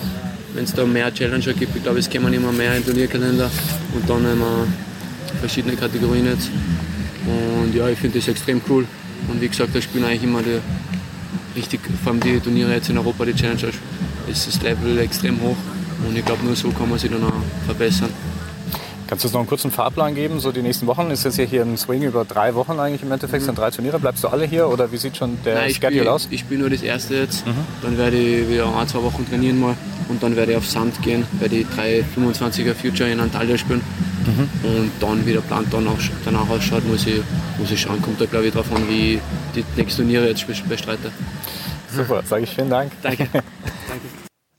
wenn 0.53 0.63
es 0.63 0.73
da 0.73 0.85
mehr 0.85 1.13
Challenger 1.13 1.53
gibt. 1.53 1.75
Ich 1.75 1.83
glaube, 1.83 1.99
es 1.99 2.09
kommen 2.09 2.33
immer 2.33 2.51
mehr 2.51 2.75
in 2.75 2.83
Turnierkalender 2.83 3.49
und 3.93 4.09
dann 4.09 4.31
immer 4.31 4.65
verschiedene 5.39 5.75
Kategorien 5.75 6.25
jetzt. 6.25 6.49
Und 7.25 7.75
ja, 7.75 7.88
ich 7.88 7.99
finde 7.99 8.17
das 8.19 8.27
extrem 8.27 8.62
cool. 8.69 8.85
Und 9.27 9.41
wie 9.41 9.47
gesagt, 9.47 9.75
da 9.75 9.81
spielen 9.81 10.05
eigentlich 10.05 10.23
immer 10.23 10.41
die, 10.41 10.59
richtig, 11.60 11.82
vor 12.04 12.13
allem 12.13 12.22
die 12.22 12.39
Turniere 12.39 12.74
jetzt 12.74 12.89
in 12.89 12.98
Europa, 12.98 13.26
die 13.26 13.34
Challenger, 13.34 13.69
ist 14.30 14.48
das 14.48 14.62
Level 14.62 14.98
extrem 15.00 15.39
hoch. 15.41 15.58
Und 16.08 16.17
ich 16.17 16.26
glaube, 16.26 16.45
nur 16.45 16.56
so 16.56 16.69
kann 16.72 16.89
man 16.89 16.98
sich 16.98 17.12
dann 17.12 17.24
auch 17.24 17.34
verbessern. 17.65 18.10
Kannst 19.08 19.24
du 19.24 19.28
uns 19.28 19.34
noch 19.34 19.39
einen 19.39 19.50
kurzen 19.50 19.72
Fahrplan 19.72 20.13
geben? 20.13 20.39
So 20.39 20.52
die 20.52 20.62
nächsten 20.62 20.86
Wochen 20.86 21.10
ist 21.10 21.24
jetzt 21.26 21.39
hier 21.39 21.63
ein 21.63 21.78
Swing 21.78 22.04
über 22.04 22.26
drei 22.26 22.54
Wochen 22.54 22.80
eigentlich 22.80 23.02
im 23.02 23.12
Endeffekt, 23.12 23.41
mhm. 23.41 23.48
sind 23.48 23.58
drei 23.58 23.72
Turniere. 23.72 24.00
Bleibst 24.00 24.24
du 24.24 24.28
alle 24.28 24.45
hier 24.45 24.67
oder 24.69 24.91
wie 24.91 24.98
sieht 24.98 25.17
schon 25.17 25.38
der 25.43 25.56
Nein, 25.56 25.72
Schedule 25.72 26.12
aus? 26.12 26.28
Ich 26.30 26.41
spiele 26.41 26.62
nur 26.62 26.69
das 26.69 26.84
erste 26.84 27.15
jetzt. 27.15 27.45
Mhm. 27.45 27.52
Dann 27.82 27.98
werde 27.98 28.17
ich 28.17 28.48
wieder 28.48 28.72
ein, 28.78 28.88
zwei 28.88 29.02
Wochen 29.02 29.28
trainieren 29.28 29.60
mal 29.60 29.76
und 30.10 30.22
dann 30.22 30.36
werde 30.36 30.52
ich 30.52 30.58
auf 30.60 30.67
Sand 30.67 31.02
gehen, 31.02 31.26
werde 31.39 31.56
die 31.56 31.65
325er 31.65 32.76
Future 32.76 33.10
in 33.10 33.19
Antalya 33.19 33.58
spielen. 33.58 33.82
Mhm. 34.28 34.69
Und 34.69 34.91
dann, 35.00 35.26
wie 35.26 35.34
der 35.34 35.41
Plan 35.41 35.65
danach, 35.72 35.98
danach 36.24 36.48
ausschaut, 36.48 36.88
muss 36.88 37.08
ich, 37.08 37.22
muss 37.58 37.72
ich 37.72 37.82
schauen. 37.82 38.00
Kommt 38.04 38.22
da 38.22 38.26
glaube 38.26 38.45
ich 38.45 38.54
darauf 38.54 38.72
an, 38.76 38.88
wie 38.88 39.15
ich 39.15 39.19
die 39.63 39.82
nächsten 39.82 40.02
Turniere 40.02 40.28
jetzt 40.28 40.45
bestreite. 40.48 41.12
Super, 41.93 42.24
sage 42.24 42.43
ich 42.43 42.50
vielen 42.50 42.69
Dank. 42.69 42.91
Danke. 43.02 43.28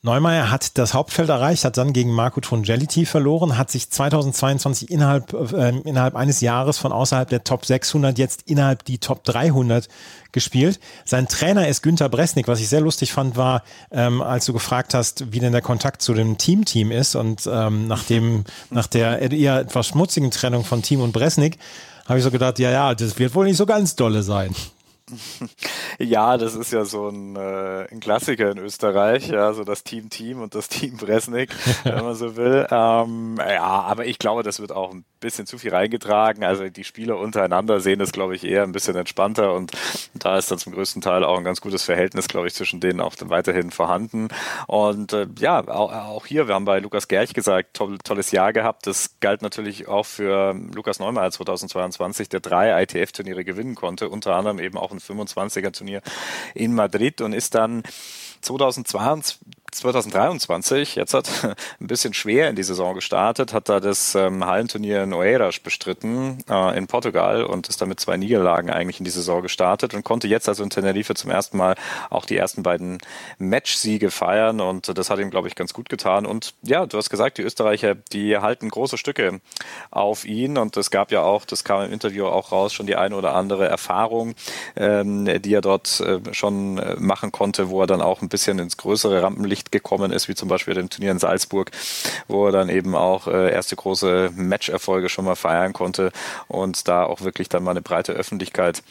Neumeier 0.03 0.49
hat 0.49 0.79
das 0.79 0.95
Hauptfeld 0.95 1.29
erreicht, 1.29 1.63
hat 1.63 1.77
dann 1.77 1.93
gegen 1.93 2.11
Marco 2.11 2.41
Trongeliti 2.41 3.05
verloren, 3.05 3.55
hat 3.55 3.69
sich 3.69 3.91
2022 3.91 4.89
innerhalb, 4.89 5.31
äh, 5.53 5.77
innerhalb 5.77 6.15
eines 6.15 6.41
Jahres 6.41 6.79
von 6.79 6.91
außerhalb 6.91 7.29
der 7.29 7.43
Top 7.43 7.67
600 7.67 8.17
jetzt 8.17 8.49
innerhalb 8.49 8.83
die 8.83 8.97
Top 8.97 9.23
300 9.25 9.87
gespielt. 10.31 10.79
Sein 11.05 11.27
Trainer 11.27 11.67
ist 11.67 11.83
Günther 11.83 12.09
Bresnik. 12.09 12.47
Was 12.47 12.59
ich 12.59 12.67
sehr 12.67 12.81
lustig 12.81 13.13
fand, 13.13 13.37
war, 13.37 13.61
ähm, 13.91 14.23
als 14.23 14.47
du 14.47 14.53
gefragt 14.53 14.95
hast, 14.95 15.31
wie 15.33 15.39
denn 15.39 15.51
der 15.51 15.61
Kontakt 15.61 16.01
zu 16.01 16.15
dem 16.15 16.39
Team-Team 16.39 16.91
ist 16.91 17.13
und 17.13 17.47
ähm, 17.51 17.85
nach, 17.87 18.03
dem, 18.03 18.45
nach 18.71 18.87
der 18.87 19.31
eher 19.31 19.59
etwas 19.59 19.85
schmutzigen 19.85 20.31
Trennung 20.31 20.65
von 20.65 20.81
Team 20.81 21.01
und 21.01 21.11
Bresnik, 21.11 21.59
habe 22.07 22.17
ich 22.17 22.23
so 22.23 22.31
gedacht, 22.31 22.57
ja, 22.57 22.71
ja, 22.71 22.95
das 22.95 23.19
wird 23.19 23.35
wohl 23.35 23.45
nicht 23.45 23.57
so 23.57 23.67
ganz 23.67 23.95
dolle 23.95 24.23
sein. 24.23 24.55
Ja, 25.99 26.37
das 26.37 26.55
ist 26.55 26.71
ja 26.71 26.85
so 26.85 27.09
ein, 27.09 27.35
äh, 27.35 27.87
ein 27.91 27.99
Klassiker 27.99 28.49
in 28.51 28.57
Österreich, 28.57 29.27
ja, 29.29 29.53
so 29.53 29.63
das 29.63 29.83
Team 29.83 30.09
Team 30.09 30.41
und 30.41 30.55
das 30.55 30.67
Team 30.67 30.97
Bresnik, 30.97 31.51
wenn 31.83 32.03
man 32.03 32.15
so 32.15 32.35
will. 32.35 32.65
Ähm, 32.71 33.37
ja, 33.37 33.61
aber 33.61 34.05
ich 34.05 34.17
glaube, 34.17 34.43
das 34.43 34.59
wird 34.59 34.71
auch 34.71 34.91
ein 34.91 35.05
bisschen 35.19 35.45
zu 35.45 35.57
viel 35.57 35.73
reingetragen. 35.73 36.43
Also 36.43 36.67
die 36.69 36.83
Spieler 36.83 37.17
untereinander 37.17 37.79
sehen 37.79 37.99
das, 37.99 38.11
glaube 38.11 38.35
ich, 38.35 38.43
eher 38.43 38.63
ein 38.63 38.71
bisschen 38.71 38.95
entspannter 38.95 39.53
und 39.53 39.71
da 40.13 40.37
ist 40.37 40.49
dann 40.51 40.57
zum 40.57 40.73
größten 40.73 41.01
Teil 41.01 41.23
auch 41.23 41.37
ein 41.37 41.43
ganz 41.43 41.61
gutes 41.61 41.83
Verhältnis, 41.83 42.27
glaube 42.27 42.47
ich, 42.47 42.55
zwischen 42.55 42.79
denen 42.79 42.99
auch 42.99 43.15
dann 43.15 43.29
weiterhin 43.29 43.71
vorhanden. 43.71 44.29
Und 44.67 45.13
äh, 45.13 45.27
ja, 45.39 45.59
auch, 45.67 45.93
auch, 45.93 46.25
hier, 46.25 46.47
wir 46.47 46.55
haben 46.55 46.65
bei 46.65 46.79
Lukas 46.79 47.07
Gerch 47.07 47.33
gesagt, 47.33 47.75
toll, 47.75 47.97
tolles 48.03 48.31
Jahr 48.31 48.53
gehabt. 48.53 48.87
Das 48.87 49.19
galt 49.19 49.41
natürlich 49.41 49.87
auch 49.87 50.05
für 50.05 50.55
Lukas 50.73 50.99
Neumeier 50.99 51.31
2022, 51.31 52.29
der 52.29 52.39
drei 52.39 52.81
ITF-Turniere 52.83 53.45
gewinnen 53.45 53.75
konnte, 53.75 54.09
unter 54.09 54.35
anderem 54.35 54.59
eben 54.59 54.77
auch 54.77 54.91
ein 54.91 54.99
25er 55.07 55.71
Turnier 55.71 56.01
in 56.53 56.73
Madrid 56.73 57.21
und 57.21 57.33
ist 57.33 57.55
dann 57.55 57.83
2022, 58.41 59.39
2023, 59.71 60.95
jetzt 60.95 61.13
hat 61.13 61.29
ein 61.79 61.87
bisschen 61.87 62.13
schwer 62.13 62.49
in 62.49 62.55
die 62.55 62.63
Saison 62.63 62.93
gestartet, 62.93 63.53
hat 63.53 63.69
da 63.69 63.79
das 63.79 64.15
ähm, 64.15 64.45
Hallenturnier 64.45 65.03
in 65.03 65.13
Oeiras 65.13 65.59
bestritten 65.59 66.43
äh, 66.49 66.77
in 66.77 66.87
Portugal 66.87 67.43
und 67.43 67.69
ist 67.69 67.81
damit 67.81 67.99
zwei 67.99 68.17
Niederlagen 68.17 68.69
eigentlich 68.69 68.99
in 68.99 69.05
die 69.05 69.11
Saison 69.11 69.41
gestartet 69.41 69.93
und 69.93 70.03
konnte 70.03 70.27
jetzt 70.27 70.49
also 70.49 70.63
in 70.63 70.69
Tenerife 70.69 71.15
zum 71.15 71.31
ersten 71.31 71.57
Mal 71.57 71.75
auch 72.09 72.25
die 72.25 72.35
ersten 72.35 72.63
beiden 72.63 72.97
Matchsiege 73.37 74.11
feiern 74.11 74.59
und 74.59 74.97
das 74.97 75.09
hat 75.09 75.19
ihm, 75.19 75.29
glaube 75.29 75.47
ich, 75.47 75.55
ganz 75.55 75.73
gut 75.73 75.89
getan. 75.89 76.25
Und 76.25 76.53
ja, 76.61 76.85
du 76.85 76.97
hast 76.97 77.09
gesagt, 77.09 77.37
die 77.37 77.43
Österreicher, 77.43 77.95
die 77.95 78.37
halten 78.37 78.69
große 78.69 78.97
Stücke 78.97 79.39
auf 79.89 80.25
ihn 80.25 80.57
und 80.57 80.75
es 80.75 80.91
gab 80.91 81.11
ja 81.11 81.21
auch, 81.21 81.45
das 81.45 81.63
kam 81.63 81.83
im 81.85 81.93
Interview 81.93 82.25
auch 82.25 82.51
raus, 82.51 82.73
schon 82.73 82.87
die 82.87 82.97
eine 82.97 83.15
oder 83.15 83.35
andere 83.35 83.67
Erfahrung, 83.67 84.35
ähm, 84.75 85.41
die 85.41 85.53
er 85.53 85.61
dort 85.61 86.01
äh, 86.01 86.19
schon 86.33 86.77
äh, 86.77 86.95
machen 86.99 87.31
konnte, 87.31 87.69
wo 87.69 87.81
er 87.81 87.87
dann 87.87 88.01
auch 88.01 88.21
ein 88.21 88.29
bisschen 88.29 88.59
ins 88.59 88.75
größere 88.77 89.21
Rampenlicht 89.21 89.60
Licht 89.61 89.71
gekommen 89.71 90.11
ist, 90.11 90.27
wie 90.27 90.35
zum 90.35 90.49
Beispiel 90.49 90.73
dem 90.73 90.89
Turnier 90.89 91.11
in 91.11 91.19
Salzburg, 91.19 91.71
wo 92.27 92.47
er 92.47 92.51
dann 92.51 92.69
eben 92.69 92.95
auch 92.95 93.27
äh, 93.27 93.51
erste 93.51 93.75
große 93.75 94.31
Matcherfolge 94.35 95.09
schon 95.09 95.25
mal 95.25 95.35
feiern 95.35 95.73
konnte 95.73 96.11
und 96.47 96.87
da 96.87 97.03
auch 97.03 97.21
wirklich 97.21 97.47
dann 97.49 97.63
mal 97.63 97.71
eine 97.71 97.81
breite 97.81 98.13
Öffentlichkeit 98.13 98.81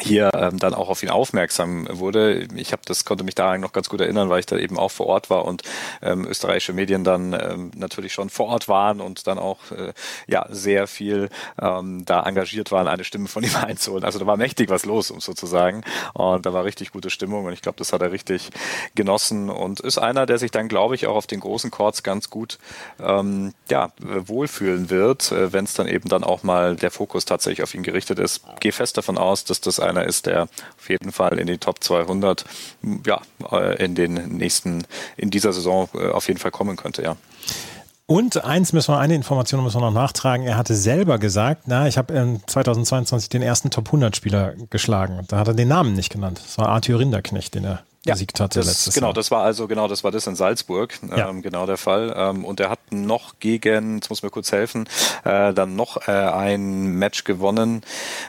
hier 0.00 0.30
ähm, 0.34 0.58
dann 0.58 0.72
auch 0.74 0.88
auf 0.88 1.02
ihn 1.02 1.10
aufmerksam 1.10 1.86
wurde. 1.90 2.48
Ich 2.56 2.72
habe 2.72 2.82
das 2.86 3.04
konnte 3.04 3.24
mich 3.24 3.34
daran 3.34 3.60
noch 3.60 3.72
ganz 3.72 3.90
gut 3.90 4.00
erinnern, 4.00 4.30
weil 4.30 4.40
ich 4.40 4.46
da 4.46 4.56
eben 4.56 4.78
auch 4.78 4.90
vor 4.90 5.06
Ort 5.06 5.28
war 5.28 5.44
und 5.44 5.62
ähm, 6.00 6.26
österreichische 6.26 6.72
Medien 6.72 7.04
dann 7.04 7.34
ähm, 7.34 7.70
natürlich 7.76 8.14
schon 8.14 8.30
vor 8.30 8.46
Ort 8.46 8.68
waren 8.68 9.02
und 9.02 9.26
dann 9.26 9.38
auch 9.38 9.70
äh, 9.70 9.92
ja 10.26 10.46
sehr 10.48 10.86
viel 10.86 11.28
ähm, 11.60 12.04
da 12.06 12.22
engagiert 12.22 12.72
waren, 12.72 12.88
eine 12.88 13.04
Stimme 13.04 13.28
von 13.28 13.44
ihm 13.44 13.54
einzuholen. 13.54 14.04
Also 14.04 14.18
da 14.18 14.26
war 14.26 14.38
mächtig 14.38 14.70
was 14.70 14.86
los, 14.86 15.10
um 15.10 15.20
sozusagen. 15.20 15.84
Und 16.14 16.46
da 16.46 16.54
war 16.54 16.64
richtig 16.64 16.92
gute 16.92 17.10
Stimmung 17.10 17.44
und 17.44 17.52
ich 17.52 17.60
glaube, 17.60 17.76
das 17.78 17.92
hat 17.92 18.00
er 18.00 18.12
richtig 18.12 18.50
genossen 18.94 19.50
und 19.50 19.80
ist 19.80 19.98
einer, 19.98 20.24
der 20.24 20.38
sich 20.38 20.50
dann, 20.50 20.68
glaube 20.68 20.94
ich, 20.94 21.06
auch 21.06 21.16
auf 21.16 21.26
den 21.26 21.40
großen 21.40 21.70
Chords 21.70 22.02
ganz 22.02 22.30
gut 22.30 22.58
ähm, 22.98 23.52
ja 23.70 23.92
wohlfühlen 23.98 24.88
wird, 24.88 25.32
äh, 25.32 25.52
wenn 25.52 25.64
es 25.64 25.74
dann 25.74 25.86
eben 25.86 26.08
dann 26.08 26.24
auch 26.24 26.42
mal 26.42 26.76
der 26.76 26.90
Fokus 26.90 27.26
tatsächlich 27.26 27.62
auf 27.62 27.74
ihn 27.74 27.82
gerichtet 27.82 28.18
ist. 28.18 28.42
Gehe 28.60 28.72
fest 28.72 28.96
davon 28.96 29.18
aus, 29.18 29.44
dass 29.44 29.60
das 29.60 29.81
einer 29.82 30.04
ist, 30.04 30.26
der 30.26 30.42
auf 30.78 30.88
jeden 30.88 31.12
Fall 31.12 31.38
in 31.38 31.46
die 31.46 31.58
Top 31.58 31.82
200 31.82 32.44
ja, 33.06 33.20
äh, 33.50 33.84
in 33.84 33.94
den 33.94 34.14
nächsten, 34.36 34.84
in 35.16 35.30
dieser 35.30 35.52
Saison 35.52 35.88
äh, 35.94 36.10
auf 36.10 36.28
jeden 36.28 36.40
Fall 36.40 36.50
kommen 36.50 36.76
könnte, 36.76 37.02
ja. 37.02 37.16
Und 38.06 38.44
eins 38.44 38.72
müssen 38.72 38.92
wir, 38.92 38.98
eine 38.98 39.14
Information 39.14 39.62
müssen 39.62 39.80
wir 39.80 39.86
noch 39.86 39.92
nachtragen. 39.92 40.44
Er 40.44 40.56
hatte 40.56 40.74
selber 40.74 41.18
gesagt, 41.18 41.62
na, 41.66 41.86
ich 41.86 41.96
habe 41.96 42.40
2022 42.46 43.30
den 43.30 43.42
ersten 43.42 43.70
Top 43.70 43.86
100 43.86 44.14
Spieler 44.16 44.54
geschlagen. 44.70 45.24
Da 45.28 45.38
hat 45.38 45.48
er 45.48 45.54
den 45.54 45.68
Namen 45.68 45.94
nicht 45.94 46.10
genannt. 46.12 46.40
Das 46.44 46.58
war 46.58 46.68
Arthur 46.68 46.98
Rinderknecht, 46.98 47.54
den 47.54 47.64
er 47.64 47.84
ja, 48.04 48.14
besiegt 48.14 48.40
hatte 48.40 48.58
das, 48.58 48.66
letztes 48.66 48.94
genau, 48.94 49.08
Jahr. 49.08 49.14
Das 49.14 49.30
war 49.30 49.44
also 49.44 49.68
genau, 49.68 49.86
das 49.86 50.02
war 50.02 50.10
das 50.10 50.26
in 50.26 50.34
Salzburg, 50.34 50.98
ja. 51.08 51.28
ähm, 51.28 51.40
genau 51.40 51.66
der 51.66 51.76
Fall. 51.76 52.12
Ähm, 52.16 52.44
und 52.44 52.58
er 52.58 52.68
hat 52.68 52.80
noch 52.90 53.34
gegen, 53.38 53.96
jetzt 53.96 54.10
muss 54.10 54.24
mir 54.24 54.30
kurz 54.30 54.50
helfen, 54.50 54.88
äh, 55.24 55.54
dann 55.54 55.76
noch 55.76 56.08
äh, 56.08 56.10
ein 56.10 56.96
Match 56.96 57.22
gewonnen. 57.22 57.82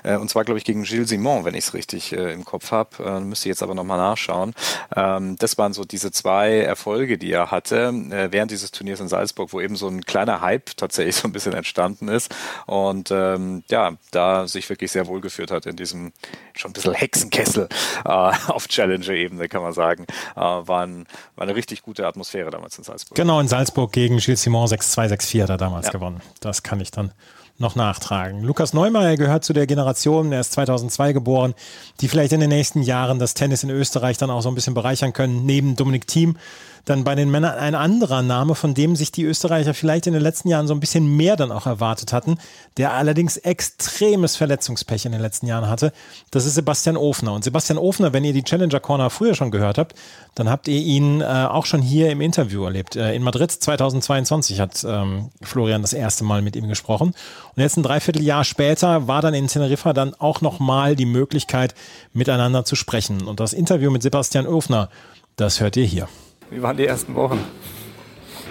Äh, 0.03 0.17
und 0.17 0.29
zwar, 0.29 0.43
glaube 0.43 0.59
ich, 0.59 0.63
gegen 0.63 0.83
Gilles 0.83 1.09
Simon, 1.09 1.43
wenn 1.43 1.55
ich 1.55 1.65
es 1.65 1.73
richtig 1.73 2.13
äh, 2.13 2.33
im 2.33 2.45
Kopf 2.45 2.71
habe. 2.71 3.03
Äh, 3.03 3.19
müsste 3.21 3.49
ich 3.49 3.53
jetzt 3.53 3.63
aber 3.63 3.73
nochmal 3.73 3.97
nachschauen. 3.97 4.53
Ähm, 4.95 5.37
das 5.39 5.57
waren 5.57 5.73
so 5.73 5.85
diese 5.85 6.11
zwei 6.11 6.59
Erfolge, 6.59 7.17
die 7.17 7.31
er 7.31 7.49
hatte 7.49 7.87
äh, 8.11 8.31
während 8.31 8.51
dieses 8.51 8.69
Turniers 8.69 8.99
in 8.99 9.07
Salzburg, 9.07 9.53
wo 9.53 9.59
eben 9.59 9.75
so 9.75 9.87
ein 9.87 10.05
kleiner 10.05 10.41
Hype 10.41 10.77
tatsächlich 10.77 11.15
so 11.23 11.27
ein 11.27 11.33
bisschen 11.33 11.53
entstanden 11.53 12.09
ist. 12.09 12.33
Und 12.67 13.09
ähm, 13.09 13.63
ja, 13.71 13.93
da 14.11 14.47
sich 14.47 14.69
wirklich 14.69 14.91
sehr 14.91 15.07
wohl 15.07 15.19
geführt 15.19 15.49
hat 15.49 15.65
in 15.65 15.75
diesem 15.75 16.13
schon 16.55 16.69
ein 16.69 16.73
bisschen 16.73 16.93
Hexenkessel 16.93 17.67
auf 18.03 18.67
Challenger-Ebene, 18.67 19.49
kann 19.49 19.62
kann 19.62 19.62
man 19.63 19.73
sagen. 19.73 20.05
Äh, 20.35 20.39
war, 20.39 20.85
ein, 20.85 21.05
war 21.35 21.43
eine 21.43 21.55
richtig 21.55 21.81
gute 21.81 22.05
Atmosphäre 22.07 22.51
damals 22.51 22.77
in 22.77 22.83
Salzburg. 22.83 23.15
Genau, 23.15 23.39
in 23.39 23.47
Salzburg 23.47 23.91
gegen 23.91 24.17
Gilles 24.17 24.43
Simon 24.43 24.67
6-2, 24.67 25.09
6-4 25.13 25.43
hat 25.43 25.49
er 25.49 25.57
damals 25.57 25.87
ja. 25.87 25.91
gewonnen. 25.91 26.21
Das 26.39 26.63
kann 26.63 26.79
ich 26.79 26.91
dann 26.91 27.11
noch 27.57 27.75
nachtragen. 27.75 28.43
Lukas 28.43 28.73
Neumeier 28.73 29.15
gehört 29.15 29.45
zu 29.45 29.53
der 29.53 29.67
Generation, 29.67 30.31
er 30.31 30.41
ist 30.41 30.53
2002 30.53 31.13
geboren, 31.13 31.53
die 32.01 32.07
vielleicht 32.07 32.33
in 32.33 32.39
den 32.39 32.49
nächsten 32.49 32.81
Jahren 32.81 33.19
das 33.19 33.33
Tennis 33.33 33.63
in 33.63 33.69
Österreich 33.69 34.17
dann 34.17 34.29
auch 34.29 34.41
so 34.41 34.49
ein 34.49 34.55
bisschen 34.55 34.73
bereichern 34.73 35.13
können, 35.13 35.45
neben 35.45 35.75
Dominik 35.75 36.07
Thiem 36.07 36.37
dann 36.85 37.05
bei 37.05 37.15
den 37.15 37.31
Männern 37.31 37.57
ein 37.57 37.75
anderer 37.75 38.21
Name, 38.21 38.55
von 38.55 38.73
dem 38.73 38.95
sich 38.95 39.11
die 39.11 39.23
Österreicher 39.23 39.73
vielleicht 39.73 40.05
in 40.05 40.13
den 40.13 40.21
letzten 40.21 40.49
Jahren 40.49 40.67
so 40.67 40.73
ein 40.73 40.81
bisschen 40.81 41.15
mehr 41.15 41.37
dann 41.37 41.51
auch 41.51 41.65
erwartet 41.65 42.11
hatten, 42.11 42.37
der 42.75 42.91
allerdings 42.91 43.37
extremes 43.37 44.35
Verletzungspech 44.35 45.05
in 45.05 45.13
den 45.13 45.21
letzten 45.21 45.47
Jahren 45.47 45.69
hatte. 45.69 45.93
Das 46.31 46.45
ist 46.45 46.55
Sebastian 46.55 46.97
Ofner. 46.97 47.33
Und 47.33 47.43
Sebastian 47.45 47.77
Ofner, 47.77 48.11
wenn 48.11 48.25
ihr 48.25 48.33
die 48.33 48.43
Challenger 48.43 48.81
Corner 48.81 49.09
früher 49.09 49.33
schon 49.33 49.51
gehört 49.51 49.77
habt, 49.77 49.95
dann 50.35 50.49
habt 50.49 50.67
ihr 50.67 50.79
ihn 50.79 51.21
äh, 51.21 51.23
auch 51.23 51.65
schon 51.65 51.81
hier 51.81 52.11
im 52.11 52.19
Interview 52.19 52.65
erlebt. 52.65 52.97
Äh, 52.97 53.15
in 53.15 53.23
Madrid 53.23 53.51
2022 53.51 54.59
hat 54.59 54.83
ähm, 54.85 55.29
Florian 55.41 55.81
das 55.81 55.93
erste 55.93 56.25
Mal 56.25 56.41
mit 56.41 56.55
ihm 56.57 56.67
gesprochen. 56.67 57.13
Und 57.55 57.61
jetzt 57.61 57.77
ein 57.77 57.83
Dreivierteljahr 57.83 58.43
später 58.43 59.07
war 59.07 59.21
dann 59.21 59.35
in 59.35 59.47
Teneriffa 59.47 59.93
dann 59.93 60.15
auch 60.17 60.41
nochmal 60.41 60.95
die 60.95 61.05
Möglichkeit, 61.05 61.75
miteinander 62.11 62.65
zu 62.65 62.75
sprechen. 62.75 63.23
Und 63.27 63.39
das 63.39 63.53
Interview 63.53 63.91
mit 63.91 64.01
Sebastian 64.01 64.47
Ofner, 64.47 64.89
das 65.35 65.59
hört 65.59 65.77
ihr 65.77 65.85
hier. 65.85 66.07
Wie 66.49 66.61
waren 66.63 66.77
die 66.77 66.87
ersten 66.87 67.13
Wochen? 67.13 67.39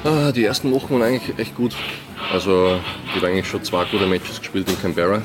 Ah, 0.05 0.31
die 0.31 0.45
ersten 0.45 0.73
Wochen 0.73 0.95
waren 0.95 1.03
eigentlich 1.03 1.39
echt 1.39 1.57
gut. 1.57 1.75
Also 2.33 2.79
ich 3.07 3.17
habe 3.17 3.27
eigentlich 3.27 3.47
schon 3.49 3.63
zwei 3.65 3.85
gute 3.85 4.07
Matches 4.07 4.39
gespielt 4.39 4.69
in 4.69 4.81
Canberra. 4.81 5.23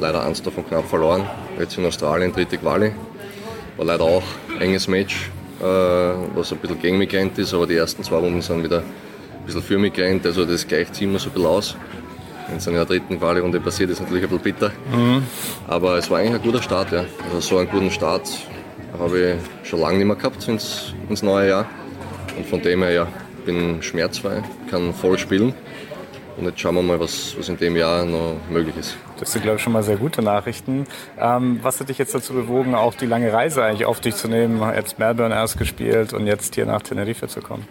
Leider 0.00 0.24
eins 0.24 0.42
davon 0.42 0.66
knapp 0.66 0.88
verloren. 0.88 1.24
Jetzt 1.58 1.78
in 1.78 1.86
Australien 1.86 2.32
dritte 2.32 2.58
Quali. 2.58 2.92
War 3.76 3.86
leider 3.86 4.04
auch 4.04 4.22
ein 4.54 4.60
enges 4.60 4.88
Match, 4.88 5.30
äh, 5.60 5.64
was 5.64 6.52
ein 6.52 6.58
bisschen 6.58 6.80
gegen 6.80 6.98
mich 6.98 7.08
gerannt 7.08 7.38
ist, 7.38 7.54
aber 7.54 7.66
die 7.66 7.76
ersten 7.76 8.02
zwei 8.02 8.20
Wochen 8.22 8.40
sind 8.40 8.62
wieder 8.62 8.78
ein 8.78 9.46
bisschen 9.46 9.62
für 9.62 9.78
mich 9.78 9.92
gerannt. 9.92 10.26
Also 10.26 10.44
das 10.44 10.66
gleicht 10.66 10.94
sich 10.94 11.04
immer 11.04 11.18
so 11.18 11.30
ein 11.30 11.32
bisschen 11.32 11.48
aus. 11.48 11.76
Wenn 12.48 12.56
es 12.56 12.66
in 12.66 12.74
der 12.74 12.84
dritten 12.86 13.18
Quali-Runde 13.18 13.60
passiert, 13.60 13.90
ist 13.90 14.00
natürlich 14.00 14.24
ein 14.24 14.30
bisschen 14.30 14.44
bitter. 14.44 14.72
Mhm. 14.92 15.22
Aber 15.66 15.98
es 15.98 16.10
war 16.10 16.18
eigentlich 16.18 16.34
ein 16.34 16.42
guter 16.42 16.62
Start. 16.62 16.92
Ja. 16.92 17.04
Also 17.26 17.40
so 17.40 17.58
einen 17.58 17.68
guten 17.68 17.90
Start 17.90 18.28
habe 18.98 19.38
ich 19.62 19.68
schon 19.68 19.80
lange 19.80 19.98
nicht 19.98 20.06
mehr 20.06 20.16
gehabt 20.16 20.48
ins, 20.48 20.94
ins 21.08 21.22
neue 21.22 21.48
Jahr. 21.48 21.66
Und 22.36 22.46
von 22.46 22.62
dem 22.62 22.82
her, 22.82 22.92
ja, 22.92 23.08
bin 23.44 23.82
schmerzfrei, 23.82 24.42
kann 24.70 24.94
voll 24.94 25.18
spielen. 25.18 25.54
Und 26.38 26.44
jetzt 26.44 26.60
schauen 26.60 26.76
wir 26.76 26.82
mal, 26.82 27.00
was, 27.00 27.34
was 27.36 27.48
in 27.48 27.56
dem 27.56 27.76
Jahr 27.76 28.04
noch 28.04 28.36
möglich 28.48 28.76
ist. 28.76 28.96
Das 29.18 29.32
sind, 29.32 29.42
glaube 29.42 29.56
ich, 29.56 29.62
schon 29.62 29.72
mal 29.72 29.82
sehr 29.82 29.96
gute 29.96 30.22
Nachrichten. 30.22 30.86
Ähm, 31.18 31.58
was 31.62 31.80
hat 31.80 31.88
dich 31.88 31.98
jetzt 31.98 32.14
dazu 32.14 32.32
bewogen, 32.32 32.76
auch 32.76 32.94
die 32.94 33.06
lange 33.06 33.32
Reise 33.32 33.64
eigentlich 33.64 33.86
auf 33.86 34.00
dich 34.00 34.14
zu 34.14 34.28
nehmen? 34.28 34.62
Jetzt 34.74 35.00
Melbourne 35.00 35.34
erst 35.34 35.58
gespielt 35.58 36.12
und 36.12 36.26
jetzt 36.26 36.54
hier 36.54 36.64
nach 36.64 36.82
Tenerife 36.82 37.26
zu 37.26 37.40
kommen? 37.40 37.66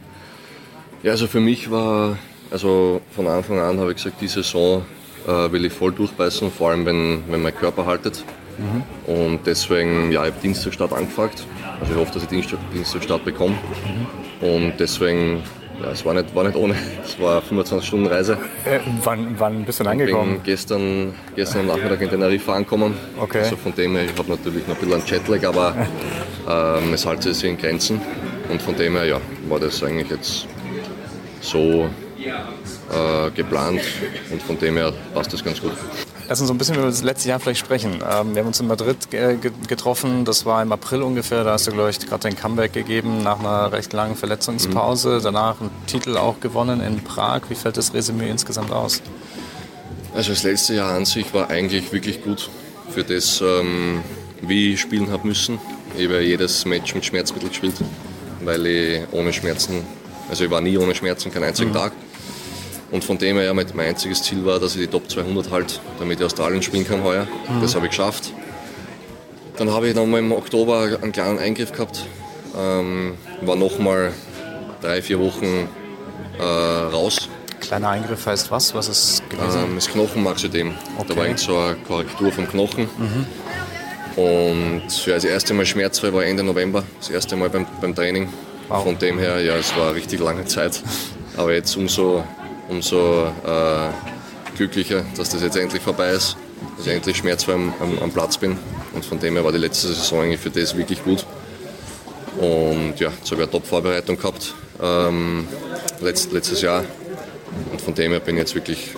Ja, 1.01 1.11
also 1.11 1.27
für 1.27 1.39
mich 1.39 1.71
war, 1.71 2.17
also 2.51 3.01
von 3.11 3.27
Anfang 3.27 3.59
an 3.59 3.79
habe 3.79 3.91
ich 3.91 3.97
gesagt, 3.97 4.21
die 4.21 4.27
Saison 4.27 4.83
äh, 5.27 5.51
will 5.51 5.65
ich 5.65 5.73
voll 5.73 5.91
durchbeißen, 5.91 6.51
vor 6.51 6.69
allem 6.69 6.85
wenn, 6.85 7.23
wenn 7.27 7.41
mein 7.41 7.55
Körper 7.55 7.85
haltet. 7.85 8.23
Mhm. 8.57 9.13
Und 9.13 9.39
deswegen, 9.45 10.11
ja, 10.11 10.25
ich 10.25 10.31
habe 10.31 10.41
Dienstagstart 10.41 10.93
angefragt. 10.93 11.45
Also 11.79 11.93
ich 11.93 11.99
hoffe, 11.99 12.13
dass 12.13 12.23
ich 12.23 12.29
Dienstag, 12.29 12.59
Dienstagstart 12.73 13.23
bekomme. 13.23 13.55
Mhm. 14.41 14.47
Und 14.47 14.73
deswegen, 14.79 15.43
ja, 15.81 15.91
es 15.91 16.03
war 16.05 16.13
nicht, 16.13 16.33
war 16.33 16.43
nicht 16.43 16.55
ohne. 16.55 16.75
Es 17.03 17.19
war 17.19 17.41
eine 17.51 17.61
25-Stunden-Reise. 17.61 18.37
Äh, 18.65 18.79
wann, 19.03 19.35
wann 19.37 19.63
bist 19.63 19.79
du 19.79 19.83
denn 19.83 19.91
angekommen? 19.91 20.31
Ich 20.31 20.37
bin 20.37 20.43
gestern, 20.43 21.13
gestern 21.35 21.67
Nachmittag 21.67 22.01
in 22.01 22.09
Tenerife 22.09 22.51
angekommen. 22.51 22.95
Okay. 23.19 23.39
Also 23.39 23.55
von 23.55 23.73
dem 23.75 23.95
her, 23.95 24.05
ich 24.05 24.17
habe 24.17 24.29
natürlich 24.29 24.67
noch 24.67 24.75
ein 24.75 24.79
bisschen 24.81 25.01
einen 25.01 25.07
Jetlag, 25.07 25.47
aber 25.47 25.75
ähm, 26.81 26.93
es 26.93 27.05
hält 27.05 27.23
sich 27.23 27.43
in 27.43 27.57
Grenzen. 27.57 28.01
Und 28.49 28.61
von 28.61 28.75
dem 28.75 28.93
her, 28.93 29.05
ja, 29.05 29.21
war 29.49 29.59
das 29.59 29.83
eigentlich 29.83 30.09
jetzt 30.09 30.47
so 31.41 31.89
äh, 32.27 33.31
geplant 33.31 33.81
und 34.31 34.41
von 34.41 34.57
dem 34.59 34.75
her 34.75 34.93
passt 35.13 35.33
das 35.33 35.43
ganz 35.43 35.61
gut. 35.61 35.73
Lass 36.29 36.41
uns 36.41 36.49
so 36.49 36.53
ein 36.53 36.57
bisschen 36.57 36.75
über 36.75 36.87
das 36.87 37.03
letzte 37.03 37.29
Jahr 37.29 37.39
vielleicht 37.39 37.61
sprechen. 37.61 37.93
Ähm, 37.93 38.35
wir 38.35 38.41
haben 38.41 38.47
uns 38.47 38.59
in 38.59 38.67
Madrid 38.67 38.97
getroffen, 39.67 40.25
das 40.25 40.45
war 40.45 40.61
im 40.61 40.73
April 40.73 41.01
ungefähr, 41.01 41.45
da 41.45 41.53
hast 41.53 41.67
du, 41.67 41.71
glaube 41.71 41.89
ich, 41.89 41.99
gerade 41.99 42.27
den 42.27 42.37
Comeback 42.37 42.73
gegeben 42.73 43.23
nach 43.23 43.39
einer 43.39 43.71
recht 43.71 43.93
langen 43.93 44.15
Verletzungspause. 44.15 45.19
Mhm. 45.19 45.23
Danach 45.23 45.61
einen 45.61 45.71
Titel 45.85 46.17
auch 46.17 46.39
gewonnen 46.41 46.81
in 46.81 47.01
Prag. 47.01 47.43
Wie 47.49 47.55
fällt 47.55 47.77
das 47.77 47.93
Resümee 47.93 48.29
insgesamt 48.29 48.71
aus? 48.71 49.01
Also 50.13 50.31
das 50.31 50.43
letzte 50.43 50.73
Jahr 50.73 50.95
an 50.95 51.05
sich 51.05 51.33
war 51.33 51.49
eigentlich 51.49 51.93
wirklich 51.93 52.21
gut 52.23 52.49
für 52.89 53.03
das, 53.03 53.39
ähm, 53.41 54.03
wie 54.41 54.73
ich 54.73 54.81
spielen 54.81 55.11
habe 55.11 55.27
müssen. 55.27 55.59
Ich 55.97 56.05
habe 56.05 56.21
jedes 56.21 56.65
Match 56.65 56.93
mit 56.93 57.05
Schmerzmittel 57.05 57.49
gespielt, 57.49 57.75
weil 58.43 58.65
ich 58.65 59.01
ohne 59.11 59.31
Schmerzen, 59.31 59.81
also 60.29 60.43
ich 60.43 60.51
war 60.51 60.59
nie 60.59 60.77
ohne 60.77 60.93
Schmerzen, 60.93 61.31
keinen 61.31 61.45
einzigen 61.45 61.69
mhm. 61.69 61.75
Tag. 61.75 61.93
Und 62.91 63.03
von 63.03 63.17
dem 63.17 63.37
her 63.37 63.53
mein 63.53 63.79
einziges 63.79 64.23
Ziel 64.23 64.45
war, 64.45 64.59
dass 64.59 64.75
ich 64.75 64.81
die 64.81 64.87
Top 64.87 65.09
200 65.09 65.51
halt, 65.51 65.81
damit 65.99 66.19
ich 66.19 66.25
Australien 66.25 66.61
spielen 66.61 66.87
kann 66.87 67.03
heuer. 67.03 67.27
Mhm. 67.49 67.61
Das 67.61 67.75
habe 67.75 67.85
ich 67.85 67.91
geschafft. 67.91 68.31
Dann 69.57 69.71
habe 69.71 69.89
ich 69.89 69.95
nochmal 69.95 70.19
im 70.19 70.31
Oktober 70.31 70.99
einen 71.01 71.11
kleinen 71.11 71.39
Eingriff 71.39 71.71
gehabt. 71.71 72.05
Ähm, 72.57 73.15
war 73.41 73.55
nochmal 73.55 74.13
drei, 74.81 75.01
vier 75.01 75.19
Wochen 75.19 75.67
äh, 76.39 76.43
raus. 76.43 77.27
Kleiner 77.59 77.89
Eingriff 77.89 78.25
heißt 78.25 78.51
was? 78.51 78.73
Was 78.73 78.87
ist 78.87 79.29
gewesen? 79.29 79.63
Ähm, 79.63 79.75
das 79.75 79.89
Knochenmarksystem. 79.89 80.73
Okay. 80.97 81.05
Da 81.07 81.15
war 81.15 81.23
eigentlich 81.25 81.45
so 81.45 81.57
eine 81.57 81.75
Korrektur 81.87 82.31
vom 82.31 82.47
Knochen. 82.47 82.87
Mhm. 82.97 83.25
Und 84.21 85.05
ja, 85.05 85.15
das 85.15 85.25
erste 85.25 85.53
Mal 85.53 85.65
schmerzfrei 85.65 86.13
war 86.13 86.23
Ende 86.23 86.43
November, 86.43 86.83
das 86.99 87.09
erste 87.09 87.35
Mal 87.35 87.49
beim, 87.49 87.65
beim 87.81 87.93
Training. 87.93 88.29
Wow. 88.67 88.83
Von 88.83 88.97
dem 88.97 89.19
her, 89.19 89.41
ja, 89.41 89.55
es 89.55 89.75
war 89.75 89.87
eine 89.89 89.95
richtig 89.95 90.19
lange 90.19 90.45
Zeit. 90.45 90.81
Aber 91.37 91.53
jetzt 91.53 91.75
umso 91.77 92.23
umso 92.69 93.27
äh, 93.45 93.89
glücklicher, 94.55 95.05
dass 95.15 95.29
das 95.29 95.41
jetzt 95.41 95.57
endlich 95.57 95.81
vorbei 95.81 96.09
ist, 96.09 96.37
dass 96.77 96.87
ich 96.87 96.93
endlich 96.93 97.17
schmerzfrei 97.17 97.53
am, 97.53 97.73
am, 97.79 97.99
am, 97.99 98.11
Platz 98.11 98.37
bin. 98.37 98.57
Und 98.93 99.05
von 99.05 99.19
dem 99.19 99.35
her 99.35 99.43
war 99.43 99.51
die 99.51 99.57
letzte 99.57 99.87
Saison 99.87 100.23
eigentlich 100.23 100.39
für 100.39 100.49
das 100.49 100.75
wirklich 100.75 101.03
gut. 101.03 101.25
Und 102.39 102.99
ja, 102.99 103.11
sogar 103.23 103.49
Top-Vorbereitung 103.49 104.17
gehabt 104.17 104.53
ähm, 104.81 105.47
letzt, 106.01 106.31
letztes 106.31 106.61
Jahr. 106.61 106.83
Und 107.71 107.81
von 107.81 107.93
dem 107.93 108.11
her 108.11 108.19
bin 108.19 108.35
ich 108.35 108.41
jetzt 108.41 108.55
wirklich 108.55 108.91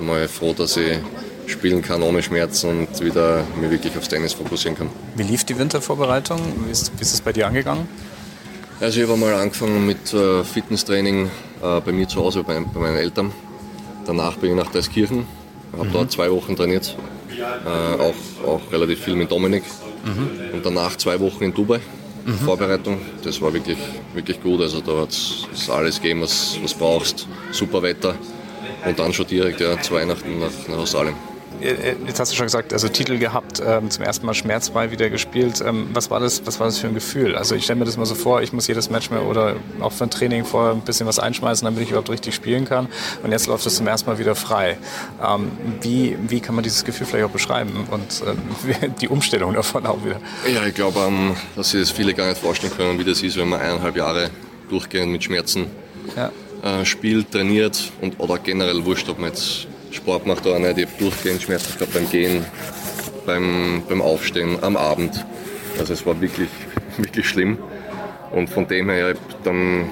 mal 0.00 0.28
froh, 0.28 0.52
dass 0.52 0.76
ich 0.76 0.98
spielen 1.46 1.82
kann 1.82 2.02
ohne 2.02 2.22
Schmerzen 2.22 2.70
und 2.70 3.00
wieder 3.04 3.44
mich 3.60 3.70
wirklich 3.70 3.96
aufs 3.96 4.08
Tennis 4.08 4.32
fokussieren 4.32 4.76
kann. 4.76 4.90
Wie 5.16 5.22
lief 5.22 5.44
die 5.44 5.58
Wintervorbereitung? 5.58 6.40
Wie 6.66 6.70
ist, 6.70 6.92
wie 6.96 7.02
ist 7.02 7.12
es 7.12 7.20
bei 7.20 7.32
dir 7.32 7.46
angegangen? 7.46 7.88
Also 8.80 9.00
ich 9.00 9.08
habe 9.08 9.18
mal 9.18 9.34
angefangen 9.34 9.86
mit 9.86 10.12
äh, 10.12 10.42
Fitnesstraining 10.44 11.30
äh, 11.62 11.80
bei 11.80 11.92
mir 11.92 12.08
zu 12.08 12.20
Hause, 12.20 12.42
bei, 12.42 12.58
bei, 12.60 12.80
meinen 12.80 12.96
Eltern. 12.96 13.32
Danach 14.04 14.36
bin 14.36 14.50
ich 14.50 14.56
nach 14.56 14.70
Dreiskirchen, 14.70 15.26
habe 15.72 15.88
mhm. 15.88 15.92
dort 15.92 16.12
zwei 16.12 16.30
Wochen 16.30 16.56
trainiert, 16.56 16.96
äh, 17.30 18.00
auch, 18.00 18.48
auch 18.48 18.72
relativ 18.72 19.00
viel 19.00 19.14
mit 19.14 19.30
Dominik. 19.30 19.62
Mhm. 20.04 20.54
Und 20.54 20.66
danach 20.66 20.96
zwei 20.96 21.18
Wochen 21.20 21.44
in 21.44 21.54
Dubai, 21.54 21.80
mhm. 22.24 22.34
Vorbereitung. 22.38 22.98
Das 23.22 23.40
war 23.40 23.52
wirklich, 23.52 23.78
wirklich 24.14 24.42
gut. 24.42 24.60
Also 24.60 24.80
da 24.80 25.04
es 25.04 25.70
alles 25.70 26.00
gegeben, 26.00 26.22
was 26.22 26.58
du 26.60 26.78
brauchst. 26.78 27.28
Super 27.52 27.82
Wetter. 27.82 28.14
Und 28.84 28.98
dann 28.98 29.12
schon 29.12 29.26
direkt 29.28 29.60
ja, 29.60 29.80
zu 29.80 29.94
Weihnachten 29.94 30.40
nach, 30.40 30.50
nach 30.68 30.78
Australien. 30.78 31.14
Äh, 31.62 31.94
jetzt 32.06 32.18
hast 32.18 32.32
du 32.32 32.36
schon 32.36 32.46
gesagt, 32.46 32.72
also 32.72 32.88
Titel 32.88 33.18
gehabt, 33.18 33.62
ähm, 33.64 33.90
zum 33.90 34.04
ersten 34.04 34.26
Mal 34.26 34.34
schmerzfrei 34.34 34.90
wieder 34.90 35.10
gespielt. 35.10 35.62
Ähm, 35.64 35.88
was, 35.92 36.10
war 36.10 36.20
das, 36.20 36.44
was 36.46 36.58
war 36.58 36.66
das 36.66 36.78
für 36.78 36.88
ein 36.88 36.94
Gefühl? 36.94 37.36
Also 37.36 37.54
ich 37.54 37.64
stelle 37.64 37.78
mir 37.78 37.84
das 37.84 37.96
mal 37.96 38.06
so 38.06 38.14
vor, 38.14 38.42
ich 38.42 38.52
muss 38.52 38.66
jedes 38.66 38.90
Match 38.90 39.10
mehr 39.10 39.22
oder 39.22 39.56
auch 39.80 39.92
für 39.92 40.04
ein 40.04 40.10
Training 40.10 40.44
vorher 40.44 40.72
ein 40.72 40.80
bisschen 40.80 41.06
was 41.06 41.18
einschmeißen, 41.18 41.64
damit 41.64 41.82
ich 41.82 41.90
überhaupt 41.90 42.10
richtig 42.10 42.34
spielen 42.34 42.64
kann. 42.64 42.88
Und 43.22 43.30
jetzt 43.30 43.46
läuft 43.46 43.66
es 43.66 43.76
zum 43.76 43.86
ersten 43.86 44.10
Mal 44.10 44.18
wieder 44.18 44.34
frei. 44.34 44.76
Ähm, 45.24 45.52
wie, 45.80 46.16
wie 46.28 46.40
kann 46.40 46.54
man 46.54 46.64
dieses 46.64 46.84
Gefühl 46.84 47.06
vielleicht 47.06 47.26
auch 47.26 47.30
beschreiben 47.30 47.86
und 47.90 48.22
äh, 48.26 48.88
die 49.00 49.08
Umstellung 49.08 49.54
davon 49.54 49.86
auch 49.86 50.04
wieder? 50.04 50.20
Ja, 50.52 50.66
ich 50.66 50.74
glaube, 50.74 51.00
ähm, 51.00 51.36
dass 51.54 51.70
sich 51.70 51.80
das 51.80 51.90
viele 51.90 52.14
gar 52.14 52.28
nicht 52.28 52.40
vorstellen 52.40 52.72
können, 52.76 52.98
wie 52.98 53.04
das 53.04 53.22
ist, 53.22 53.36
wenn 53.36 53.48
man 53.48 53.60
eineinhalb 53.60 53.96
Jahre 53.96 54.30
durchgehend 54.68 55.12
mit 55.12 55.22
Schmerzen 55.22 55.66
ja. 56.16 56.32
äh, 56.62 56.84
spielt, 56.84 57.30
trainiert 57.30 57.92
und 58.00 58.18
oder 58.18 58.38
generell 58.38 58.84
wurscht, 58.84 59.08
ob 59.08 59.18
man 59.18 59.30
jetzt 59.30 59.68
Sport 59.92 60.26
macht 60.26 60.46
auch 60.46 60.58
nicht. 60.58 60.78
Ich 60.78 60.86
habe 60.86 60.98
durchgehend 60.98 61.42
Schmerzen 61.42 61.78
gehabt 61.78 61.94
beim 61.94 62.08
Gehen, 62.10 62.44
beim, 63.26 63.82
beim 63.88 64.00
Aufstehen, 64.00 64.58
am 64.62 64.76
Abend. 64.76 65.24
Also 65.78 65.92
es 65.92 66.04
war 66.06 66.20
wirklich, 66.20 66.48
wirklich 66.98 67.28
schlimm. 67.28 67.58
Und 68.30 68.48
von 68.48 68.66
dem 68.66 68.88
her, 68.88 69.14
dann, 69.44 69.90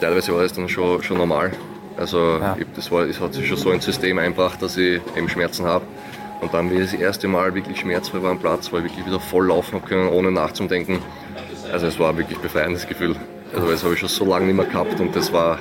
teilweise 0.00 0.32
war 0.32 0.42
das 0.42 0.52
dann 0.52 0.68
schon, 0.68 1.02
schon 1.02 1.18
normal. 1.18 1.52
Also 1.96 2.38
ja. 2.40 2.56
ich, 2.58 2.66
das, 2.74 2.90
war, 2.90 3.06
das 3.06 3.20
hat 3.20 3.34
sich 3.34 3.46
schon 3.46 3.56
so 3.56 3.70
ein 3.70 3.80
System 3.80 4.18
einbracht, 4.18 4.62
dass 4.62 4.76
ich 4.76 5.00
eben 5.16 5.28
Schmerzen 5.28 5.66
habe. 5.66 5.84
Und 6.40 6.54
dann, 6.54 6.70
wie 6.70 6.76
ich 6.76 6.90
das 6.90 6.94
erste 6.94 7.28
Mal 7.28 7.54
wirklich 7.54 7.80
schmerzfrei 7.80 8.22
war 8.22 8.30
am 8.30 8.38
Platz, 8.38 8.72
weil 8.72 8.80
ich 8.80 8.92
wirklich 8.92 9.06
wieder 9.06 9.20
voll 9.20 9.48
laufen 9.48 9.74
habe 9.74 9.86
können, 9.86 10.08
ohne 10.08 10.30
nachzudenken. 10.30 11.00
Also 11.70 11.86
es 11.86 11.98
war 11.98 12.16
wirklich 12.16 12.38
ein 12.38 12.42
befreiendes 12.42 12.86
Gefühl. 12.86 13.16
Also 13.54 13.70
das 13.70 13.84
habe 13.84 13.94
ich 13.94 14.00
schon 14.00 14.08
so 14.08 14.24
lange 14.24 14.46
nicht 14.46 14.56
mehr 14.56 14.64
gehabt 14.64 14.98
und 15.00 15.14
das 15.14 15.32
war, 15.32 15.58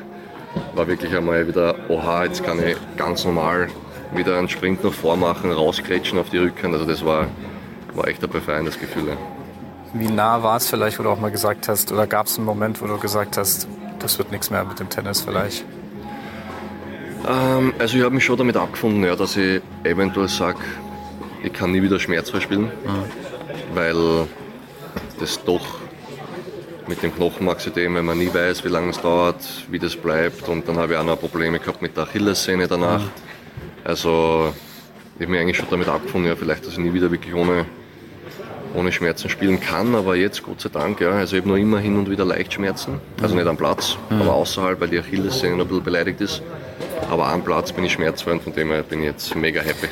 war 0.73 0.87
wirklich 0.87 1.15
einmal 1.15 1.47
wieder, 1.47 1.75
oha, 1.89 2.25
jetzt 2.25 2.43
kann 2.43 2.59
ich 2.65 2.75
ganz 2.97 3.25
normal 3.25 3.67
wieder 4.13 4.37
einen 4.37 4.49
Sprint 4.49 4.83
nach 4.83 4.93
vor 4.93 5.15
machen, 5.17 5.51
rauskretschen 5.51 6.17
auf 6.17 6.29
die 6.29 6.37
Rückhand. 6.37 6.73
Also 6.73 6.85
das 6.85 7.05
war, 7.05 7.27
war 7.93 8.07
echt 8.07 8.23
ein 8.23 8.29
befreiendes 8.29 8.79
Gefühl. 8.79 9.17
Wie 9.93 10.07
nah 10.07 10.41
war 10.43 10.57
es 10.57 10.67
vielleicht, 10.67 10.99
wo 10.99 11.03
du 11.03 11.09
auch 11.09 11.19
mal 11.19 11.31
gesagt 11.31 11.67
hast, 11.67 11.91
oder 11.91 12.07
gab 12.07 12.27
es 12.27 12.37
einen 12.37 12.45
Moment, 12.45 12.81
wo 12.81 12.87
du 12.87 12.97
gesagt 12.97 13.37
hast, 13.37 13.67
das 13.99 14.17
wird 14.17 14.31
nichts 14.31 14.49
mehr 14.49 14.63
mit 14.63 14.79
dem 14.79 14.89
Tennis 14.89 15.21
vielleicht? 15.21 15.65
Ähm, 17.27 17.73
also 17.79 17.97
ich 17.97 18.03
habe 18.03 18.13
mich 18.13 18.23
schon 18.23 18.37
damit 18.37 18.55
abgefunden, 18.55 19.03
ja, 19.03 19.15
dass 19.15 19.35
ich 19.35 19.61
eventuell 19.83 20.27
sage, 20.27 20.59
ich 21.43 21.53
kann 21.53 21.71
nie 21.71 21.81
wieder 21.81 21.99
schmerzfrei 21.99 22.39
spielen, 22.39 22.65
mhm. 22.65 23.75
weil 23.75 24.27
das 25.19 25.43
doch 25.43 25.79
mit 26.89 27.03
dem 27.03 27.15
Knochenmarksystem, 27.15 27.93
wenn 27.93 28.03
man 28.03 28.17
nie 28.17 28.33
weiß, 28.33 28.65
wie 28.65 28.69
lange 28.69 28.89
es 28.89 28.99
dauert, 28.99 29.37
wie 29.69 29.77
das 29.77 29.95
bleibt. 29.95 30.49
Und 30.49 30.67
dann 30.67 30.77
habe 30.77 30.93
ich 30.93 30.99
auch 30.99 31.05
noch 31.05 31.19
Probleme 31.19 31.59
gehabt 31.59 31.83
mit 31.83 31.95
der 31.95 32.03
Achillessehne 32.03 32.67
danach. 32.67 33.01
Mhm. 33.01 33.09
Also 33.83 34.53
ich 35.15 35.21
habe 35.21 35.31
mich 35.31 35.39
eigentlich 35.39 35.57
schon 35.57 35.67
damit 35.69 35.87
abgefunden, 35.87 36.29
ja, 36.29 36.35
vielleicht, 36.35 36.65
dass 36.65 36.73
ich 36.73 36.79
nie 36.79 36.91
wieder 36.91 37.11
wirklich 37.11 37.35
ohne, 37.35 37.65
ohne 38.73 38.91
Schmerzen 38.91 39.29
spielen 39.29 39.59
kann. 39.59 39.93
Aber 39.93 40.15
jetzt, 40.15 40.41
Gott 40.41 40.61
sei 40.61 40.69
Dank, 40.69 40.99
ja, 40.99 41.11
also 41.11 41.35
ich 41.35 41.43
habe 41.43 41.51
noch 41.51 41.57
immer 41.57 41.79
hin 41.79 41.95
und 41.95 42.09
wieder 42.09 42.25
leicht 42.25 42.53
Schmerzen. 42.53 42.99
Also 43.21 43.35
nicht 43.35 43.47
am 43.47 43.55
Platz, 43.55 43.95
mhm. 44.09 44.23
aber 44.23 44.33
außerhalb, 44.33 44.81
weil 44.81 44.89
die 44.89 44.99
Achillessehne 44.99 45.57
noch 45.57 45.65
ein 45.65 45.67
bisschen 45.67 45.83
beleidigt 45.83 46.21
ist. 46.21 46.41
Aber 47.11 47.27
am 47.27 47.43
Platz 47.43 47.71
bin 47.71 47.83
ich 47.83 47.93
schmerzfrei 47.93 48.31
und 48.31 48.41
von 48.41 48.53
dem 48.53 48.69
her 48.69 48.81
bin 48.81 48.99
ich 48.99 49.05
jetzt 49.05 49.35
mega 49.35 49.61
happy. 49.61 49.87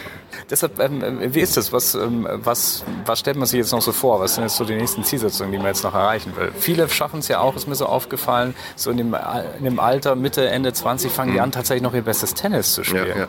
Deshalb, 0.50 0.80
ähm, 0.80 1.22
äh, 1.22 1.34
wie 1.34 1.40
ist 1.40 1.58
das? 1.58 1.72
Was, 1.72 1.96
ähm, 1.96 2.28
was, 2.32 2.84
was 3.06 3.20
stellt 3.20 3.38
man 3.38 3.46
sich 3.46 3.58
jetzt 3.58 3.72
noch 3.72 3.82
so 3.82 3.92
vor? 3.92 4.20
Was 4.20 4.36
sind 4.36 4.44
jetzt 4.44 4.58
so 4.58 4.66
die 4.66 4.76
nächsten 4.76 5.04
Zielsetzungen, 5.04 5.52
die 5.52 5.58
man 5.58 5.68
jetzt 5.68 5.84
noch 5.84 5.94
erreichen 5.94 6.34
will? 6.36 6.52
Viele 6.58 6.88
schaffen 6.90 7.20
es 7.20 7.28
ja 7.28 7.40
auch, 7.40 7.56
ist 7.56 7.68
mir 7.68 7.76
so 7.76 7.86
aufgefallen, 7.86 8.56
so 8.76 8.92
in 8.92 8.98
dem, 8.98 9.16
in 9.58 9.64
dem 9.64 9.80
Alter, 9.80 10.16
Mitte, 10.16 10.50
Ende 10.50 10.74
20 10.74 11.12
fangen 11.12 11.32
mhm. 11.32 11.34
die 11.36 11.42
an, 11.42 11.52
tatsächlich 11.52 11.84
noch 11.84 11.94
ihr 11.94 12.02
bestes 12.02 12.34
Tennis 12.34 12.74
zu 12.74 12.84
spielen. 12.84 13.08
Ja, 13.08 13.18
ja. 13.18 13.28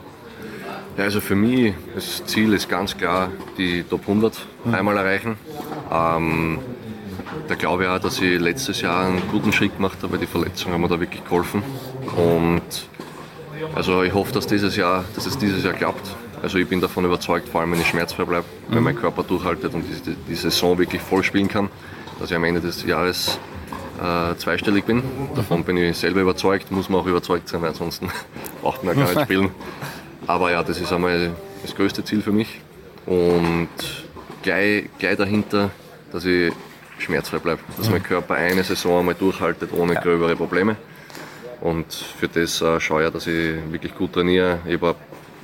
ja, 0.96 1.04
also 1.04 1.20
für 1.20 1.36
mich, 1.36 1.74
das 1.94 2.24
Ziel 2.26 2.52
ist 2.52 2.68
ganz 2.68 2.96
klar, 2.96 3.30
die 3.56 3.82
Top 3.82 4.02
100 4.02 4.34
mhm. 4.64 4.74
einmal 4.74 4.96
erreichen. 4.96 5.38
Ähm, 5.90 6.58
da 7.48 7.54
glaube 7.54 7.84
ich 7.84 7.88
auch, 7.88 7.98
dass 7.98 8.20
ich 8.20 8.38
letztes 8.38 8.82
Jahr 8.82 9.06
einen 9.06 9.22
guten 9.30 9.52
Schritt 9.52 9.76
gemacht 9.76 9.98
habe, 10.02 10.12
weil 10.12 10.18
die 10.18 10.26
Verletzungen 10.26 10.74
haben 10.74 10.82
mir 10.82 10.88
da 10.88 11.00
wirklich 11.00 11.24
geholfen. 11.24 11.62
Und 12.16 12.62
also 13.74 14.02
ich 14.02 14.12
hoffe, 14.12 14.32
dass, 14.32 14.46
dieses 14.46 14.76
Jahr, 14.76 15.04
dass 15.14 15.26
es 15.26 15.38
dieses 15.38 15.64
Jahr 15.64 15.74
klappt. 15.74 16.14
Also 16.42 16.58
ich 16.58 16.68
bin 16.68 16.80
davon 16.80 17.04
überzeugt, 17.04 17.48
vor 17.48 17.60
allem 17.60 17.72
wenn 17.72 17.80
ich 17.80 17.88
schmerzfrei 17.88 18.24
bleibe, 18.24 18.44
mhm. 18.68 18.74
wenn 18.74 18.82
mein 18.82 18.96
Körper 18.96 19.22
durchhaltet 19.22 19.74
und 19.74 19.84
die, 19.84 20.14
die, 20.28 20.34
Saison 20.34 20.78
wirklich 20.78 21.02
voll 21.02 21.22
spielen 21.22 21.48
kann, 21.48 21.68
dass 22.18 22.30
ich 22.30 22.36
am 22.36 22.44
Ende 22.44 22.60
des 22.60 22.84
Jahres 22.84 23.38
äh, 24.00 24.36
zweistellig 24.36 24.84
bin. 24.84 25.02
Davon 25.34 25.64
bin 25.64 25.76
ich 25.76 25.96
selber 25.96 26.20
überzeugt, 26.20 26.70
muss 26.70 26.88
man 26.88 27.00
auch 27.00 27.06
überzeugt 27.06 27.48
sein, 27.48 27.62
weil 27.62 27.70
ansonsten 27.70 28.10
braucht 28.62 28.84
man 28.84 28.96
ja 28.96 29.04
gar 29.04 29.14
nicht 29.14 29.22
spielen. 29.24 29.50
Aber 30.26 30.50
ja, 30.50 30.62
das 30.62 30.80
ist 30.80 30.92
einmal 30.92 31.32
das 31.62 31.74
größte 31.74 32.04
Ziel 32.04 32.22
für 32.22 32.32
mich. 32.32 32.60
Und 33.06 33.68
gleich, 34.42 34.88
gleich 34.98 35.16
dahinter, 35.16 35.70
dass 36.12 36.24
ich 36.24 36.52
schmerzfrei 36.98 37.38
bleibe. 37.38 37.60
Dass 37.76 37.90
mein 37.90 38.02
Körper 38.02 38.34
eine 38.34 38.62
Saison 38.62 39.00
einmal 39.00 39.14
durchhaltet 39.14 39.72
ohne 39.72 39.94
ja. 39.94 40.00
gröbere 40.00 40.36
Probleme. 40.36 40.76
Und 41.60 41.92
für 41.92 42.28
das 42.28 42.60
äh, 42.60 42.78
schaue 42.78 43.06
ich, 43.06 43.12
dass 43.12 43.26
ich 43.26 43.56
wirklich 43.70 43.94
gut 43.94 44.12
trainiere. 44.12 44.60
Ich 44.66 44.80
habe 44.80 44.94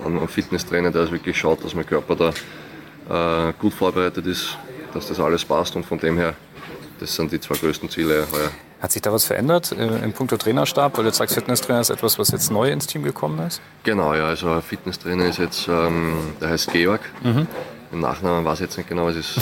einen 0.04 0.28
Fitnesstrainer, 0.28 0.90
der 0.90 1.10
wirklich 1.10 1.38
schaut, 1.38 1.64
dass 1.64 1.74
mein 1.74 1.86
Körper 1.86 2.16
da 2.16 3.48
äh, 3.48 3.52
gut 3.58 3.74
vorbereitet 3.74 4.26
ist, 4.26 4.56
dass 4.92 5.08
das 5.08 5.20
alles 5.20 5.44
passt. 5.44 5.76
Und 5.76 5.84
von 5.84 5.98
dem 5.98 6.16
her, 6.16 6.34
das 7.00 7.14
sind 7.14 7.32
die 7.32 7.40
zwei 7.40 7.56
größten 7.56 7.88
Ziele 7.90 8.26
heuer. 8.32 8.50
Hat 8.80 8.92
sich 8.92 9.02
da 9.02 9.12
was 9.12 9.24
verändert 9.24 9.72
äh, 9.72 10.04
im 10.04 10.12
puncto 10.12 10.36
Trainerstab? 10.36 10.98
Weil 10.98 11.04
du 11.04 11.12
sagst, 11.12 11.34
Fitnesstrainer 11.34 11.80
ist 11.80 11.90
etwas, 11.90 12.18
was 12.18 12.30
jetzt 12.30 12.50
neu 12.50 12.70
ins 12.70 12.86
Team 12.86 13.02
gekommen 13.02 13.38
ist? 13.46 13.60
Genau, 13.82 14.14
ja. 14.14 14.26
Also 14.26 14.60
Fitnesstrainer 14.60 15.26
ist 15.26 15.38
jetzt, 15.38 15.68
ähm, 15.68 16.16
der 16.40 16.50
heißt 16.50 16.70
Georg. 16.72 17.00
Mhm. 17.22 17.46
Im 17.92 18.00
Nachnamen 18.00 18.44
weiß 18.44 18.58
ich 18.60 18.66
jetzt 18.66 18.76
nicht 18.76 18.88
genau, 18.88 19.08
es 19.08 19.16
ist, 19.16 19.36
äh, 19.36 19.40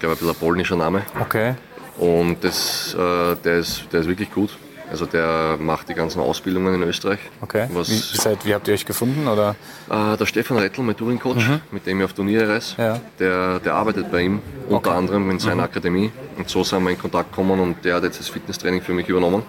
glaube 0.00 0.14
ein 0.14 0.18
bisschen 0.18 0.28
ein 0.30 0.34
polnischer 0.34 0.76
Name. 0.76 1.02
Okay. 1.20 1.54
Und 1.98 2.42
das, 2.42 2.94
äh, 2.94 3.36
der, 3.36 3.58
ist, 3.58 3.84
der 3.92 4.00
ist 4.00 4.08
wirklich 4.08 4.32
gut. 4.32 4.56
Also 4.90 5.06
der 5.06 5.56
macht 5.60 5.88
die 5.88 5.94
ganzen 5.94 6.20
Ausbildungen 6.20 6.74
in 6.74 6.82
Österreich. 6.82 7.20
Okay. 7.40 7.68
Was 7.72 7.88
wie, 7.88 7.94
seid, 7.94 8.44
wie 8.44 8.54
habt 8.54 8.66
ihr 8.66 8.74
euch 8.74 8.84
gefunden? 8.84 9.28
Oder? 9.28 9.54
Äh, 9.88 10.16
der 10.16 10.26
Stefan 10.26 10.58
Rettl, 10.58 10.82
mein 10.82 10.96
Touring-Coach, 10.96 11.48
mhm. 11.48 11.60
mit 11.70 11.86
dem 11.86 12.00
ich 12.00 12.04
auf 12.04 12.12
Turniere 12.12 12.48
reise, 12.48 12.74
ja. 12.76 13.00
der, 13.18 13.60
der 13.60 13.74
arbeitet 13.74 14.10
bei 14.10 14.22
ihm, 14.22 14.40
unter 14.68 14.90
okay. 14.90 14.98
anderem 14.98 15.30
in 15.30 15.38
seiner 15.38 15.54
mhm. 15.56 15.60
Akademie. 15.60 16.10
Und 16.36 16.48
so 16.48 16.64
sind 16.64 16.82
wir 16.82 16.90
in 16.90 16.98
Kontakt 16.98 17.30
gekommen 17.30 17.60
und 17.60 17.84
der 17.84 17.96
hat 17.96 18.02
jetzt 18.02 18.18
das 18.18 18.28
Fitnesstraining 18.28 18.82
für 18.82 18.92
mich 18.92 19.08
übernommen. 19.08 19.44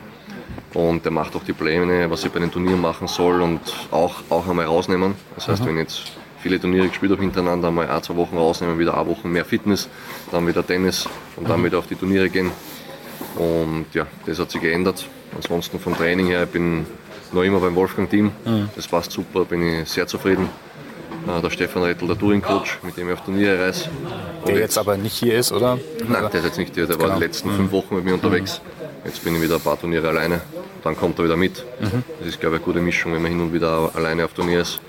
Und 0.74 1.04
der 1.04 1.12
macht 1.12 1.36
auch 1.36 1.44
die 1.44 1.54
Pläne, 1.54 2.10
was 2.10 2.24
ich 2.24 2.32
bei 2.32 2.39
den 2.39 2.52
Turnieren 2.52 2.80
machen 2.80 3.08
soll 3.08 3.42
und 3.42 3.60
auch, 3.89 4.16
auch 4.30 4.48
einmal 4.48 4.66
rausnehmen. 4.66 5.16
Das 5.36 5.48
heißt, 5.48 5.64
mhm. 5.64 5.68
wenn 5.68 5.76
ich 5.76 5.82
jetzt 5.82 6.02
viele 6.39 6.60
Turniere 6.60 6.88
gespielt 6.88 7.12
habe 7.12 7.22
hintereinander, 7.22 7.70
einmal 7.70 7.89
ein, 7.89 8.04
zwei 8.04 8.16
Wochen 8.16 8.38
rausnehmen, 8.38 8.78
wieder 8.78 8.96
eine 8.96 9.08
Woche 9.08 9.28
mehr 9.28 9.46
Fitness, 9.46 9.89
dann 10.32 10.48
wieder 10.48 10.66
Tennis 10.66 11.08
und 11.36 11.50
dann 11.50 11.62
mhm. 11.62 11.66
wieder 11.66 11.80
auf 11.80 11.88
die 11.88 11.96
Turniere 11.96 12.30
gehen. 12.30 12.52
Und 13.36 13.88
ja, 13.94 14.06
das 14.26 14.39
hat 14.39 14.52
sich 14.52 14.62
geändert. 14.62 15.06
Ansonsten 15.36 15.80
vom 15.80 15.96
Training 15.96 16.28
her, 16.28 16.44
ich 16.44 16.50
bin 16.50 16.86
noch 17.32 17.44
immer 17.44 17.60
beim 17.60 17.76
Wolfgang-Team. 17.76 18.32
Mhm. 18.46 18.70
Das 18.76 18.88
passt 18.88 19.12
super, 19.12 19.46
bin 19.46 19.62
ich 19.82 19.90
sehr 19.90 20.08
zufrieden. 20.08 20.50
Äh, 21.28 21.42
der 21.42 21.50
Stefan 21.50 21.84
Rettel, 21.84 22.08
der 22.08 22.18
Touring-Coach, 22.18 22.80
mit 22.84 22.98
dem 22.98 23.08
ich 23.08 23.14
auf 23.14 23.22
Turniere 23.24 23.60
reise. 23.60 23.90
Der 24.48 24.58
jetzt, 24.58 24.78
aber 24.78 24.98
nicht 24.98 25.14
hier 25.14 25.38
ist, 25.38 25.52
oder? 25.52 25.78
Nein, 26.08 26.28
der 26.32 26.40
ist 26.40 26.46
jetzt 26.46 26.58
nicht 26.58 26.74
hier. 26.74 26.88
Der 26.88 26.98
genau. 26.98 27.10
war 27.10 27.16
die 27.18 27.24
letzten 27.24 27.52
mhm. 27.52 27.58
fünf 27.58 27.72
Wochen 27.72 27.96
mit 27.96 28.06
mir 28.06 28.14
unterwegs. 28.14 28.62
Jetzt 29.06 29.24
bin 29.24 29.36
ich 29.36 29.42
wieder 29.42 29.56
ein 29.56 29.62
paar 29.62 29.80
Turniere 29.80 30.10
alleine. 30.10 30.42
Dann 30.84 30.96
kommt 30.98 31.20
er 31.20 31.26
wieder 31.26 31.38
mit. 31.38 31.64
Mhm. 31.80 32.04
Das 32.20 32.28
ist, 32.28 32.40
glaube 32.40 32.56
ich, 32.56 32.62
eine 32.62 32.66
gute 32.66 32.82
Mischung, 32.82 33.14
wenn 33.14 33.22
man 33.22 33.32
hin 33.32 33.42
und 33.42 33.54
wieder 33.54 33.92
alleine 33.94 34.26
auf 34.26 34.34
Turnier 34.34 34.62
ist. 34.62 34.80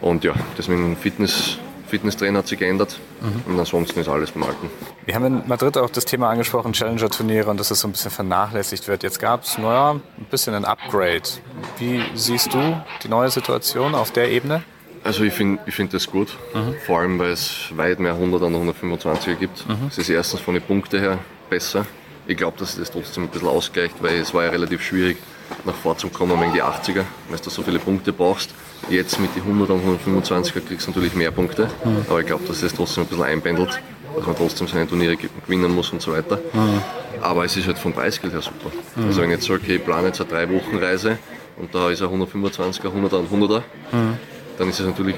Und 0.00 0.22
ja, 0.22 0.34
dem 0.66 0.96
Fitness 0.96 1.58
Fitnesstrainer 1.88 2.40
hat 2.40 2.48
sich 2.48 2.58
geändert 2.58 2.98
mhm. 3.20 3.52
und 3.52 3.58
ansonsten 3.58 4.00
ist 4.00 4.08
alles 4.08 4.30
beim 4.30 4.44
Alten. 4.44 4.70
Wir 5.04 5.14
haben 5.14 5.24
in 5.24 5.48
Madrid 5.48 5.76
auch 5.78 5.90
das 5.90 6.04
Thema 6.04 6.30
angesprochen, 6.30 6.72
Challenger-Turniere 6.72 7.50
und 7.50 7.58
dass 7.58 7.70
es 7.70 7.80
so 7.80 7.88
ein 7.88 7.92
bisschen 7.92 8.10
vernachlässigt 8.10 8.88
wird. 8.88 9.02
Jetzt 9.02 9.18
gab 9.18 9.44
es, 9.44 9.58
naja, 9.58 9.92
ein 9.92 10.24
bisschen 10.30 10.54
ein 10.54 10.64
Upgrade. 10.64 11.22
Wie 11.78 12.02
siehst 12.14 12.52
du 12.54 12.82
die 13.02 13.08
neue 13.08 13.30
Situation 13.30 13.94
auf 13.94 14.10
der 14.10 14.30
Ebene? 14.30 14.62
Also 15.04 15.24
ich 15.24 15.32
finde 15.32 15.60
ich 15.66 15.74
find 15.74 15.94
das 15.94 16.10
gut, 16.10 16.36
mhm. 16.54 16.74
vor 16.84 16.98
allem 17.00 17.18
weil 17.18 17.30
es 17.30 17.70
weit 17.76 18.00
mehr 18.00 18.12
100 18.12 18.42
und 18.42 18.54
125er 18.54 19.34
gibt. 19.36 19.68
Mhm. 19.68 19.88
Es 19.88 19.98
ist 19.98 20.08
erstens 20.08 20.40
von 20.40 20.54
den 20.54 20.62
Punkten 20.62 21.00
her 21.00 21.18
besser. 21.48 21.86
Ich 22.26 22.36
glaube, 22.36 22.58
dass 22.58 22.72
es 22.72 22.78
das 22.78 22.90
trotzdem 22.90 23.24
ein 23.24 23.28
bisschen 23.28 23.48
ausgleicht, 23.48 24.02
weil 24.02 24.16
es 24.16 24.34
war 24.34 24.44
ja 24.44 24.50
relativ 24.50 24.82
schwierig, 24.82 25.16
nach 25.64 25.74
vorzukommen 25.74 26.40
wegen 26.40 26.52
die 26.52 26.62
80er, 26.62 27.04
weil 27.28 27.38
du 27.42 27.50
so 27.50 27.62
viele 27.62 27.78
Punkte 27.78 28.12
brauchst. 28.12 28.50
Jetzt 28.88 29.18
mit 29.20 29.34
den 29.34 29.42
100 29.42 29.70
und 29.70 29.82
125er 29.82 30.60
kriegst 30.60 30.86
du 30.86 30.90
natürlich 30.90 31.14
mehr 31.14 31.30
Punkte, 31.30 31.68
mhm. 31.84 32.04
aber 32.08 32.20
ich 32.20 32.26
glaube, 32.26 32.44
dass 32.46 32.60
das 32.60 32.72
trotzdem 32.72 33.04
ein 33.04 33.08
bisschen 33.08 33.24
einpendelt, 33.24 33.80
dass 34.16 34.26
man 34.26 34.36
trotzdem 34.36 34.68
seine 34.68 34.86
Turniere 34.88 35.16
gewinnen 35.16 35.74
muss 35.74 35.90
und 35.90 36.00
so 36.00 36.12
weiter. 36.12 36.36
Mhm. 36.52 36.82
Aber 37.20 37.44
es 37.44 37.56
ist 37.56 37.66
halt 37.66 37.78
vom 37.78 37.92
Preisgeld 37.92 38.32
her 38.32 38.42
super. 38.42 38.70
Mhm. 38.96 39.06
Also 39.06 39.20
wenn 39.20 39.30
ich 39.30 39.36
jetzt 39.36 39.46
sage, 39.46 39.60
okay, 39.62 39.76
ich 39.76 39.84
plane 39.84 40.08
jetzt 40.08 40.20
eine 40.20 40.30
3 40.30 40.50
Wochen 40.50 40.76
Reise 40.78 41.18
und 41.56 41.74
da 41.74 41.90
ist 41.90 42.02
ein 42.02 42.08
125er, 42.08 42.88
100er 42.88 43.16
und 43.16 43.30
100er, 43.30 43.62
dann 44.58 44.68
ist 44.68 44.80
es 44.80 44.86
natürlich 44.86 45.16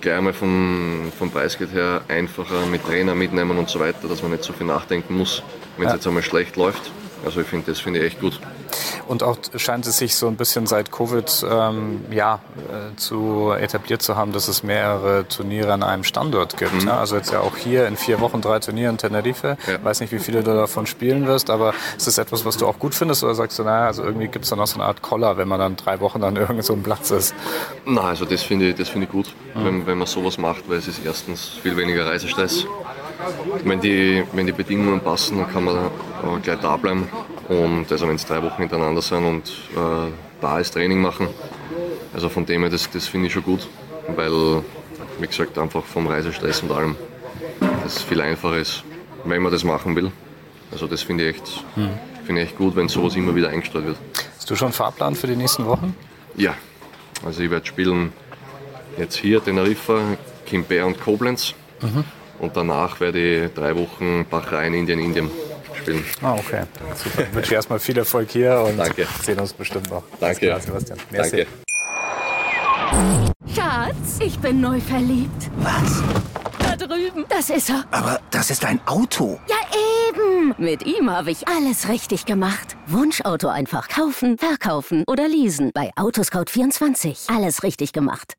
gleich 0.00 0.16
einmal 0.16 0.32
vom, 0.32 1.10
vom 1.18 1.30
Preisgeld 1.30 1.72
her 1.72 2.02
einfacher 2.08 2.66
mit 2.70 2.84
Trainer 2.84 3.14
mitnehmen 3.14 3.56
und 3.56 3.68
so 3.68 3.80
weiter, 3.80 4.08
dass 4.08 4.22
man 4.22 4.32
nicht 4.32 4.44
so 4.44 4.52
viel 4.52 4.66
nachdenken 4.66 5.16
muss, 5.16 5.42
wenn 5.76 5.86
es 5.86 5.92
ja. 5.92 5.96
jetzt 5.96 6.06
einmal 6.06 6.22
schlecht 6.22 6.56
läuft. 6.56 6.90
Also 7.24 7.40
ich 7.40 7.46
finde, 7.46 7.70
das 7.70 7.80
finde 7.80 8.00
ich 8.00 8.06
echt 8.06 8.20
gut. 8.20 8.40
Und 9.08 9.22
auch 9.22 9.36
scheint 9.56 9.86
es 9.86 9.98
sich 9.98 10.14
so 10.14 10.28
ein 10.28 10.36
bisschen 10.36 10.66
seit 10.66 10.90
Covid 10.90 11.44
ähm, 11.48 12.04
ja, 12.10 12.40
äh, 12.56 12.96
zu 12.96 13.52
etabliert 13.52 14.02
zu 14.02 14.16
haben, 14.16 14.32
dass 14.32 14.48
es 14.48 14.62
mehrere 14.62 15.26
Turniere 15.28 15.72
an 15.72 15.82
einem 15.82 16.04
Standort 16.04 16.56
gibt. 16.56 16.72
Mhm. 16.72 16.84
Ne? 16.86 16.94
Also 16.94 17.16
jetzt 17.16 17.32
ja 17.32 17.40
auch 17.40 17.56
hier 17.56 17.86
in 17.86 17.96
vier 17.96 18.20
Wochen 18.20 18.40
drei 18.40 18.58
Turniere 18.58 18.90
in 18.90 18.98
Tenerife. 18.98 19.56
Ich 19.62 19.68
ja. 19.68 19.84
weiß 19.84 20.00
nicht, 20.00 20.12
wie 20.12 20.18
viele 20.18 20.42
du 20.42 20.54
davon 20.54 20.86
spielen 20.86 21.26
wirst, 21.26 21.50
aber 21.50 21.74
ist 21.96 22.06
das 22.06 22.18
etwas, 22.18 22.44
was 22.44 22.56
du 22.56 22.66
auch 22.66 22.78
gut 22.78 22.94
findest 22.94 23.22
oder 23.24 23.34
sagst 23.34 23.58
du, 23.58 23.64
naja, 23.64 23.86
also 23.86 24.02
irgendwie 24.02 24.28
gibt 24.28 24.44
es 24.44 24.50
da 24.50 24.56
noch 24.56 24.66
so 24.66 24.76
eine 24.76 24.84
Art 24.84 25.02
Koller, 25.02 25.36
wenn 25.36 25.48
man 25.48 25.60
dann 25.60 25.76
drei 25.76 26.00
Wochen 26.00 26.22
an 26.22 26.36
irgendeinem 26.36 26.62
so 26.62 26.76
Platz 26.76 27.10
ist? 27.10 27.34
Nein, 27.84 28.04
also 28.04 28.24
das 28.24 28.42
finde 28.42 28.70
ich, 28.70 28.90
find 28.90 29.04
ich 29.04 29.10
gut, 29.10 29.34
mhm. 29.54 29.64
wenn, 29.64 29.86
wenn 29.86 29.98
man 29.98 30.06
sowas 30.06 30.38
macht, 30.38 30.68
weil 30.68 30.78
es 30.78 30.88
ist 30.88 31.04
erstens 31.04 31.58
viel 31.62 31.76
weniger 31.76 32.06
Reisestress. 32.06 32.66
Wenn 33.64 33.80
die, 33.80 34.24
wenn 34.32 34.46
die 34.46 34.52
Bedingungen 34.52 35.00
passen, 35.00 35.38
dann 35.38 35.50
kann 35.52 35.64
man 35.64 35.90
gleich 36.42 36.60
da 36.60 36.76
bleiben. 36.76 37.08
Und 37.48 37.90
also 37.90 38.08
wenn 38.08 38.16
es 38.16 38.26
drei 38.26 38.42
Wochen 38.42 38.58
hintereinander 38.58 39.02
sind 39.02 39.24
und 39.24 39.48
äh, 39.76 40.10
da 40.40 40.58
ist 40.58 40.72
Training 40.72 41.00
machen. 41.00 41.28
Also 42.14 42.28
von 42.28 42.46
dem 42.46 42.62
her, 42.62 42.70
das, 42.70 42.90
das 42.90 43.06
finde 43.06 43.28
ich 43.28 43.32
schon 43.32 43.42
gut, 43.42 43.68
weil, 44.16 44.62
wie 45.18 45.26
gesagt, 45.26 45.58
einfach 45.58 45.84
vom 45.84 46.06
Reisestress 46.06 46.62
und 46.62 46.72
allem 46.72 46.96
das 47.82 48.02
viel 48.02 48.20
einfacher 48.20 48.58
ist, 48.58 48.84
wenn 49.24 49.42
man 49.42 49.52
das 49.52 49.64
machen 49.64 49.96
will. 49.96 50.12
Also 50.70 50.86
das 50.86 51.02
finde 51.02 51.28
ich, 51.28 51.36
echt, 51.36 51.64
mhm. 51.76 51.90
find 52.24 52.38
ich 52.38 52.44
echt 52.46 52.58
gut, 52.58 52.76
wenn 52.76 52.88
sowas 52.88 53.16
immer 53.16 53.34
wieder 53.34 53.50
eingestreut 53.50 53.86
wird. 53.86 53.96
Hast 54.36 54.50
du 54.50 54.56
schon 54.56 54.66
einen 54.66 54.72
Fahrplan 54.72 55.14
für 55.14 55.26
die 55.26 55.36
nächsten 55.36 55.66
Wochen? 55.66 55.96
Ja, 56.36 56.54
also 57.24 57.42
ich 57.42 57.50
werde 57.50 57.66
spielen 57.66 58.12
jetzt 58.98 59.16
hier 59.16 59.42
Teneriffa, 59.42 60.00
Kimber 60.46 60.86
und 60.86 61.00
Koblenz. 61.00 61.54
Mhm. 61.80 62.04
Und 62.42 62.56
danach 62.56 62.98
werde 62.98 63.46
ich 63.46 63.54
drei 63.54 63.74
Wochen 63.76 64.26
Bahrain, 64.28 64.74
Indien, 64.74 64.98
Indien 64.98 65.30
spielen. 65.80 66.04
Ah, 66.20 66.34
okay. 66.34 66.64
Super. 66.94 67.22
Ich 67.22 67.34
wünsche 67.34 67.48
dir 67.50 67.54
erstmal 67.54 67.78
viel 67.78 67.96
Erfolg 67.96 68.30
hier 68.30 68.60
und 68.68 68.76
Danke. 68.76 69.06
sehen 69.22 69.38
uns 69.38 69.52
bestimmt 69.52 69.88
noch. 69.88 70.02
Danke. 70.18 70.46
Klar, 70.46 70.60
Sebastian. 70.60 70.98
Merci. 71.10 71.46
Danke. 72.90 73.32
Schatz, 73.54 74.18
ich 74.18 74.36
bin 74.40 74.60
neu 74.60 74.80
verliebt. 74.80 75.50
Was? 75.58 76.02
Da 76.58 76.76
drüben. 76.76 77.24
Das 77.28 77.48
ist 77.48 77.70
er. 77.70 77.84
Aber 77.92 78.20
das 78.32 78.50
ist 78.50 78.64
ein 78.64 78.80
Auto. 78.86 79.38
Ja, 79.48 79.56
eben. 80.08 80.54
Mit 80.58 80.84
ihm 80.84 81.10
habe 81.10 81.30
ich 81.30 81.46
alles 81.46 81.88
richtig 81.88 82.26
gemacht. 82.26 82.76
Wunschauto 82.88 83.46
einfach 83.46 83.88
kaufen, 83.88 84.36
verkaufen 84.36 85.04
oder 85.06 85.28
leasen. 85.28 85.70
Bei 85.72 85.92
Autoscout24. 85.94 87.32
Alles 87.34 87.62
richtig 87.62 87.92
gemacht. 87.92 88.34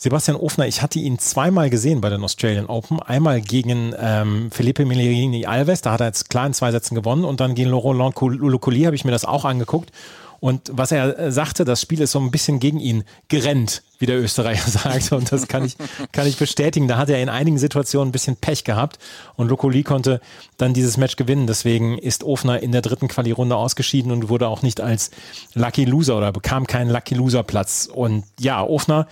Sebastian 0.00 0.36
Ofner, 0.36 0.68
ich 0.68 0.80
hatte 0.80 1.00
ihn 1.00 1.18
zweimal 1.18 1.70
gesehen 1.70 2.00
bei 2.00 2.08
den 2.08 2.22
Australian 2.22 2.66
Open. 2.66 3.02
Einmal 3.02 3.40
gegen 3.40 3.92
ähm, 3.98 4.48
Felipe 4.52 4.86
Milerini 4.86 5.44
Alves, 5.44 5.82
da 5.82 5.90
hat 5.90 6.00
er 6.00 6.06
jetzt 6.06 6.30
klar 6.30 6.46
in 6.46 6.54
zwei 6.54 6.70
Sätzen 6.70 6.94
gewonnen. 6.94 7.24
Und 7.24 7.40
dann 7.40 7.56
gegen 7.56 7.70
Laurent 7.70 8.14
Lulocoli 8.20 8.84
habe 8.84 8.94
ich 8.94 9.04
mir 9.04 9.10
das 9.10 9.24
auch 9.24 9.44
angeguckt. 9.44 9.90
Und 10.38 10.70
was 10.72 10.92
er 10.92 11.18
äh, 11.18 11.32
sagte, 11.32 11.64
das 11.64 11.82
Spiel 11.82 12.00
ist 12.00 12.12
so 12.12 12.20
ein 12.20 12.30
bisschen 12.30 12.60
gegen 12.60 12.78
ihn 12.78 13.02
gerennt, 13.26 13.82
wie 13.98 14.06
der 14.06 14.20
Österreicher 14.20 14.70
sagt. 14.70 15.10
Und 15.10 15.32
das 15.32 15.48
kann 15.48 15.64
ich, 15.64 15.76
kann 16.12 16.28
ich 16.28 16.36
bestätigen. 16.36 16.86
Da 16.86 16.96
hat 16.96 17.10
er 17.10 17.20
in 17.20 17.28
einigen 17.28 17.58
Situationen 17.58 18.10
ein 18.10 18.12
bisschen 18.12 18.36
Pech 18.36 18.62
gehabt. 18.62 19.00
Und 19.34 19.48
Locoli 19.48 19.82
konnte 19.82 20.20
dann 20.58 20.74
dieses 20.74 20.96
Match 20.96 21.16
gewinnen. 21.16 21.48
Deswegen 21.48 21.98
ist 21.98 22.22
Ofner 22.22 22.62
in 22.62 22.70
der 22.70 22.82
dritten 22.82 23.08
Quali-Runde 23.08 23.56
ausgeschieden 23.56 24.12
und 24.12 24.28
wurde 24.28 24.46
auch 24.46 24.62
nicht 24.62 24.80
als 24.80 25.10
Lucky 25.54 25.86
Loser 25.86 26.16
oder 26.16 26.30
bekam 26.30 26.68
keinen 26.68 26.90
Lucky 26.90 27.16
Loser 27.16 27.42
Platz. 27.42 27.88
Und 27.92 28.22
ja, 28.38 28.62
Ofner 28.62 29.08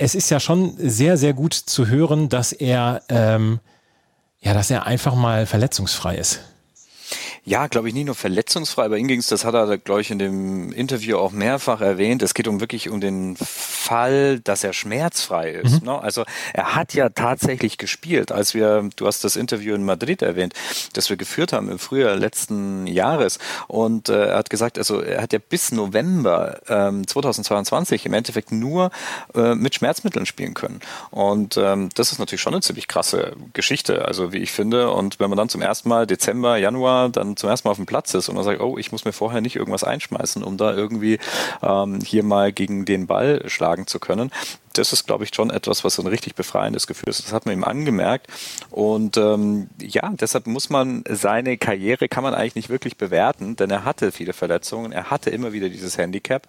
es 0.00 0.14
ist 0.14 0.30
ja 0.30 0.40
schon 0.40 0.72
sehr, 0.78 1.18
sehr 1.18 1.34
gut 1.34 1.52
zu 1.52 1.86
hören, 1.86 2.30
dass 2.30 2.52
er, 2.52 3.02
ähm, 3.10 3.60
ja, 4.40 4.54
dass 4.54 4.70
er 4.70 4.86
einfach 4.86 5.14
mal 5.14 5.44
verletzungsfrei 5.44 6.16
ist. 6.16 6.40
Ja, 7.44 7.66
glaube 7.66 7.88
ich, 7.88 7.94
nicht 7.94 8.06
nur 8.06 8.14
verletzungsfrei. 8.14 8.88
Bei 8.88 8.98
ihm 8.98 9.08
ging 9.08 9.20
es, 9.20 9.26
das 9.26 9.44
hat 9.44 9.54
er, 9.54 9.78
glaube 9.78 10.00
ich, 10.00 10.10
in 10.10 10.18
dem 10.18 10.72
Interview 10.72 11.16
auch 11.16 11.32
mehrfach 11.32 11.80
erwähnt. 11.80 12.22
Es 12.22 12.34
geht 12.34 12.48
um 12.48 12.60
wirklich 12.60 12.88
um 12.88 13.00
den 13.00 13.36
Fall, 13.36 14.40
dass 14.40 14.62
er 14.62 14.72
schmerzfrei 14.72 15.50
ist. 15.50 15.80
Mhm. 15.80 15.86
Ne? 15.86 16.00
Also 16.00 16.24
er 16.52 16.74
hat 16.74 16.94
ja 16.94 17.08
tatsächlich 17.08 17.78
gespielt. 17.78 18.32
Als 18.32 18.54
wir, 18.54 18.88
du 18.96 19.06
hast 19.06 19.24
das 19.24 19.36
Interview 19.36 19.74
in 19.74 19.84
Madrid 19.84 20.22
erwähnt, 20.22 20.54
das 20.92 21.08
wir 21.08 21.16
geführt 21.16 21.52
haben 21.52 21.70
im 21.70 21.78
Frühjahr 21.78 22.14
letzten 22.16 22.86
Jahres. 22.86 23.38
Und 23.68 24.08
äh, 24.08 24.28
er 24.28 24.36
hat 24.36 24.50
gesagt, 24.50 24.78
also 24.78 25.00
er 25.00 25.22
hat 25.22 25.32
ja 25.32 25.38
bis 25.38 25.72
November 25.72 26.60
ähm, 26.68 27.06
2022 27.06 28.06
im 28.06 28.14
Endeffekt 28.14 28.52
nur 28.52 28.90
äh, 29.34 29.54
mit 29.54 29.74
Schmerzmitteln 29.74 30.26
spielen 30.26 30.54
können. 30.54 30.80
Und 31.10 31.56
ähm, 31.56 31.88
das 31.94 32.12
ist 32.12 32.18
natürlich 32.18 32.42
schon 32.42 32.54
eine 32.54 32.62
ziemlich 32.62 32.88
krasse 32.88 33.32
Geschichte, 33.52 34.04
also 34.04 34.32
wie 34.32 34.38
ich 34.38 34.52
finde. 34.52 34.90
Und 34.90 35.18
wenn 35.20 35.30
man 35.30 35.36
dann 35.36 35.48
zum 35.48 35.62
ersten 35.62 35.88
Mal 35.88 36.06
Dezember, 36.06 36.56
Januar 36.56 36.99
dann 37.08 37.36
zum 37.36 37.48
ersten 37.48 37.66
Mal 37.66 37.72
auf 37.72 37.78
dem 37.78 37.86
Platz 37.86 38.14
ist 38.14 38.28
und 38.28 38.34
man 38.34 38.44
sagt, 38.44 38.60
oh, 38.60 38.78
ich 38.78 38.92
muss 38.92 39.04
mir 39.04 39.12
vorher 39.12 39.40
nicht 39.40 39.56
irgendwas 39.56 39.84
einschmeißen, 39.84 40.42
um 40.42 40.56
da 40.56 40.74
irgendwie 40.74 41.18
ähm, 41.62 42.00
hier 42.00 42.22
mal 42.22 42.52
gegen 42.52 42.84
den 42.84 43.06
Ball 43.06 43.42
schlagen 43.48 43.86
zu 43.86 43.98
können, 43.98 44.30
das 44.74 44.92
ist, 44.92 45.06
glaube 45.06 45.24
ich, 45.24 45.34
schon 45.34 45.50
etwas, 45.50 45.84
was 45.84 45.98
ein 45.98 46.06
richtig 46.06 46.34
befreiendes 46.34 46.86
Gefühl 46.86 47.08
ist. 47.08 47.24
Das 47.24 47.32
hat 47.32 47.46
man 47.46 47.54
ihm 47.54 47.64
angemerkt. 47.64 48.28
Und 48.70 49.16
ähm, 49.16 49.68
ja, 49.80 50.10
deshalb 50.10 50.46
muss 50.46 50.70
man 50.70 51.04
seine 51.08 51.58
Karriere, 51.58 52.08
kann 52.08 52.22
man 52.22 52.34
eigentlich 52.34 52.54
nicht 52.54 52.68
wirklich 52.68 52.96
bewerten, 52.96 53.56
denn 53.56 53.70
er 53.70 53.84
hatte 53.84 54.12
viele 54.12 54.32
Verletzungen, 54.32 54.92
er 54.92 55.10
hatte 55.10 55.30
immer 55.30 55.52
wieder 55.52 55.68
dieses 55.68 55.98
Handicap 55.98 56.46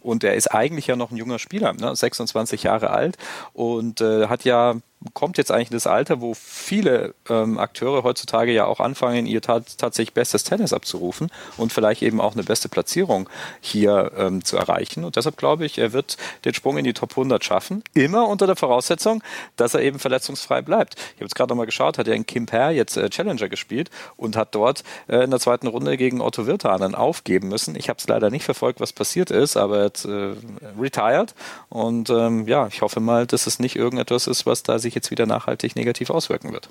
und 0.00 0.24
er 0.24 0.34
ist 0.34 0.48
eigentlich 0.48 0.86
ja 0.86 0.96
noch 0.96 1.10
ein 1.10 1.16
junger 1.16 1.38
Spieler, 1.38 1.72
ne? 1.72 1.94
26 1.94 2.62
Jahre 2.62 2.90
alt 2.90 3.16
und 3.52 4.00
äh, 4.00 4.28
hat 4.28 4.44
ja 4.44 4.76
kommt 5.12 5.36
jetzt 5.36 5.50
eigentlich 5.50 5.70
in 5.70 5.76
das 5.76 5.86
Alter, 5.86 6.20
wo 6.20 6.32
viele 6.34 7.14
ähm, 7.28 7.58
Akteure 7.58 8.02
heutzutage 8.04 8.52
ja 8.52 8.64
auch 8.64 8.80
anfangen, 8.80 9.26
ihr 9.26 9.42
tat, 9.42 9.76
tatsächlich 9.76 10.14
bestes 10.14 10.44
Tennis 10.44 10.72
abzurufen 10.72 11.30
und 11.58 11.72
vielleicht 11.72 12.02
eben 12.02 12.20
auch 12.20 12.32
eine 12.32 12.42
beste 12.42 12.68
Platzierung 12.68 13.28
hier 13.60 14.12
ähm, 14.16 14.44
zu 14.44 14.56
erreichen. 14.56 15.04
Und 15.04 15.16
deshalb 15.16 15.36
glaube 15.36 15.66
ich, 15.66 15.78
er 15.78 15.92
wird 15.92 16.16
den 16.44 16.54
Sprung 16.54 16.78
in 16.78 16.84
die 16.84 16.94
Top 16.94 17.10
100 17.10 17.44
schaffen, 17.44 17.84
immer 17.92 18.28
unter 18.28 18.46
der 18.46 18.56
Voraussetzung, 18.56 19.22
dass 19.56 19.74
er 19.74 19.82
eben 19.82 19.98
verletzungsfrei 19.98 20.62
bleibt. 20.62 20.94
Ich 20.94 21.16
habe 21.16 21.24
jetzt 21.24 21.34
gerade 21.34 21.50
nochmal 21.50 21.66
geschaut, 21.66 21.98
hat 21.98 22.08
er 22.08 22.14
in 22.14 22.24
Kimper 22.24 22.70
jetzt 22.70 22.96
äh, 22.96 23.10
Challenger 23.10 23.48
gespielt 23.48 23.90
und 24.16 24.36
hat 24.36 24.54
dort 24.54 24.84
äh, 25.08 25.24
in 25.24 25.30
der 25.30 25.40
zweiten 25.40 25.66
Runde 25.66 25.96
gegen 25.98 26.22
Otto 26.22 26.46
Virtanen 26.46 26.94
aufgeben 26.94 27.48
müssen. 27.48 27.76
Ich 27.76 27.88
habe 27.90 27.98
es 27.98 28.08
leider 28.08 28.30
nicht 28.30 28.44
verfolgt, 28.44 28.80
was 28.80 28.92
passiert 28.92 29.30
ist, 29.30 29.56
aber 29.56 29.78
er 29.78 29.84
hat 29.84 30.04
äh, 30.04 30.34
retired 30.80 31.34
und 31.68 32.08
ähm, 32.08 32.46
ja, 32.46 32.68
ich 32.68 32.80
hoffe 32.80 33.00
mal, 33.00 33.26
dass 33.26 33.46
es 33.46 33.58
nicht 33.58 33.76
irgendetwas 33.76 34.26
ist, 34.26 34.46
was 34.46 34.62
da 34.62 34.78
sich 34.78 34.93
sich 34.94 35.02
jetzt 35.02 35.10
wieder 35.10 35.26
nachhaltig 35.26 35.76
negativ 35.76 36.10
auswirken 36.10 36.52
wird. 36.52 36.68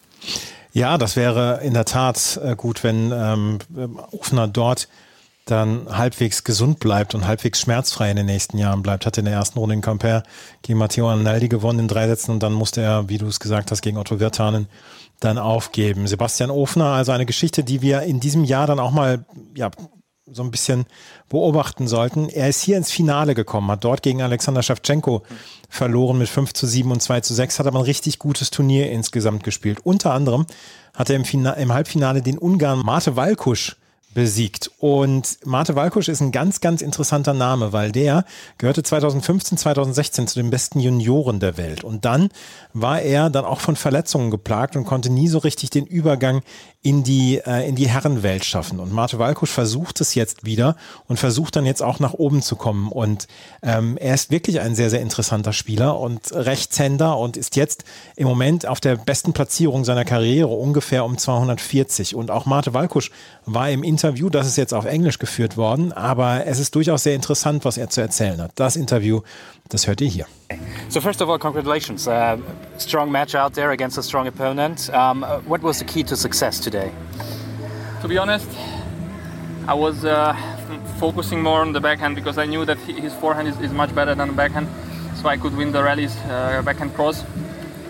Ja, 0.71 0.97
das 0.97 1.15
wäre 1.15 1.61
in 1.63 1.73
der 1.73 1.85
Tat 1.85 2.39
äh, 2.43 2.55
gut, 2.55 2.83
wenn 2.83 3.11
ähm, 3.11 3.59
dort 4.51 4.87
dann 5.45 5.87
halbwegs 5.89 6.45
gesund 6.45 6.79
bleibt 6.79 7.15
und 7.15 7.27
halbwegs 7.27 7.59
schmerzfrei 7.59 8.09
in 8.09 8.15
den 8.15 8.25
nächsten 8.25 8.57
Jahren 8.57 8.81
bleibt. 8.81 9.05
Hat 9.05 9.17
in 9.17 9.25
der 9.25 9.33
ersten 9.33 9.59
Runde 9.59 9.75
in 9.75 9.81
Camper 9.81 10.23
gegen 10.61 10.79
Matteo 10.79 11.09
Annaldi 11.09 11.49
gewonnen 11.49 11.79
in 11.79 11.87
drei 11.89 12.07
Sätzen 12.07 12.31
und 12.31 12.41
dann 12.41 12.53
musste 12.53 12.81
er, 12.81 13.09
wie 13.09 13.17
du 13.17 13.27
es 13.27 13.41
gesagt 13.41 13.69
hast, 13.69 13.81
gegen 13.81 13.97
Otto 13.97 14.21
Wirtanen 14.21 14.67
dann 15.19 15.37
aufgeben. 15.37 16.07
Sebastian 16.07 16.49
Ofner, 16.49 16.85
also 16.85 17.11
eine 17.11 17.25
Geschichte, 17.25 17.63
die 17.63 17.81
wir 17.81 18.03
in 18.03 18.21
diesem 18.21 18.45
Jahr 18.45 18.67
dann 18.67 18.79
auch 18.79 18.91
mal 18.91 19.25
ja, 19.53 19.69
so 20.31 20.41
ein 20.41 20.51
bisschen 20.51 20.85
beobachten 21.27 21.87
sollten. 21.87 22.29
Er 22.29 22.47
ist 22.47 22.61
hier 22.61 22.77
ins 22.77 22.91
Finale 22.91 23.35
gekommen, 23.35 23.69
hat 23.69 23.83
dort 23.83 24.01
gegen 24.01 24.21
Alexander 24.21 24.63
Schawtschenko 24.63 25.23
verloren 25.69 26.17
mit 26.17 26.29
5 26.29 26.53
zu 26.53 26.65
7 26.65 26.91
und 26.91 27.01
2 27.01 27.21
zu 27.21 27.33
6, 27.33 27.59
hat 27.59 27.67
aber 27.67 27.79
ein 27.79 27.85
richtig 27.85 28.19
gutes 28.19 28.49
Turnier 28.49 28.89
insgesamt 28.91 29.43
gespielt. 29.43 29.79
Unter 29.83 30.13
anderem 30.13 30.45
hat 30.93 31.09
er 31.09 31.17
im, 31.17 31.23
im 31.23 31.73
Halbfinale 31.73 32.21
den 32.21 32.37
Ungarn 32.37 32.79
Mate 32.79 33.15
Walkusch 33.15 33.75
besiegt. 34.13 34.71
Und 34.77 35.39
Mate 35.45 35.75
Walkusch 35.75 36.07
ist 36.07 36.21
ein 36.21 36.31
ganz, 36.31 36.61
ganz 36.61 36.81
interessanter 36.81 37.33
Name, 37.33 37.73
weil 37.73 37.91
der 37.91 38.25
gehörte 38.57 38.83
2015, 38.83 39.57
2016 39.57 40.27
zu 40.27 40.39
den 40.39 40.49
besten 40.49 40.79
Junioren 40.79 41.39
der 41.39 41.57
Welt. 41.57 41.83
Und 41.83 42.05
dann 42.05 42.29
war 42.73 43.01
er 43.01 43.29
dann 43.29 43.45
auch 43.45 43.59
von 43.59 43.75
Verletzungen 43.75 44.31
geplagt 44.31 44.75
und 44.75 44.85
konnte 44.85 45.09
nie 45.11 45.27
so 45.27 45.39
richtig 45.39 45.69
den 45.71 45.85
Übergang 45.85 46.43
in 46.83 47.03
die, 47.03 47.37
äh, 47.37 47.67
in 47.67 47.75
die 47.75 47.87
Herrenwelt 47.87 48.43
schaffen. 48.43 48.81
Und 48.81 48.91
Mate 48.91 49.17
Walkusch 49.17 49.49
versucht 49.49 50.01
es 50.01 50.15
jetzt 50.15 50.45
wieder 50.45 50.75
und 51.07 51.17
versucht 51.17 51.55
dann 51.55 51.65
jetzt 51.65 51.81
auch 51.81 51.99
nach 51.99 52.13
oben 52.13 52.41
zu 52.41 52.57
kommen. 52.57 52.89
Und 52.89 53.27
ähm, 53.61 53.97
er 53.97 54.13
ist 54.13 54.31
wirklich 54.31 54.59
ein 54.59 54.75
sehr, 54.75 54.89
sehr 54.89 54.99
interessanter 54.99 55.53
Spieler 55.53 55.97
und 55.97 56.33
Rechtshänder 56.33 57.17
und 57.17 57.37
ist 57.37 57.55
jetzt 57.55 57.85
im 58.17 58.27
Moment 58.27 58.67
auf 58.67 58.81
der 58.81 58.97
besten 58.97 59.31
Platzierung 59.31 59.85
seiner 59.85 60.03
Karriere 60.03 60.49
ungefähr 60.49 61.05
um 61.05 61.17
240. 61.17 62.15
Und 62.15 62.29
auch 62.29 62.45
Mate 62.45 62.73
Walkusch 62.73 63.11
war 63.45 63.69
im 63.69 63.83
Interview, 63.83 64.29
das 64.29 64.45
ist 64.45 64.57
jetzt 64.57 64.73
auf 64.73 64.83
Englisch 64.83 65.19
geführt 65.19 65.55
worden, 65.55 65.93
aber 65.93 66.45
es 66.45 66.59
ist 66.59 66.75
durchaus 66.75 67.03
sehr 67.03 67.15
interessant, 67.15 67.63
was 67.63 67.77
er 67.77 67.89
zu 67.89 68.01
erzählen 68.01 68.41
hat. 68.41 68.51
Das 68.55 68.75
Interview, 68.75 69.21
das 69.73 69.87
hört 69.87 70.01
ihr 70.01 70.07
hier. 70.07 70.25
So 70.89 71.01
first 71.01 71.21
of 71.21 71.29
all, 71.29 71.39
congratulations. 71.39 72.07
Uh, 72.07 72.37
strong 72.77 73.11
match 73.11 73.33
out 73.35 73.53
there 73.53 73.71
against 73.71 73.97
a 73.97 74.03
strong 74.03 74.27
opponent. 74.27 74.89
Um, 74.93 75.23
what 75.47 75.63
was 75.63 75.79
the 75.79 75.85
key 75.85 76.03
to 76.03 76.15
success 76.15 76.59
today? 76.59 76.91
To 78.01 78.07
be 78.07 78.17
honest, 78.19 78.47
I 79.67 79.73
was 79.73 80.05
uh, 80.05 80.35
focusing 80.99 81.41
more 81.41 81.61
on 81.61 81.73
the 81.73 81.79
backhand 81.79 82.15
because 82.15 82.37
I 82.37 82.45
knew 82.45 82.65
that 82.65 82.77
his 82.77 83.13
forehand 83.15 83.47
is, 83.47 83.59
is, 83.59 83.71
much 83.71 83.95
better 83.95 84.13
than 84.13 84.27
the 84.27 84.33
backhand, 84.33 84.67
so 85.15 85.27
I 85.27 85.37
could 85.37 85.55
win 85.55 85.71
the 85.71 85.81
rallies 85.81 86.15
uh, 86.29 86.61
backhand 86.63 86.93
cross. 86.93 87.23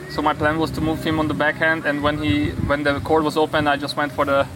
So 0.09 0.21
my 0.21 0.33
plan 0.33 0.59
was 0.59 0.71
to 0.71 0.81
move 0.81 1.03
him 1.03 1.19
on 1.19 1.27
the 1.27 1.33
backhand, 1.33 1.85
and 1.85 2.03
when 2.03 2.21
he 2.23 2.51
when 2.67 2.83
the 2.83 2.99
court 2.99 3.23
was 3.23 3.35
open, 3.35 3.67
I 3.67 3.75
just 3.75 3.97
went 3.97 4.11
for 4.13 4.25
the 4.25 4.47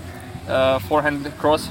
uh, 0.48 0.80
forehand 0.80 1.26
cross 1.40 1.68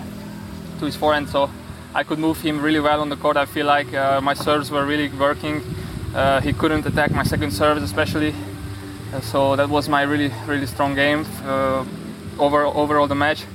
to 0.80 0.84
his 0.84 0.96
forehand. 0.96 1.28
So 1.28 1.48
I 1.96 2.04
could 2.04 2.18
move 2.18 2.38
him 2.42 2.60
really 2.60 2.78
well 2.78 3.00
on 3.00 3.08
the 3.08 3.16
court. 3.16 3.38
I 3.38 3.46
feel 3.46 3.64
like 3.64 3.94
uh, 3.94 4.20
my 4.20 4.34
serves 4.34 4.70
were 4.70 4.84
really 4.84 5.08
working. 5.08 5.62
Uh, 6.14 6.42
he 6.42 6.52
couldn't 6.52 6.84
attack 6.84 7.10
my 7.10 7.22
second 7.22 7.52
serves, 7.52 7.82
especially. 7.82 8.34
Uh, 9.14 9.22
so 9.22 9.56
that 9.56 9.70
was 9.70 9.88
my 9.88 10.02
really, 10.02 10.30
really 10.46 10.66
strong 10.66 10.94
game 10.94 11.24
uh, 11.44 11.86
over 12.38 12.66
overall 12.66 13.06
the 13.06 13.14
match. 13.14 13.46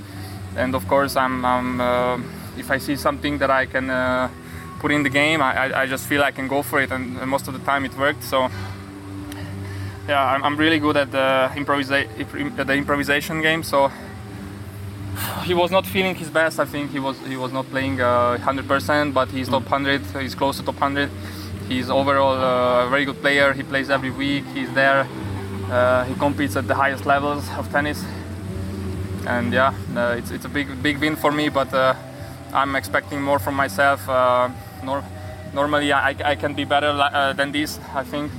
And 0.57 0.73
of 0.73 0.87
course, 0.87 1.15
I'm, 1.15 1.45
I'm 1.45 1.79
uh, 1.79 2.17
if 2.57 2.71
I 2.71 2.79
see 2.79 2.95
something 2.95 3.37
that 3.37 3.51
I 3.51 3.67
can 3.67 3.85
put 4.79 4.91
in 4.91 5.03
the 5.03 5.11
game, 5.11 5.39
I, 5.43 5.81
I, 5.81 5.85
just 5.85 6.07
feel 6.07 6.23
I 6.23 6.31
can 6.31 6.47
go 6.47 6.63
for 6.63 6.81
it, 6.81 6.91
and, 6.91 7.19
and 7.19 7.29
most 7.29 7.47
of 7.47 7.53
the 7.53 7.63
time 7.63 7.85
it 7.85 7.95
worked. 7.95 8.23
So 8.23 8.49
yeah, 10.09 10.25
I'm, 10.33 10.43
I'm 10.43 10.57
really 10.57 10.79
good 10.79 10.97
at 10.97 11.11
the, 11.11 11.51
improvisa- 11.53 12.65
the 12.65 12.73
improvisation 12.73 13.43
game. 13.43 13.61
So 13.61 13.91
he 15.43 15.53
was 15.53 15.71
not 15.71 15.85
feeling 15.85 16.15
his 16.15 16.29
best. 16.29 16.59
I 16.59 16.65
think 16.65 16.91
he 16.91 16.99
was 16.99 17.17
he 17.27 17.37
was 17.37 17.51
not 17.51 17.65
playing 17.69 18.01
uh, 18.01 18.37
100%, 18.37 19.13
but 19.13 19.29
he's 19.29 19.49
top 19.49 19.63
100. 19.63 20.01
He's 20.21 20.35
close 20.35 20.57
to 20.57 20.63
top 20.63 20.79
100. 20.79 21.09
He's 21.67 21.89
overall 21.89 22.33
uh, 22.37 22.85
a 22.85 22.89
very 22.89 23.05
good 23.05 23.21
player. 23.21 23.53
He 23.53 23.63
plays 23.63 23.89
every 23.89 24.11
week. 24.11 24.45
He's 24.53 24.71
there. 24.73 25.07
Uh, 25.69 26.03
he 26.05 26.13
competes 26.15 26.55
at 26.55 26.67
the 26.67 26.75
highest 26.75 27.05
levels 27.05 27.49
of 27.57 27.69
tennis. 27.71 28.03
And 29.25 29.53
yeah, 29.53 29.73
uh, 29.95 30.15
it's, 30.17 30.31
it's 30.31 30.45
a 30.45 30.49
big 30.49 30.81
big 30.83 30.97
win 30.99 31.15
for 31.15 31.31
me. 31.31 31.49
But 31.49 31.73
uh, 31.73 31.95
I'm 32.53 32.75
expecting 32.75 33.21
more 33.21 33.39
from 33.39 33.55
myself. 33.55 34.07
Uh, 34.09 34.49
nor- 34.83 35.03
normally 35.53 35.91
I, 35.93 36.15
I 36.23 36.35
can 36.35 36.53
be 36.53 36.65
better 36.65 36.89
uh, 36.89 37.33
than 37.33 37.51
this. 37.51 37.79
I 37.93 38.03
think. 38.03 38.31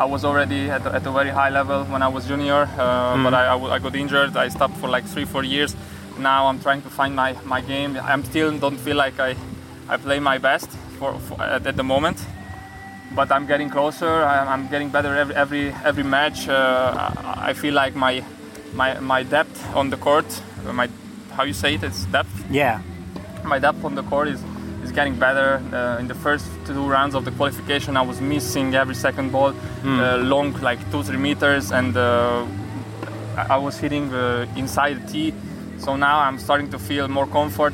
I 0.00 0.04
was 0.04 0.24
already 0.24 0.70
at, 0.70 0.86
at, 0.86 1.06
a 1.06 1.12
very 1.12 1.28
high 1.28 1.50
level 1.50 1.84
when 1.84 2.00
I 2.00 2.08
was 2.08 2.26
junior, 2.26 2.64
mm. 2.64 3.22
but 3.22 3.34
I, 3.34 3.44
I, 3.54 3.74
I, 3.74 3.78
got 3.78 3.94
injured. 3.94 4.34
I 4.34 4.48
stopped 4.48 4.78
for 4.78 4.88
like 4.88 5.04
three, 5.04 5.26
four 5.26 5.44
years. 5.44 5.76
Now 6.18 6.46
I'm 6.46 6.58
trying 6.58 6.80
to 6.80 6.88
find 6.88 7.14
my, 7.14 7.36
my 7.44 7.60
game. 7.60 7.98
I'm 8.02 8.24
still 8.24 8.50
don't 8.58 8.78
feel 8.78 8.96
like 8.96 9.20
I, 9.20 9.36
I 9.90 9.98
play 9.98 10.18
my 10.18 10.38
best, 10.38 10.70
for, 10.98 11.18
for 11.18 11.42
at, 11.42 11.66
at, 11.66 11.76
the 11.76 11.82
moment. 11.82 12.18
But 13.14 13.30
I'm 13.30 13.46
getting 13.46 13.68
closer. 13.68 14.08
I'm, 14.24 14.48
I'm 14.48 14.68
getting 14.68 14.88
better 14.88 15.14
every 15.14 15.34
every, 15.34 15.68
every 15.84 16.04
match. 16.04 16.48
Uh, 16.48 17.12
I 17.36 17.52
feel 17.52 17.74
like 17.74 17.94
my 17.94 18.24
my 18.72 18.98
my 19.00 19.22
depth 19.22 19.76
on 19.76 19.90
the 19.90 19.98
court, 19.98 20.24
uh, 20.66 20.72
my 20.72 20.88
how 21.32 21.42
you 21.42 21.52
say 21.52 21.74
it, 21.74 21.82
it's 21.82 22.06
depth. 22.06 22.50
Yeah. 22.50 22.80
My 23.44 23.58
depth 23.58 23.84
on 23.84 23.96
the 23.96 24.04
court 24.04 24.28
is 24.28 24.40
is 24.84 24.92
getting 24.92 25.14
better. 25.16 25.60
Uh, 25.72 26.00
in 26.00 26.06
the 26.08 26.14
first 26.14 26.46
two 26.66 26.88
rounds 26.88 27.14
of 27.14 27.24
the 27.24 27.30
qualification, 27.32 27.96
I 27.96 28.02
was 28.02 28.20
missing 28.20 28.74
every 28.74 28.94
second 28.94 29.30
ball, 29.32 29.52
Mm. 29.82 29.98
uh, 30.00 30.16
long 30.18 30.52
like 30.62 30.78
two 30.90 31.02
three 31.02 31.18
meters, 31.18 31.72
and 31.72 31.96
uh, 31.96 32.44
I 33.36 33.56
was 33.56 33.78
hitting 33.78 34.12
uh, 34.12 34.46
inside 34.56 34.94
the 35.00 35.12
tee. 35.12 35.34
So 35.78 35.96
now 35.96 36.18
I'm 36.20 36.38
starting 36.38 36.68
to 36.70 36.78
feel 36.78 37.08
more 37.08 37.26
comfort, 37.26 37.72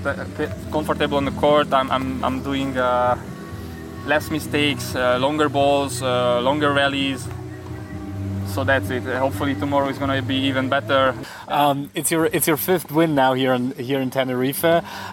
comfortable 0.70 1.16
on 1.16 1.24
the 1.24 1.32
court. 1.40 1.72
I'm, 1.72 1.90
I'm, 1.90 2.24
I'm 2.24 2.40
doing 2.42 2.78
uh, 2.78 3.16
less 4.06 4.30
mistakes, 4.30 4.94
uh, 4.94 5.18
longer 5.18 5.48
balls, 5.48 6.02
uh, 6.02 6.40
longer 6.40 6.72
rallies. 6.72 7.26
So 8.48 8.64
that's 8.64 8.88
it. 8.90 9.02
Hopefully 9.02 9.54
tomorrow 9.54 9.88
is 9.88 9.98
going 9.98 10.10
to 10.10 10.22
be 10.26 10.36
even 10.48 10.68
better. 10.68 11.14
Um, 11.46 11.90
it's 11.94 12.10
your 12.10 12.26
it's 12.26 12.46
your 12.46 12.56
fifth 12.56 12.90
win 12.90 13.14
now 13.14 13.34
here 13.34 13.52
in 13.52 13.72
here 13.72 14.00
in 14.00 14.10
Tenerife. 14.10 14.64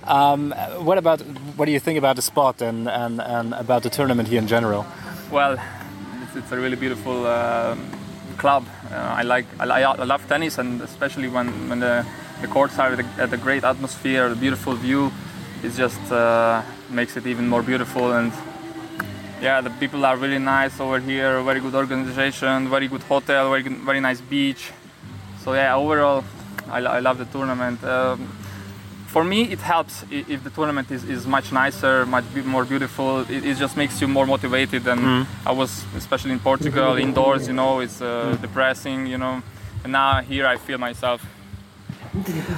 Um, 0.08 0.54
what 0.80 0.98
about 0.98 1.22
what 1.58 1.66
do 1.66 1.72
you 1.72 1.80
think 1.80 1.98
about 1.98 2.16
the 2.16 2.22
spot 2.22 2.62
and, 2.62 2.88
and, 2.88 3.20
and 3.22 3.54
about 3.54 3.84
the 3.84 3.90
tournament 3.90 4.30
here 4.30 4.40
in 4.40 4.48
general? 4.48 4.86
Well, 5.30 5.60
it's, 6.24 6.36
it's 6.36 6.52
a 6.52 6.58
really 6.58 6.78
beautiful 6.78 7.26
uh, 7.26 7.76
club. 8.38 8.66
Uh, 8.92 8.96
I 8.96 9.24
like 9.24 9.46
I, 9.60 9.84
I 9.84 10.06
love 10.06 10.26
tennis, 10.28 10.58
and 10.58 10.82
especially 10.82 11.28
when, 11.28 11.48
when 11.70 11.80
the, 11.80 12.06
the 12.42 12.48
courts 12.48 12.80
are 12.80 12.94
at 12.94 13.00
a, 13.00 13.06
at 13.18 13.34
a 13.34 13.38
great 13.38 13.64
atmosphere, 13.64 14.30
the 14.30 14.36
beautiful 14.36 14.74
view, 14.76 15.12
it 15.64 15.74
just 15.74 16.12
uh, 16.12 16.62
makes 16.90 17.18
it 17.18 17.28
even 17.28 17.48
more 17.48 17.62
beautiful. 17.62 18.14
And 18.14 18.32
yeah, 19.44 19.62
the 19.62 19.70
people 19.82 20.06
are 20.06 20.18
really 20.18 20.40
nice 20.40 20.80
over 20.80 21.00
here. 21.00 21.42
Very 21.44 21.60
good 21.60 21.76
organization, 21.76 22.70
very 22.70 22.88
good 22.88 23.04
hotel, 23.04 23.50
very 23.50 23.64
good, 23.64 23.78
very 23.86 24.00
nice 24.00 24.22
beach. 24.22 24.72
So 25.44 25.54
yeah, 25.54 25.76
overall, 25.76 26.24
I, 26.70 26.78
I 26.98 27.00
love 27.00 27.18
the 27.18 27.26
tournament. 27.26 27.84
Um, 27.84 28.28
for 29.08 29.24
me, 29.24 29.44
it 29.52 29.60
helps 29.60 30.04
if 30.10 30.44
the 30.44 30.50
tournament 30.50 30.90
is, 30.90 31.04
is 31.04 31.28
much 31.28 31.52
nicer, 31.52 32.06
much 32.06 32.24
be- 32.34 32.42
more 32.42 32.66
beautiful. 32.66 33.20
It, 33.30 33.46
it 33.46 33.58
just 33.58 33.76
makes 33.78 34.02
you 34.02 34.08
more 34.08 34.26
motivated. 34.26 34.88
And 34.88 35.02
Mm. 35.02 35.26
I 35.46 35.52
was, 35.52 35.86
especially 35.96 36.32
in 36.32 36.40
Portugal, 36.40 36.98
indoors, 36.98 37.48
you 37.48 37.54
know, 37.54 37.82
it's 37.82 38.02
uh, 38.02 38.38
depressing, 38.42 39.06
you 39.08 39.18
know. 39.18 39.42
And 39.84 39.92
now 39.92 40.22
here 40.22 40.48
I 40.48 40.58
feel 40.58 40.78
myself. 40.80 41.22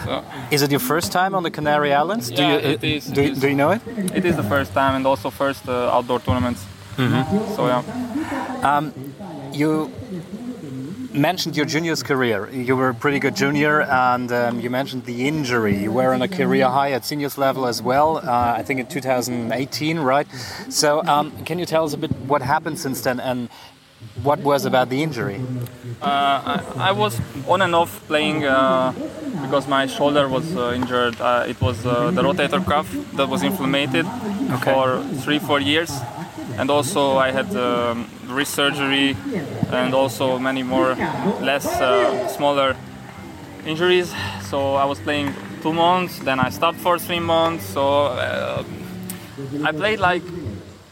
So, 0.06 0.24
Is 0.52 0.62
it 0.62 0.70
your 0.72 0.82
first 0.82 1.12
time 1.12 1.34
on 1.36 1.44
the 1.44 1.52
Canary 1.52 1.94
Islands? 1.94 2.30
do 2.30 2.42
you 2.44 2.56
it 2.74 2.84
is, 2.84 3.06
do, 3.08 3.22
it 3.22 3.30
you- 3.30 3.36
do 3.42 3.48
you 3.48 3.56
know 3.56 3.72
it? 3.72 3.82
it 4.14 4.26
is 4.26 4.36
the 4.36 4.44
first 4.44 4.72
time 4.74 4.96
and 4.96 5.06
also 5.08 5.30
first 5.30 5.68
uh, 5.68 5.96
outdoor 5.98 6.20
tournaments. 6.20 6.66
Mhm. 6.98 7.56
So 7.56 7.68
yeah. 7.68 7.84
Um, 8.64 8.94
you 9.54 9.92
mentioned 11.14 11.56
your 11.56 11.66
juniors 11.66 12.04
career. 12.04 12.50
You 12.52 12.76
were 12.76 12.90
a 12.90 12.94
pretty 12.94 13.20
good 13.20 13.36
junior, 13.36 13.82
and 13.82 14.32
um, 14.32 14.60
you 14.60 14.70
mentioned 14.70 15.06
the 15.06 15.28
injury. 15.28 15.78
You 15.78 15.92
were 15.92 16.14
on 16.14 16.22
a 16.22 16.28
career 16.28 16.68
high 16.68 16.92
at 16.92 17.06
seniors 17.06 17.38
level 17.38 17.66
as 17.66 17.82
well. 17.82 18.18
Uh, 18.18 18.54
I 18.58 18.64
think 18.64 18.80
in 18.80 18.88
2018, 18.88 20.00
right? 20.00 20.28
So, 20.70 21.04
um, 21.06 21.32
can 21.46 21.60
you 21.60 21.66
tell 21.66 21.86
us 21.86 21.94
a 21.94 21.98
bit 21.98 22.12
what 22.28 22.42
happened 22.42 22.80
since 22.80 23.02
then, 23.02 23.20
and 23.20 23.50
what 24.24 24.40
was 24.40 24.66
about 24.66 24.90
the 24.90 25.02
injury? 25.04 25.42
Uh, 26.02 26.06
I, 26.06 26.90
I 26.90 26.92
was 26.92 27.20
on 27.48 27.62
and 27.62 27.74
off 27.76 28.06
playing 28.08 28.44
uh, 28.46 28.92
because 29.42 29.68
my 29.68 29.88
shoulder 29.88 30.28
was 30.28 30.56
uh, 30.56 30.74
injured. 30.76 31.20
Uh, 31.20 31.46
it 31.48 31.60
was 31.62 31.86
uh, 31.86 32.12
the 32.12 32.22
rotator 32.22 32.64
cuff 32.66 32.92
that 33.14 33.28
was 33.30 33.42
inflamed 33.44 34.06
for 34.64 35.04
three, 35.24 35.40
four 35.40 35.60
years. 35.60 35.92
And 36.58 36.70
also 36.70 37.18
I 37.18 37.32
had 37.32 37.56
um, 37.56 38.08
wrist 38.28 38.54
surgery 38.54 39.16
and 39.72 39.94
also 39.94 40.40
many 40.40 40.64
more 40.64 40.96
less 41.42 41.66
uh, 41.82 42.28
smaller 42.28 42.76
injuries. 43.66 44.14
So 44.50 44.76
I 44.76 44.86
was 44.86 45.00
playing 45.00 45.34
two 45.62 45.74
months, 45.74 46.20
then 46.20 46.40
I 46.40 46.50
stopped 46.52 46.80
for 46.80 46.98
three 47.00 47.20
months. 47.20 47.66
So 47.66 48.06
uh, 48.08 48.64
I 49.64 49.72
played 49.72 50.00
like 50.00 50.24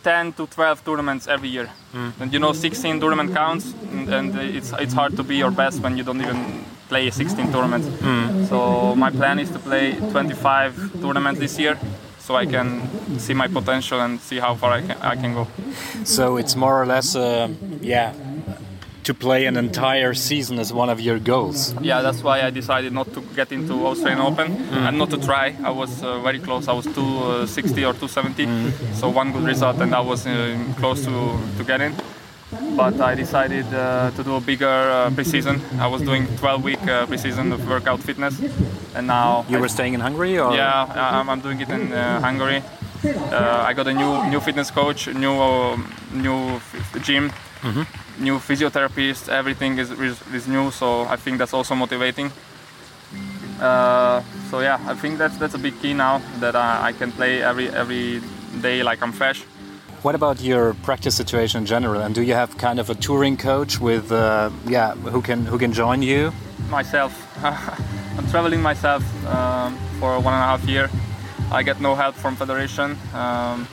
10 0.04 0.34
to 0.34 0.48
12 0.48 0.84
tournaments 0.84 1.28
every 1.28 1.48
year. 1.50 1.70
And 2.20 2.34
you 2.34 2.40
know, 2.40 2.52
16 2.54 3.00
tournament 3.00 3.34
counts, 3.34 3.74
and, 3.92 4.10
and 4.14 4.36
it's 4.36 4.74
it's 4.80 4.94
hard 4.94 5.16
to 5.16 5.24
be 5.24 5.36
your 5.38 5.52
best 5.52 5.82
when 5.82 5.96
you 5.98 6.04
don't 6.04 6.20
even 6.22 6.66
play 6.90 7.10
16 7.10 7.52
tournaments. 7.54 7.88
So 8.50 8.96
my 8.96 9.12
plan 9.12 9.40
is 9.40 9.50
to 9.52 9.60
play 9.60 9.94
25 10.12 11.00
tournaments 11.02 11.40
this 11.40 11.58
year, 11.60 11.78
so 12.24 12.38
I 12.38 12.46
can 12.46 13.20
see 13.20 13.34
my 13.34 13.48
potential 13.50 14.00
and 14.00 14.20
see 14.22 14.40
how 14.40 14.56
far 14.56 14.72
I 14.72 14.82
can 14.82 14.98
I 15.02 15.16
can 15.16 15.34
go. 15.34 15.48
So 16.06 16.38
it's 16.38 16.56
more 16.56 16.82
or 16.82 16.86
less, 16.86 17.16
uh, 17.16 17.50
yeah, 17.82 18.14
to 19.04 19.14
play 19.14 19.46
an 19.46 19.58
entire 19.58 20.14
season 20.14 20.58
as 20.60 20.72
one 20.72 20.90
of 20.90 21.00
your 21.02 21.20
goals. 21.20 21.76
Yeah, 21.82 22.02
that's 22.02 22.24
why 22.24 22.42
I 22.48 22.50
decided 22.50 22.94
not 22.94 23.14
to 23.14 23.22
get 23.36 23.52
into 23.52 23.74
Australian 23.86 24.22
Open 24.22 24.52
and 24.72 24.98
not 24.98 25.10
to 25.10 25.18
try. 25.18 25.56
I 25.64 25.72
was 25.72 26.02
uh, 26.02 26.20
very 26.22 26.40
close. 26.40 26.70
I 26.70 26.74
was 26.74 26.86
260 26.86 27.84
or 27.86 27.94
270, 27.94 28.72
so 28.94 29.10
one 29.10 29.34
good 29.34 29.44
result, 29.44 29.82
and 29.82 29.94
I 29.94 30.00
was 30.00 30.26
uh, 30.26 30.58
close 30.78 31.04
to, 31.04 31.38
to 31.58 31.64
get 31.66 31.82
in. 31.82 31.94
But 32.76 33.00
I 33.02 33.16
decided 33.16 33.66
uh, 33.74 34.12
to 34.12 34.24
do 34.24 34.36
a 34.36 34.40
bigger 34.42 34.66
uh, 34.68 35.10
preseason. 35.12 35.60
I 35.80 35.88
was 35.88 36.02
doing 36.02 36.26
12 36.38 36.64
week 36.64 36.82
uh, 36.84 37.06
preseason 37.06 37.54
of 37.54 37.68
workout 37.70 38.00
fitness, 38.02 38.40
and 38.96 39.06
now 39.08 39.46
You 39.50 39.58
I- 39.58 39.62
were 39.62 39.70
staying 39.70 39.94
in 39.94 40.00
Hungary, 40.00 40.40
or 40.40 40.54
yeah, 40.56 40.88
I- 40.90 41.20
I'm, 41.20 41.30
I'm 41.30 41.40
doing 41.42 41.62
it 41.62 41.70
in 41.70 41.94
uh, 41.94 42.20
Hungary. 42.20 42.64
Uh, 43.06 43.70
I 43.70 43.74
got 43.74 43.88
a 43.88 43.94
new 43.94 44.24
new 44.32 44.40
fitness 44.40 44.72
coach, 44.72 45.08
new 45.08 45.34
um, 45.42 45.86
new 46.14 46.56
f- 46.56 47.02
gym, 47.06 47.32
Mhm. 47.62 47.86
new 48.20 48.40
physiotherapist. 48.40 49.30
Everything 49.30 49.78
is, 49.80 49.92
is 49.92 50.18
is 50.34 50.48
new, 50.48 50.72
so 50.72 51.06
I 51.14 51.18
think 51.18 51.38
that's 51.38 51.54
also 51.54 51.76
motivating. 51.76 52.32
Uh, 53.62 54.22
so 54.50 54.60
yeah, 54.62 54.80
I 54.88 54.96
think 54.96 55.18
that's 55.20 55.38
that's 55.38 55.54
a 55.56 55.60
big 55.60 55.74
key 55.82 55.94
now 55.94 56.22
that 56.40 56.56
I, 56.56 56.90
I 56.90 56.94
can 56.94 57.12
play 57.12 57.44
every 57.44 57.68
every 57.70 58.22
day 58.62 58.84
like 58.84 59.02
I'm 59.04 59.12
fresh. 59.12 59.44
What 60.04 60.16
about 60.16 60.42
your 60.42 60.74
practice 60.84 61.16
situation 61.16 61.60
in 61.62 61.66
general? 61.66 62.02
And 62.02 62.14
do 62.14 62.22
you 62.22 62.34
have 62.34 62.58
kind 62.58 62.78
of 62.80 62.90
a 62.90 62.96
touring 62.96 63.38
coach 63.38 63.80
with, 63.80 64.12
uh, 64.12 64.50
yeah, 64.68 64.96
who 64.96 65.22
can 65.22 65.46
who 65.46 65.58
can 65.58 65.72
join 65.72 66.02
you? 66.02 66.32
myself. 66.70 67.12
I'm 68.18 68.28
traveling 68.32 68.62
myself 68.62 69.04
um, 69.28 69.78
for 70.00 70.16
one 70.20 70.34
and 70.34 70.44
a 70.44 70.48
half 70.52 70.64
year. 70.68 70.90
I 71.52 71.62
get 71.64 71.80
no 71.80 71.96
help 71.96 72.16
from 72.16 72.36
federation. 72.36 72.98
Um, 73.14 73.68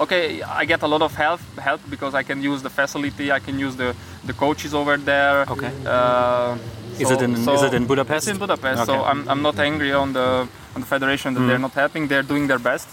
Okay, 0.00 0.40
I 0.40 0.64
get 0.64 0.80
a 0.82 0.86
lot 0.86 1.02
of 1.02 1.14
help 1.14 1.40
help 1.58 1.80
because 1.90 2.14
I 2.14 2.22
can 2.22 2.40
use 2.42 2.62
the 2.62 2.70
facility. 2.70 3.30
I 3.30 3.38
can 3.38 3.58
use 3.58 3.76
the, 3.76 3.94
the 4.24 4.32
coaches 4.32 4.72
over 4.72 4.96
there. 4.96 5.44
Okay. 5.54 5.70
Uh, 5.84 6.56
Is 6.98 7.10
it 7.10 7.20
in- 7.22 7.36
is 7.56 7.62
it 7.62 7.74
in 7.74 7.84
Budapest? 7.86 8.26
It's 8.26 8.32
in 8.34 8.38
Budapest. 8.38 8.86
So 8.86 8.94
I'm, 9.10 9.28
I'm 9.28 9.42
not 9.42 9.58
angry 9.58 9.92
on 9.92 10.12
the 10.14 10.48
on 10.74 10.80
the 10.80 10.86
federation 10.94 11.34
that 11.34 11.40
Mm. 11.42 11.48
they're 11.48 11.64
not 11.68 11.74
helping. 11.82 12.08
They're 12.08 12.28
doing 12.32 12.46
their 12.48 12.58
best. 12.70 12.88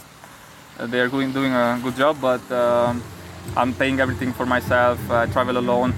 Uh, 0.77 0.85
they're 0.85 1.07
doing 1.07 1.31
doing 1.31 1.53
a 1.53 1.79
good 1.81 1.95
job, 1.95 2.17
but 2.21 2.51
um, 2.51 3.01
I'm 3.55 3.73
paying 3.73 3.99
everything 3.99 4.33
for 4.33 4.45
myself. 4.45 4.99
I 5.09 5.25
travel 5.25 5.57
alone. 5.57 5.93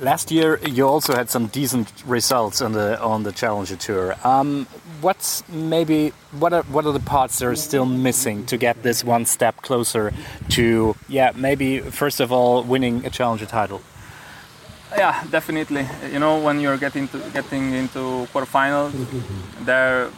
Last 0.00 0.30
year, 0.32 0.58
you 0.66 0.88
also 0.88 1.14
had 1.14 1.30
some 1.30 1.46
decent 1.46 2.02
results 2.06 2.60
on 2.60 2.72
the 2.72 3.00
on 3.00 3.22
the 3.22 3.32
Challenger 3.32 3.76
Tour. 3.76 4.16
Um, 4.24 4.66
what's 5.00 5.46
maybe 5.48 6.12
what 6.32 6.52
are 6.52 6.62
what 6.64 6.86
are 6.86 6.92
the 6.92 7.00
parts 7.00 7.38
that 7.38 7.46
are 7.46 7.56
still 7.56 7.86
missing 7.86 8.46
to 8.46 8.56
get 8.56 8.82
this 8.82 9.04
one 9.04 9.26
step 9.26 9.56
closer 9.62 10.12
to 10.48 10.96
yeah 11.08 11.32
maybe 11.36 11.80
first 11.80 12.20
of 12.20 12.32
all 12.32 12.62
winning 12.62 13.04
a 13.06 13.10
Challenger 13.10 13.46
title? 13.46 13.82
Yeah, 14.96 15.24
definitely. 15.30 15.86
You 16.12 16.18
know, 16.18 16.38
when 16.38 16.60
you're 16.60 16.78
getting 16.78 17.08
to 17.08 17.18
getting 17.32 17.72
into 17.74 18.26
quarterfinals, 18.32 18.92
there 19.64 20.10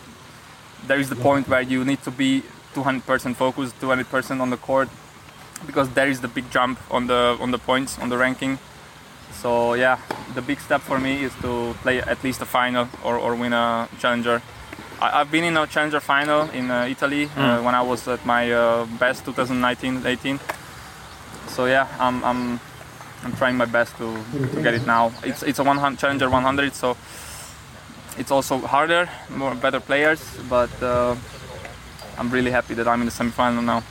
there 0.86 1.00
is 1.00 1.09
the 1.09 1.16
point 1.16 1.48
where 1.48 1.62
you 1.62 1.84
need 1.84 2.02
to 2.04 2.11
be 2.11 2.42
200% 2.77 3.35
focused, 3.35 3.81
200% 3.81 4.41
on 4.41 4.51
the 4.51 4.57
court, 4.68 4.89
because 5.66 5.89
there 5.95 6.09
is 6.09 6.20
the 6.20 6.29
big 6.29 6.45
jump 6.51 6.79
on 6.91 7.07
the 7.07 7.37
on 7.41 7.51
the 7.51 7.59
points 7.59 7.99
on 8.03 8.09
the 8.11 8.16
ranking. 8.18 8.59
So 9.43 9.74
yeah, 9.74 9.97
the 10.35 10.43
big 10.43 10.61
step 10.61 10.81
for 10.83 10.99
me 10.99 11.24
is 11.24 11.33
to 11.43 11.74
play 11.83 11.97
at 12.01 12.22
least 12.24 12.41
a 12.43 12.47
final 12.47 12.87
or, 13.05 13.16
or 13.18 13.35
win 13.35 13.53
a 13.53 13.89
challenger. 13.99 14.41
I, 15.01 15.20
I've 15.20 15.31
been 15.31 15.45
in 15.45 15.57
a 15.57 15.66
challenger 15.66 16.01
final 16.01 16.41
in 16.53 16.70
uh, 16.70 16.87
Italy 16.95 17.24
uh, 17.24 17.29
Mm. 17.59 17.64
when 17.64 17.74
I 17.74 17.83
was 17.83 18.09
at 18.09 18.24
my 18.27 18.53
uh, 18.53 18.87
best 19.01 19.24
2019-18. 19.27 20.39
So 21.49 21.66
yeah, 21.66 21.87
I'm, 21.99 22.22
I'm 22.24 22.61
I'm 23.24 23.33
trying 23.37 23.57
my 23.57 23.66
best 23.66 23.97
to, 23.99 24.07
to 24.55 24.62
get 24.62 24.74
it 24.74 24.87
now. 24.87 25.11
It's 25.24 25.43
it's 25.43 25.59
a 25.59 25.64
100 25.64 25.99
challenger 25.99 26.29
100, 26.31 26.74
so 26.74 26.97
it's 28.18 28.31
also 28.31 28.59
harder, 28.59 29.09
more 29.31 29.55
better 29.55 29.81
players, 29.81 30.20
but 30.49 30.70
uh, 30.83 31.14
I'm 32.18 32.30
really 32.30 32.50
happy 32.50 32.74
that 32.74 32.86
I'm 32.88 33.00
in 33.00 33.06
the 33.06 33.12
semifinal 33.12 33.62
now. 33.64 33.82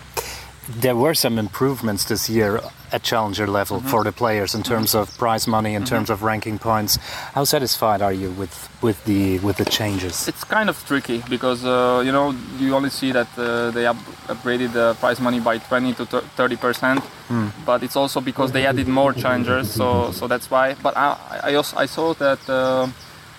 There 0.82 0.96
were 0.96 1.14
some 1.14 1.38
improvements 1.38 2.06
this 2.06 2.28
year 2.28 2.60
at 2.92 3.04
Challenger 3.04 3.46
level 3.46 3.78
Mm-hmm. 3.78 3.88
for 3.90 4.04
the 4.04 4.12
players 4.12 4.56
in 4.56 4.64
terms 4.64 4.96
of 4.96 5.16
prize 5.18 5.48
money, 5.48 5.76
in 5.76 5.84
terms 5.84 6.10
of 6.10 6.24
ranking 6.24 6.58
points. 6.58 6.98
How 7.36 7.44
satisfied 7.46 8.02
are 8.02 8.14
you 8.14 8.32
with 8.32 8.54
with 8.82 8.98
the 9.06 9.38
with 9.40 9.58
the 9.58 9.66
changes? 9.66 10.28
It's 10.28 10.44
kind 10.44 10.68
of 10.70 10.84
tricky 10.88 11.22
because 11.30 11.64
uh, 11.66 12.02
you 12.06 12.12
know 12.12 12.34
you 12.60 12.74
only 12.76 12.90
see 12.90 13.12
that 13.12 13.28
uh, 13.38 13.70
they 13.72 13.86
up- 13.86 14.06
upgraded 14.28 14.74
the 14.74 14.96
prize 15.00 15.20
money 15.22 15.40
by 15.40 15.60
20 15.60 15.94
to 15.94 16.06
30 16.06 16.56
percent, 16.58 17.00
Hmm. 17.28 17.50
but 17.66 17.84
it's 17.84 17.96
also 17.96 18.20
because 18.22 18.52
they 18.52 18.66
added 18.66 18.88
more 18.88 19.14
challengers, 19.14 19.70
so 19.70 20.12
so 20.12 20.28
that's 20.28 20.50
why. 20.50 20.76
But 20.82 20.98
I 20.98 21.16
I, 21.52 21.56
also, 21.56 21.78
I 21.78 21.86
saw 21.88 22.14
that 22.16 22.40
uh, 22.50 22.88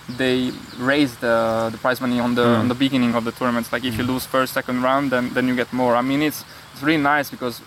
they 0.09 0.51
raise 0.79 1.15
the, 1.17 1.69
the 1.71 1.77
prize 1.77 1.99
money 1.99 2.19
on 2.19 2.35
the 2.35 2.41
Mm. 2.45 2.59
on 2.59 2.67
the 2.69 2.75
beginning 2.75 3.13
of 3.15 3.23
the 3.25 3.31
tournaments. 3.31 3.71
Like 3.73 3.83
if 3.83 3.97
you 3.97 4.03
lose 4.03 4.25
first, 4.25 4.53
second 4.53 4.81
round, 4.81 5.11
then 5.11 5.29
then 5.33 5.47
you 5.47 5.55
get 5.55 5.71
more. 5.73 5.95
I 5.95 6.01
mean, 6.01 6.21
it's 6.21 6.45
it's 6.73 6.81
really 6.83 7.01
nice 7.01 7.29
because 7.29 7.61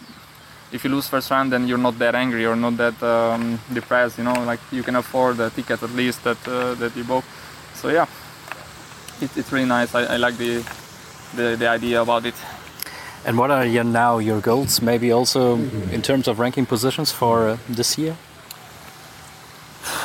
if 0.73 0.85
you 0.85 0.91
lose 0.91 1.09
first 1.09 1.31
round, 1.31 1.51
then 1.53 1.67
you're 1.69 1.83
not 1.89 1.99
that 1.99 2.15
angry 2.15 2.47
or 2.47 2.57
not 2.57 2.77
that 2.77 2.97
um, 3.03 3.59
depressed. 3.75 4.17
You 4.19 4.25
know, 4.25 4.51
like 4.51 4.61
you 4.73 4.83
can 4.83 4.97
afford 4.97 5.37
the 5.37 5.51
ticket 5.51 5.83
at 5.83 5.91
least 5.91 6.23
that 6.25 6.39
uh, 6.49 6.75
that 6.81 6.97
you 6.97 7.05
bought. 7.05 7.25
So 7.75 7.89
yeah, 7.89 8.07
it, 9.21 9.31
it's 9.37 9.53
really 9.53 9.69
nice. 9.69 9.95
I, 9.95 10.15
I 10.15 10.17
like 10.17 10.37
the, 10.39 10.63
the 11.37 11.57
the 11.57 11.69
idea 11.69 12.01
about 12.01 12.25
it. 12.25 12.35
And 13.27 13.37
what 13.37 13.51
are 13.51 13.67
your 13.67 13.85
now 13.85 14.19
your 14.19 14.41
goals? 14.41 14.81
Maybe 14.81 15.13
also 15.13 15.57
in 15.93 16.01
terms 16.03 16.27
of 16.29 16.39
ranking 16.39 16.67
positions 16.67 17.13
for 17.13 17.49
uh, 17.49 17.57
this 17.69 17.99
year. 17.99 18.17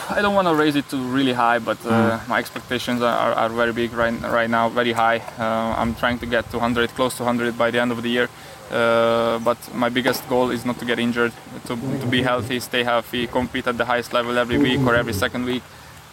I 0.10 0.22
don't 0.22 0.36
want 0.36 0.48
to 0.48 0.56
raise 0.56 0.76
it 0.76 0.88
to 0.90 0.98
really 0.98 1.34
high, 1.34 1.60
but 1.60 1.78
uh, 1.86 1.90
Mm. 1.90 2.28
my 2.28 2.40
expectations 2.40 3.02
are, 3.02 3.34
are, 3.34 3.50
very 3.50 3.74
big 3.74 3.92
right, 3.94 4.14
right 4.22 4.50
now, 4.50 4.70
very 4.70 4.94
high. 4.94 5.18
Uh, 5.38 5.82
I'm 5.82 5.96
trying 5.96 6.20
to 6.20 6.26
get 6.26 6.50
to 6.52 6.58
100, 6.58 6.90
close 6.96 7.16
to 7.18 7.24
100 7.24 7.58
by 7.58 7.72
the 7.72 7.80
end 7.82 7.92
of 7.92 8.02
the 8.02 8.10
year. 8.10 8.30
Uh, 8.72 9.40
but 9.40 9.58
my 9.74 9.90
biggest 9.90 10.28
goal 10.30 10.50
is 10.52 10.66
not 10.66 10.80
to 10.80 10.86
get 10.86 10.98
injured, 11.00 11.34
to, 11.68 11.76
to 11.76 12.08
be 12.08 12.22
healthy, 12.22 12.60
stay 12.60 12.84
healthy, 12.84 13.28
compete 13.28 13.68
at 13.68 13.78
the 13.78 13.86
highest 13.86 14.14
level 14.14 14.38
every 14.38 14.58
week 14.58 14.80
or 14.88 14.96
every 14.96 15.14
second 15.14 15.46
week. 15.46 15.64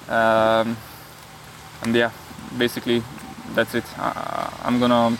Um, 0.09 0.77
and 1.83 1.95
yeah, 1.95 2.11
basically 2.59 3.03
that's 3.55 3.75
it. 3.75 3.85
Uh, 3.99 4.51
I'm 4.65 4.79
gonna 4.81 5.17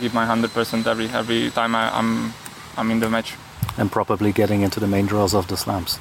give 0.00 0.14
my 0.14 0.26
100% 0.26 0.86
every 0.86 1.08
every 1.08 1.50
time 1.50 1.74
I, 1.74 1.96
I'm 1.96 2.32
I'm 2.76 2.90
in 2.90 3.00
the 3.00 3.08
match. 3.08 3.34
And 3.78 3.90
probably 3.90 4.32
getting 4.32 4.62
into 4.62 4.80
the 4.80 4.86
main 4.88 5.06
draws 5.06 5.34
of 5.34 5.46
the 5.46 5.56
slams. 5.56 5.98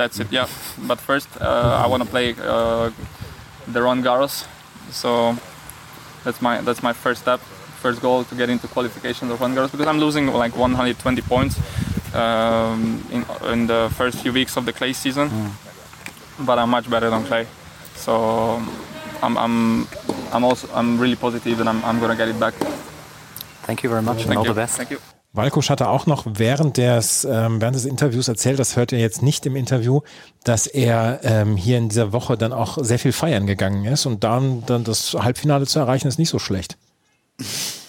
That's 0.00 0.18
it. 0.18 0.32
Yeah. 0.32 0.48
But 0.88 0.98
first, 0.98 1.28
uh, 1.38 1.84
I 1.84 1.86
want 1.86 2.02
to 2.02 2.08
play 2.08 2.34
uh, 2.40 2.90
the 3.68 3.82
Ron 3.82 4.02
Garros, 4.02 4.46
so 4.90 5.36
that's 6.24 6.40
my 6.40 6.62
that's 6.62 6.82
my 6.82 6.94
first 6.94 7.20
step, 7.20 7.40
first 7.84 8.00
goal 8.00 8.24
to 8.24 8.34
get 8.34 8.48
into 8.48 8.66
qualifications 8.66 9.30
of 9.30 9.38
Ron 9.42 9.54
Garros 9.54 9.70
because 9.70 9.86
I'm 9.86 10.00
losing 10.00 10.26
like 10.28 10.56
120 10.56 11.20
points 11.20 11.54
um, 12.14 13.04
in 13.12 13.26
in 13.52 13.66
the 13.66 13.92
first 13.98 14.22
few 14.22 14.32
weeks 14.32 14.56
of 14.56 14.64
the 14.64 14.72
clay 14.72 14.94
season, 14.94 15.28
but 16.48 16.58
I'm 16.58 16.70
much 16.70 16.88
better 16.88 17.10
than 17.10 17.22
clay, 17.24 17.46
so 17.94 18.14
I'm 19.22 19.36
I'm 19.36 19.86
I'm 20.32 20.44
also 20.44 20.66
I'm 20.72 20.98
really 20.98 21.16
positive 21.16 21.58
that 21.58 21.68
I'm 21.68 21.84
I'm 21.84 22.00
gonna 22.00 22.16
get 22.16 22.28
it 22.28 22.40
back. 22.40 22.54
Thank 23.68 23.82
you 23.82 23.90
very 23.90 24.02
much 24.02 24.24
and 24.24 24.34
all 24.34 24.44
you. 24.44 24.54
the 24.54 24.62
best. 24.64 24.78
Thank 24.78 24.92
you. 24.92 25.09
Walkusch 25.32 25.70
hatte 25.70 25.88
auch 25.88 26.06
noch 26.06 26.24
während 26.26 26.76
des, 26.76 27.24
ähm, 27.24 27.60
während 27.60 27.76
des 27.76 27.84
Interviews 27.84 28.26
erzählt, 28.26 28.58
das 28.58 28.76
hört 28.76 28.90
ihr 28.90 28.98
jetzt 28.98 29.22
nicht 29.22 29.46
im 29.46 29.54
Interview, 29.54 30.00
dass 30.42 30.66
er 30.66 31.20
ähm, 31.22 31.56
hier 31.56 31.78
in 31.78 31.88
dieser 31.88 32.12
Woche 32.12 32.36
dann 32.36 32.52
auch 32.52 32.78
sehr 32.80 32.98
viel 32.98 33.12
feiern 33.12 33.46
gegangen 33.46 33.84
ist 33.84 34.06
und 34.06 34.24
dann, 34.24 34.64
dann 34.66 34.82
das 34.82 35.14
Halbfinale 35.14 35.66
zu 35.66 35.78
erreichen, 35.78 36.08
ist 36.08 36.18
nicht 36.18 36.30
so 36.30 36.40
schlecht. 36.40 36.76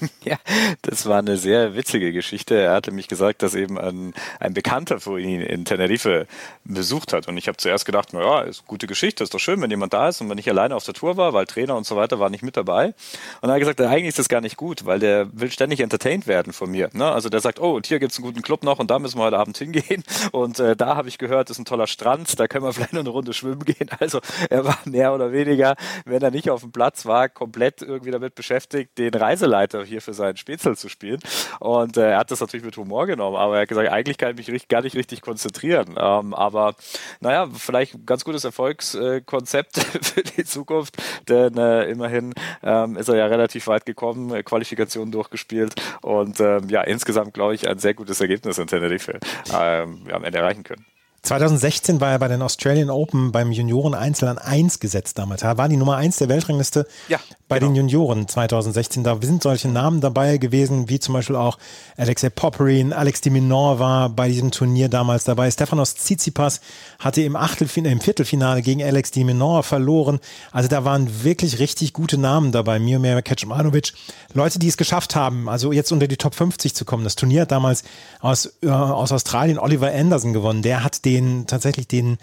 Ja, 0.24 0.38
das 0.84 1.08
war 1.08 1.20
eine 1.20 1.38
sehr 1.38 1.76
witzige 1.76 2.12
Geschichte. 2.12 2.56
Er 2.56 2.74
hatte 2.74 2.91
mich 2.91 3.08
gesagt, 3.08 3.41
dass 3.41 3.56
eben 3.56 3.80
ein, 3.80 4.14
ein 4.39 4.54
Bekannter 4.54 4.99
von 4.99 5.20
ihm 5.20 5.41
in 5.41 5.66
Tenerife 5.66 6.28
besucht 6.64 7.14
hat. 7.14 7.28
Und 7.28 7.38
ich 7.38 7.47
habe 7.47 7.58
zuerst 7.58 7.86
gedacht, 7.86 8.14
naja, 8.14 8.41
ist 8.41 8.60
eine 8.60 8.68
gute 8.68 8.88
Geschichte, 8.88 9.24
ist 9.24 9.34
doch 9.34 9.39
schön, 9.39 9.62
wenn 9.62 9.72
jemand 9.72 9.93
da 9.93 10.10
ist 10.10 10.22
und 10.22 10.28
man 10.28 10.38
nicht 10.38 10.49
alleine 10.49 10.76
auf 10.76 10.84
der 10.84 10.93
Tour 10.93 11.18
war, 11.18 11.34
weil 11.34 11.45
Trainer 11.45 11.76
und 11.76 11.86
so 11.86 11.95
weiter 11.95 12.20
war 12.20 12.30
nicht 12.30 12.43
mit 12.43 12.56
dabei. 12.56 12.88
Und 12.88 12.95
dann 13.41 13.52
hat 13.52 13.58
er 13.58 13.60
gesagt, 13.60 13.82
eigentlich 13.82 14.08
ist 14.08 14.20
das 14.20 14.30
gar 14.30 14.41
nicht 14.41 14.58
gut, 14.58 14.86
weil 14.86 14.99
der 14.99 15.28
will 15.34 15.52
ständig 15.52 15.80
entertained 15.80 16.28
werden 16.28 16.54
von 16.54 16.70
mir. 16.70 16.89
Ne? 16.93 17.12
Also 17.12 17.30
der 17.30 17.39
sagt, 17.39 17.60
oh, 17.60 17.76
und 17.76 17.88
hier 17.88 17.99
gibt's 17.99 18.18
einen 18.18 18.26
guten 18.26 18.41
Club 18.41 18.64
noch 18.64 18.80
und 18.80 18.91
da 18.91 18.99
müssen 18.99 19.18
wir 19.18 19.24
heute 19.24 19.38
Abend 19.38 19.58
hingehen. 19.58 20.04
Und 20.32 20.60
äh, 20.60 20.76
da 20.76 20.95
habe 20.95 21.10
ich 21.10 21.18
gehört, 21.18 21.49
ist 21.49 21.60
ein 21.60 21.66
toller 21.66 21.88
Strand, 21.88 22.39
da 22.39 22.47
können 22.47 22.64
wir 22.64 22.74
vielleicht 22.74 22.93
noch 22.93 23.02
eine 23.02 23.10
Runde 23.10 23.34
schwimmen 23.34 23.66
gehen. 23.66 23.89
Also 23.99 24.22
er 24.49 24.66
war 24.66 24.78
mehr 24.86 25.14
oder 25.14 25.32
weniger, 25.32 25.76
wenn 26.06 26.22
er 26.22 26.32
nicht 26.32 26.49
auf 26.49 26.62
dem 26.62 26.72
Platz 26.72 27.06
war, 27.06 27.28
komplett 27.28 27.82
irgendwie 27.82 28.12
damit 28.12 28.36
beschäftigt, 28.36 28.97
den 28.97 29.14
Reiseleiter 29.14 29.84
hier 29.92 30.02
für 30.02 30.14
seinen 30.14 30.38
Spätzle 30.38 30.76
zu 30.76 30.89
spielen. 30.89 31.20
Und 31.60 31.98
äh, 31.98 32.12
er 32.12 32.18
hat 32.18 32.32
das 32.32 32.39
natürlich 32.39 32.66
mit 32.66 32.78
Humor 32.78 33.06
genommen, 33.06 33.36
aber 33.36 33.56
er 33.56 33.62
hat 33.62 33.70
gesagt, 33.70 33.89
eigentlich 33.89 34.18
kann 34.18 34.38
ich 34.38 34.48
mich 34.48 34.68
gar 34.68 34.82
nicht 34.82 34.96
richtig 34.96 35.22
konzentrieren. 35.22 35.96
Ähm, 35.98 36.34
aber 36.34 36.76
naja, 37.20 37.48
vielleicht 37.54 37.96
ein 37.96 38.06
ganz 38.06 38.24
gutes 38.24 38.44
Erfolgskonzept 38.44 39.78
für 40.02 40.24
die 40.24 40.44
Zukunft, 40.44 40.98
denn 41.28 41.58
äh, 41.58 41.84
immerhin 41.84 42.34
ähm, 42.64 42.98
ist 42.98 43.10
er 43.10 43.16
ja 43.16 43.26
relativ 43.28 43.68
weit 43.68 43.86
gekommen, 43.86 44.44
Qualifikationen 44.44 45.12
durchgespielt 45.12 45.76
und 46.02 46.39
ähm, 46.39 46.70
ja, 46.70 46.82
insgesamt 46.82 47.34
glaube 47.34 47.56
ich 47.56 47.68
ein 47.68 47.80
sehr 47.80 47.94
gutes 47.94 48.22
Ergebnis 48.22 48.58
in 48.58 48.68
Tenerife 48.68 49.20
ähm, 49.54 50.04
ja, 50.08 50.16
am 50.16 50.24
Ende 50.24 50.39
erreichen 50.39 50.64
können. 50.64 50.86
2016 51.24 52.01
war 52.01 52.09
er 52.09 52.17
bei 52.17 52.28
den 52.28 52.41
Australian 52.41 52.89
Open 52.89 53.32
beim 53.32 53.51
Junioren-Einzel 53.51 54.28
an 54.28 54.39
1 54.39 54.80
gesetzt 54.80 55.19
damals. 55.19 55.43
Er 55.43 55.55
war 55.55 55.69
die 55.69 55.78
Nummer 55.78 55.97
1 55.97 56.17
der 56.17 56.30
Weltrangliste 56.30 56.88
ja, 57.09 57.19
bei 57.47 57.59
den 57.59 57.76
Junioren 57.76 58.28
2016. 58.28 59.03
Da 59.03 59.15
sind 59.22 59.43
solche 59.43 59.67
Namen 59.67 60.01
dabei 60.01 60.38
gewesen, 60.38 60.89
wie 60.89 60.99
zum 60.99 61.13
Beispiel 61.13 61.36
auch 61.36 61.59
Alexei 61.95 62.32
Popperin, 62.32 62.91
Alex 62.91 63.22
de 63.22 63.32
Minaur 63.32 63.78
war 63.78 64.09
bei 64.09 64.30
diesem 64.30 64.49
Turnier 64.49 64.89
damals 64.89 65.24
dabei. 65.24 65.51
Stefanos 65.51 65.93
Tsitsipas 65.93 66.59
hatte 66.97 67.22
im, 67.22 67.36
Achtelfinale, 67.36 67.93
im 67.93 68.01
Viertelfinale 68.01 68.63
gegen 68.63 68.82
Alex 68.82 69.11
de 69.11 69.24
Minaur 69.24 69.61
verloren. 69.61 70.19
Also 70.51 70.69
da 70.69 70.86
waren 70.86 71.24
wirklich 71.24 71.59
richtig 71.59 71.93
gute 71.93 72.17
Namen 72.17 72.51
dabei. 72.51 72.80
Miomir 72.80 73.22
Kecmanovic. 73.22 73.93
Leute, 74.34 74.57
die 74.57 74.69
es 74.69 74.78
geschafft 74.78 75.15
haben, 75.15 75.49
also 75.49 75.72
jetzt 75.72 75.91
unter 75.91 76.07
die 76.07 76.17
Top 76.17 76.34
50 76.34 76.74
zu 76.74 76.84
kommen. 76.84 77.03
Das 77.03 77.15
Turnier 77.15 77.43
hat 77.43 77.51
damals 77.51 77.84
aus, 78.22 78.53
äh, 78.63 78.69
aus 78.69 79.11
Australien 79.11 79.59
Oliver 79.59 79.93
Anderson 79.93 80.34
gewonnen. 80.34 80.63
Der 80.63 80.84
hat 80.84 81.05
den 81.05 81.11
tatsächlich 81.47 81.88
den 81.88 82.18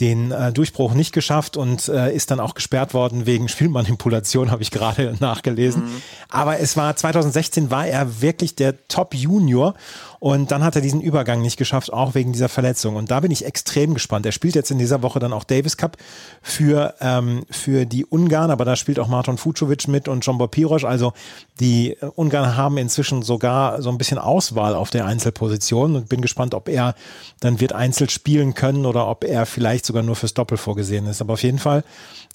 den 0.00 0.32
äh, 0.32 0.52
Durchbruch 0.52 0.94
nicht 0.94 1.12
geschafft 1.12 1.56
und 1.56 1.88
äh, 1.88 2.14
ist 2.14 2.30
dann 2.30 2.40
auch 2.40 2.54
gesperrt 2.54 2.94
worden 2.94 3.26
wegen 3.26 3.48
Spielmanipulation, 3.48 4.50
habe 4.50 4.62
ich 4.62 4.70
gerade 4.70 5.16
nachgelesen. 5.20 5.84
Mhm. 5.84 6.02
Aber 6.28 6.58
es 6.58 6.76
war 6.76 6.96
2016 6.96 7.70
war 7.70 7.86
er 7.86 8.20
wirklich 8.20 8.56
der 8.56 8.86
Top 8.88 9.14
Junior 9.14 9.74
und 10.24 10.50
dann 10.50 10.64
hat 10.64 10.74
er 10.74 10.80
diesen 10.80 11.02
Übergang 11.02 11.42
nicht 11.42 11.58
geschafft, 11.58 11.92
auch 11.92 12.14
wegen 12.14 12.32
dieser 12.32 12.48
Verletzung. 12.48 12.96
Und 12.96 13.10
da 13.10 13.20
bin 13.20 13.30
ich 13.30 13.44
extrem 13.44 13.92
gespannt. 13.92 14.24
Er 14.24 14.32
spielt 14.32 14.54
jetzt 14.54 14.70
in 14.70 14.78
dieser 14.78 15.02
Woche 15.02 15.18
dann 15.18 15.34
auch 15.34 15.44
Davis 15.44 15.76
Cup 15.76 15.98
für, 16.40 16.94
ähm, 17.00 17.44
für 17.50 17.84
die 17.84 18.06
Ungarn, 18.06 18.50
aber 18.50 18.64
da 18.64 18.74
spielt 18.74 18.98
auch 18.98 19.08
Marton 19.08 19.36
Fucovic 19.36 19.86
mit 19.86 20.08
und 20.08 20.24
John 20.24 20.38
Pirosch. 20.50 20.84
Also 20.84 21.12
die 21.60 21.96
Ungarn 22.14 22.56
haben 22.56 22.78
inzwischen 22.78 23.22
sogar 23.22 23.82
so 23.82 23.90
ein 23.90 23.98
bisschen 23.98 24.16
Auswahl 24.16 24.74
auf 24.74 24.88
der 24.88 25.04
Einzelposition 25.04 25.94
und 25.94 26.08
bin 26.08 26.22
gespannt, 26.22 26.54
ob 26.54 26.70
er 26.70 26.94
dann 27.40 27.60
wird 27.60 27.74
Einzel 27.74 28.08
spielen 28.08 28.54
können 28.54 28.86
oder 28.86 29.06
ob 29.06 29.24
er 29.24 29.44
vielleicht 29.44 29.83
sogar 29.84 30.02
nur 30.02 30.16
fürs 30.16 30.34
Doppel 30.34 30.58
vorgesehen 30.58 31.06
ist. 31.06 31.20
Aber 31.20 31.34
auf 31.34 31.42
jeden 31.42 31.58
Fall, 31.58 31.84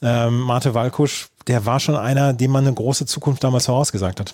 ähm, 0.02 0.39
Mate 0.41 0.74
Walkusch, 0.74 1.30
der 1.47 1.66
war 1.66 1.80
schon 1.80 1.95
einer, 1.95 2.34
dem 2.34 2.52
man 2.52 2.66
eine 2.66 2.74
große 2.74 3.06
Zukunft 3.06 3.43
damals 3.43 3.66
vorausgesagt 3.66 4.20
hat. 4.20 4.34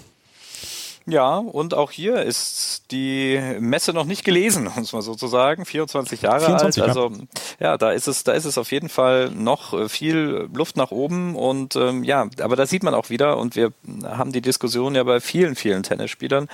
Ja, 1.07 1.37
und 1.37 1.75
auch 1.75 1.91
hier 1.91 2.23
ist 2.23 2.85
die 2.89 3.39
Messe 3.59 3.93
noch 3.93 4.05
nicht 4.05 4.25
gelesen, 4.25 4.69
muss 4.75 4.91
man 4.91 5.03
sozusagen. 5.03 5.63
24 5.63 6.23
Jahre 6.23 6.45
24, 6.45 6.81
alt. 6.81 6.89
Also 6.89 7.11
ja. 7.59 7.71
ja, 7.71 7.77
da 7.77 7.91
ist 7.91 8.07
es, 8.07 8.23
da 8.23 8.31
ist 8.31 8.45
es 8.45 8.57
auf 8.57 8.71
jeden 8.71 8.89
Fall 8.89 9.29
noch 9.29 9.87
viel 9.87 10.49
Luft 10.51 10.77
nach 10.77 10.89
oben. 10.89 11.35
Und 11.35 11.75
ähm, 11.75 12.03
ja, 12.03 12.27
aber 12.41 12.55
da 12.55 12.65
sieht 12.65 12.81
man 12.81 12.95
auch 12.95 13.11
wieder, 13.11 13.37
und 13.37 13.55
wir 13.55 13.71
haben 14.03 14.31
die 14.31 14.41
Diskussion 14.41 14.95
ja 14.95 15.03
bei 15.03 15.19
vielen, 15.19 15.55
vielen 15.55 15.83
Tennisspielern. 15.83 16.47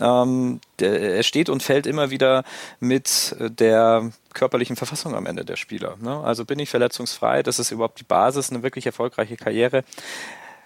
Ähm, 0.00 0.60
er 0.80 1.22
steht 1.22 1.48
und 1.48 1.62
fällt 1.62 1.86
immer 1.86 2.10
wieder 2.10 2.42
mit 2.80 3.36
der 3.38 4.10
körperlichen 4.34 4.76
Verfassung 4.76 5.14
am 5.14 5.26
Ende 5.26 5.44
der 5.44 5.56
Spieler. 5.56 5.96
Ne? 6.00 6.22
Also 6.24 6.44
bin 6.44 6.58
ich 6.58 6.70
verletzungsfrei, 6.70 7.42
das 7.42 7.58
ist 7.58 7.70
überhaupt 7.70 8.00
die 8.00 8.04
Basis, 8.04 8.50
eine 8.50 8.62
wirklich 8.62 8.86
erfolgreiche 8.86 9.36
Karriere 9.36 9.84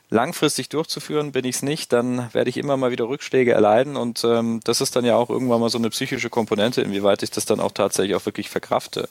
langfristig 0.09 0.69
durchzuführen, 0.69 1.33
bin 1.33 1.45
ich 1.45 1.57
es 1.57 1.63
nicht, 1.63 1.93
dann 1.93 2.33
werde 2.33 2.49
ich 2.49 2.59
immer 2.59 2.77
mal 2.77 2.93
wieder 2.93 3.09
Rückschläge 3.09 3.53
erleiden 3.53 3.97
und 3.97 4.23
ähm, 4.25 4.61
das 4.63 4.81
ist 4.81 4.95
dann 4.95 5.05
ja 5.05 5.17
auch 5.17 5.31
irgendwann 5.31 5.61
mal 5.61 5.69
so 5.69 5.79
eine 5.79 5.91
psychische 5.91 6.31
Komponente, 6.31 6.81
inwieweit 6.81 7.25
ich 7.25 7.31
das 7.31 7.45
dann 7.45 7.59
auch 7.59 7.73
tatsächlich 7.73 8.15
auch 8.15 8.25
wirklich 8.25 8.49
verkrafte. 8.49 9.09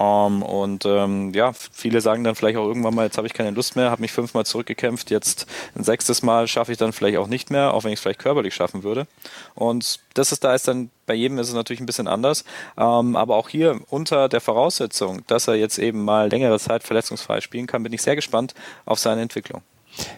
Ähm, 0.00 0.42
und 0.42 0.86
ähm, 0.86 1.34
ja, 1.34 1.52
viele 1.52 2.00
sagen 2.00 2.24
dann 2.24 2.34
vielleicht 2.34 2.56
auch 2.56 2.66
irgendwann 2.66 2.94
mal, 2.94 3.04
jetzt 3.04 3.18
habe 3.18 3.26
ich 3.26 3.34
keine 3.34 3.50
Lust 3.50 3.76
mehr, 3.76 3.90
habe 3.90 4.00
mich 4.00 4.12
fünfmal 4.12 4.46
zurückgekämpft, 4.46 5.10
jetzt 5.10 5.46
ein 5.76 5.84
sechstes 5.84 6.22
Mal 6.22 6.48
schaffe 6.48 6.72
ich 6.72 6.78
dann 6.78 6.94
vielleicht 6.94 7.18
auch 7.18 7.28
nicht 7.28 7.50
mehr, 7.50 7.74
auch 7.74 7.84
wenn 7.84 7.92
ich 7.92 7.98
es 7.98 8.02
vielleicht 8.02 8.20
körperlich 8.20 8.54
schaffen 8.54 8.82
würde. 8.82 9.06
Und 9.54 10.00
das 10.14 10.32
ist 10.32 10.44
da 10.44 10.54
ist 10.54 10.66
dann 10.66 10.90
bei 11.04 11.14
jedem 11.14 11.38
ist 11.38 11.48
es 11.48 11.54
natürlich 11.54 11.80
ein 11.80 11.86
bisschen 11.86 12.08
anders, 12.08 12.44
ähm, 12.78 13.16
aber 13.16 13.36
auch 13.36 13.50
hier 13.50 13.80
unter 13.88 14.28
der 14.28 14.40
Voraussetzung, 14.40 15.22
dass 15.26 15.48
er 15.48 15.56
jetzt 15.56 15.78
eben 15.78 16.04
mal 16.04 16.30
längere 16.30 16.58
Zeit 16.58 16.84
verletzungsfrei 16.84 17.40
spielen 17.40 17.66
kann, 17.66 17.82
bin 17.82 17.92
ich 17.92 18.02
sehr 18.02 18.16
gespannt 18.16 18.54
auf 18.86 18.98
seine 18.98 19.22
Entwicklung. 19.22 19.62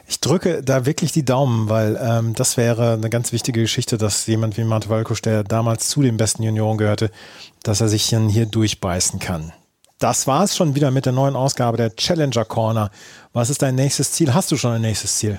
Ich 0.07 0.20
drücke 0.20 0.62
da 0.62 0.87
wirklich 0.87 1.12
die 1.12 1.24
Daumen, 1.24 1.68
weil 1.68 1.99
ähm, 2.03 2.35
das 2.35 2.57
wäre 2.57 2.95
eine 2.95 3.11
ganz 3.11 3.33
wichtige 3.33 3.62
Geschichte, 3.62 3.99
dass 3.99 4.26
jemand 4.26 4.57
wie 4.57 4.64
Mate 4.64 4.89
Valkusch, 4.89 5.22
der 5.22 5.45
damals 5.45 5.89
zu 5.89 6.03
den 6.03 6.16
besten 6.16 6.43
Junioren 6.43 6.78
gehörte, 6.78 7.11
dass 7.62 7.81
er 7.81 7.89
sich 7.89 8.09
dann 8.11 8.28
hier 8.28 8.47
durchbeißen 8.47 9.20
kann. 9.20 9.53
Das 9.99 10.26
war 10.26 10.45
es 10.45 10.57
schon 10.57 10.74
wieder 10.74 10.91
mit 10.91 11.05
der 11.05 11.12
neuen 11.12 11.37
Ausgabe 11.37 11.76
der 11.76 11.95
Challenger 11.95 12.45
Corner. 12.45 12.91
Was 13.33 13.51
ist 13.51 13.62
dein 13.62 13.74
nächstes 13.74 14.12
Ziel? 14.12 14.33
Hast 14.33 14.51
du 14.51 14.57
schon 14.57 14.72
ein 14.72 14.81
nächstes 14.81 15.18
Ziel? 15.18 15.39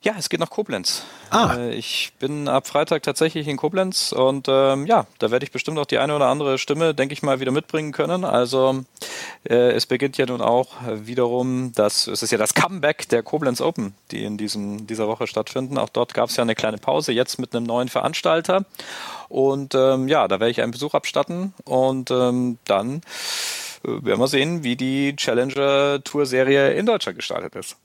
Ja, 0.00 0.14
es 0.16 0.28
geht 0.28 0.38
nach 0.38 0.50
Koblenz. 0.50 1.02
Ah. 1.30 1.56
Äh, 1.56 1.74
ich 1.74 2.12
bin 2.20 2.46
ab 2.46 2.68
Freitag 2.68 3.02
tatsächlich 3.02 3.48
in 3.48 3.56
Koblenz 3.56 4.12
und 4.12 4.46
ähm, 4.48 4.86
ja, 4.86 5.06
da 5.18 5.32
werde 5.32 5.44
ich 5.44 5.50
bestimmt 5.50 5.78
auch 5.78 5.86
die 5.86 5.98
eine 5.98 6.14
oder 6.14 6.28
andere 6.28 6.58
Stimme, 6.58 6.94
denke 6.94 7.12
ich 7.12 7.22
mal, 7.22 7.40
wieder 7.40 7.50
mitbringen 7.50 7.90
können. 7.90 8.24
Also 8.24 8.84
es 9.54 9.86
beginnt 9.86 10.18
ja 10.18 10.26
nun 10.26 10.42
auch 10.42 10.74
wiederum, 10.84 11.72
das, 11.74 12.06
es 12.06 12.22
ist 12.22 12.30
ja 12.30 12.38
das 12.38 12.54
Comeback 12.54 13.08
der 13.08 13.22
Koblenz 13.22 13.60
Open, 13.60 13.94
die 14.10 14.24
in 14.24 14.36
diesem, 14.36 14.86
dieser 14.86 15.08
Woche 15.08 15.26
stattfinden. 15.26 15.78
Auch 15.78 15.88
dort 15.88 16.12
gab 16.12 16.28
es 16.28 16.36
ja 16.36 16.42
eine 16.42 16.54
kleine 16.54 16.78
Pause, 16.78 17.12
jetzt 17.12 17.38
mit 17.38 17.54
einem 17.54 17.64
neuen 17.64 17.88
Veranstalter. 17.88 18.66
Und 19.28 19.74
ähm, 19.74 20.08
ja, 20.08 20.28
da 20.28 20.40
werde 20.40 20.50
ich 20.50 20.60
einen 20.60 20.72
Besuch 20.72 20.94
abstatten 20.94 21.54
und 21.64 22.10
ähm, 22.10 22.58
dann 22.64 23.00
äh, 23.84 24.04
werden 24.04 24.20
wir 24.20 24.28
sehen, 24.28 24.64
wie 24.64 24.76
die 24.76 25.16
Challenger 25.16 26.02
Tour 26.04 26.26
Serie 26.26 26.72
in 26.72 26.86
Deutschland 26.86 27.16
gestartet 27.16 27.54
ist 27.56 27.76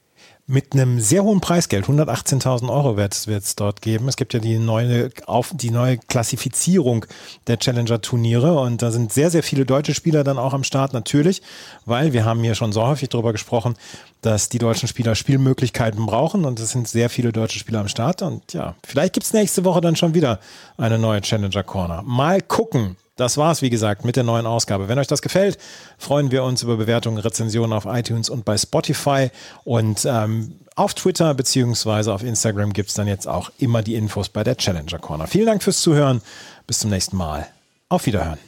mit 0.46 0.74
einem 0.74 1.00
sehr 1.00 1.24
hohen 1.24 1.40
Preisgeld, 1.40 1.86
118.000 1.86 2.70
Euro 2.70 2.98
wird 2.98 3.14
es 3.28 3.56
dort 3.56 3.82
geben. 3.82 4.10
Es 4.10 4.18
gibt 4.18 4.34
ja 4.34 4.42
die 4.42 4.60
neue, 4.60 5.10
auf, 5.26 5.52
die 5.54 5.72
neue 5.72 5.98
Klassifizierung 5.98 7.06
der 7.48 7.60
Challenger-Turniere 7.60 8.60
und 8.60 8.82
da 8.82 8.92
sind 8.92 9.14
sehr, 9.14 9.30
sehr 9.30 9.42
viele 9.42 9.66
deutsche 9.66 9.94
Spieler 9.94 10.26
dann 10.26 10.38
auch 10.38 10.54
am 10.54 10.66
Start, 10.66 10.92
natürlich, 10.92 11.42
weil 11.86 12.12
wir 12.12 12.26
haben 12.26 12.44
hier 12.44 12.56
schon 12.56 12.74
so 12.74 12.86
häufig 12.86 13.08
darüber 13.08 13.32
gesprochen, 13.32 13.76
dass 14.22 14.50
die 14.50 14.60
deutschen 14.60 14.90
Spieler 14.90 15.16
Spielmöglichkeiten 15.16 16.06
brauchen 16.06 16.44
und 16.44 16.60
es 16.60 16.72
sind 16.72 16.90
sehr 16.90 17.10
viele 17.10 17.32
deutsche 17.32 17.60
Spieler 17.60 17.80
am 17.80 17.88
Start 17.88 18.22
und 18.22 18.52
ja, 18.52 18.76
vielleicht 18.86 19.14
gibt 19.14 19.26
es 19.26 19.32
nächste 19.32 19.64
Woche 19.64 19.80
dann 19.80 19.96
schon 19.96 20.14
wieder 20.14 20.40
eine 20.78 21.00
neue 21.00 21.22
Challenger 21.22 21.64
Corner. 21.64 22.02
Mal 22.04 22.42
gucken. 22.42 22.98
Das 23.16 23.38
war's, 23.38 23.62
wie 23.62 23.70
gesagt, 23.70 24.06
mit 24.06 24.16
der 24.16 24.24
neuen 24.24 24.48
Ausgabe. 24.48 24.88
Wenn 24.88 24.98
euch 24.98 25.08
das 25.08 25.22
gefällt, 25.22 25.60
freuen 26.00 26.32
wir 26.32 26.44
uns 26.44 26.64
über 26.64 26.78
Bewertungen, 26.78 27.20
Rezensionen 27.20 27.72
auf 27.74 27.86
iTunes 27.86 28.30
und 28.30 28.44
bei 28.44 28.58
Spotify. 28.58 29.30
Und 29.64 30.06
ähm, 30.06 30.60
auf 30.76 30.96
Twitter 30.96 31.34
bzw. 31.36 32.10
auf 32.10 32.24
Instagram 32.24 32.74
gibt 32.74 32.90
es 32.90 32.96
dann 32.96 33.08
jetzt 33.08 33.28
auch 33.28 33.52
immer 33.60 33.84
die 33.84 33.96
Infos 33.96 34.30
bei 34.30 34.44
der 34.44 34.58
Challenger 34.58 34.98
Corner. 34.98 35.28
Vielen 35.28 35.46
Dank 35.46 35.62
fürs 35.62 35.82
Zuhören. 35.82 36.22
Bis 36.66 36.80
zum 36.80 36.90
nächsten 36.90 37.16
Mal. 37.16 37.48
Auf 37.90 38.08
Wiederhören. 38.08 38.40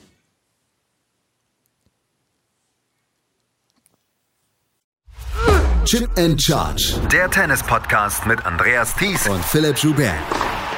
Chip 5.86 6.09
and 6.18 6.41
Charge. 6.41 6.99
Der 7.11 7.30
Tennis-Podcast 7.30 8.26
mit 8.26 8.43
Andreas 8.43 8.95
Thies 8.95 9.28
und 9.28 9.45
Philipp 9.45 9.78
Joubert. 9.78 10.16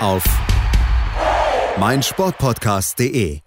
Auf 0.01 0.25
meinsportpodcast.de. 1.79 3.46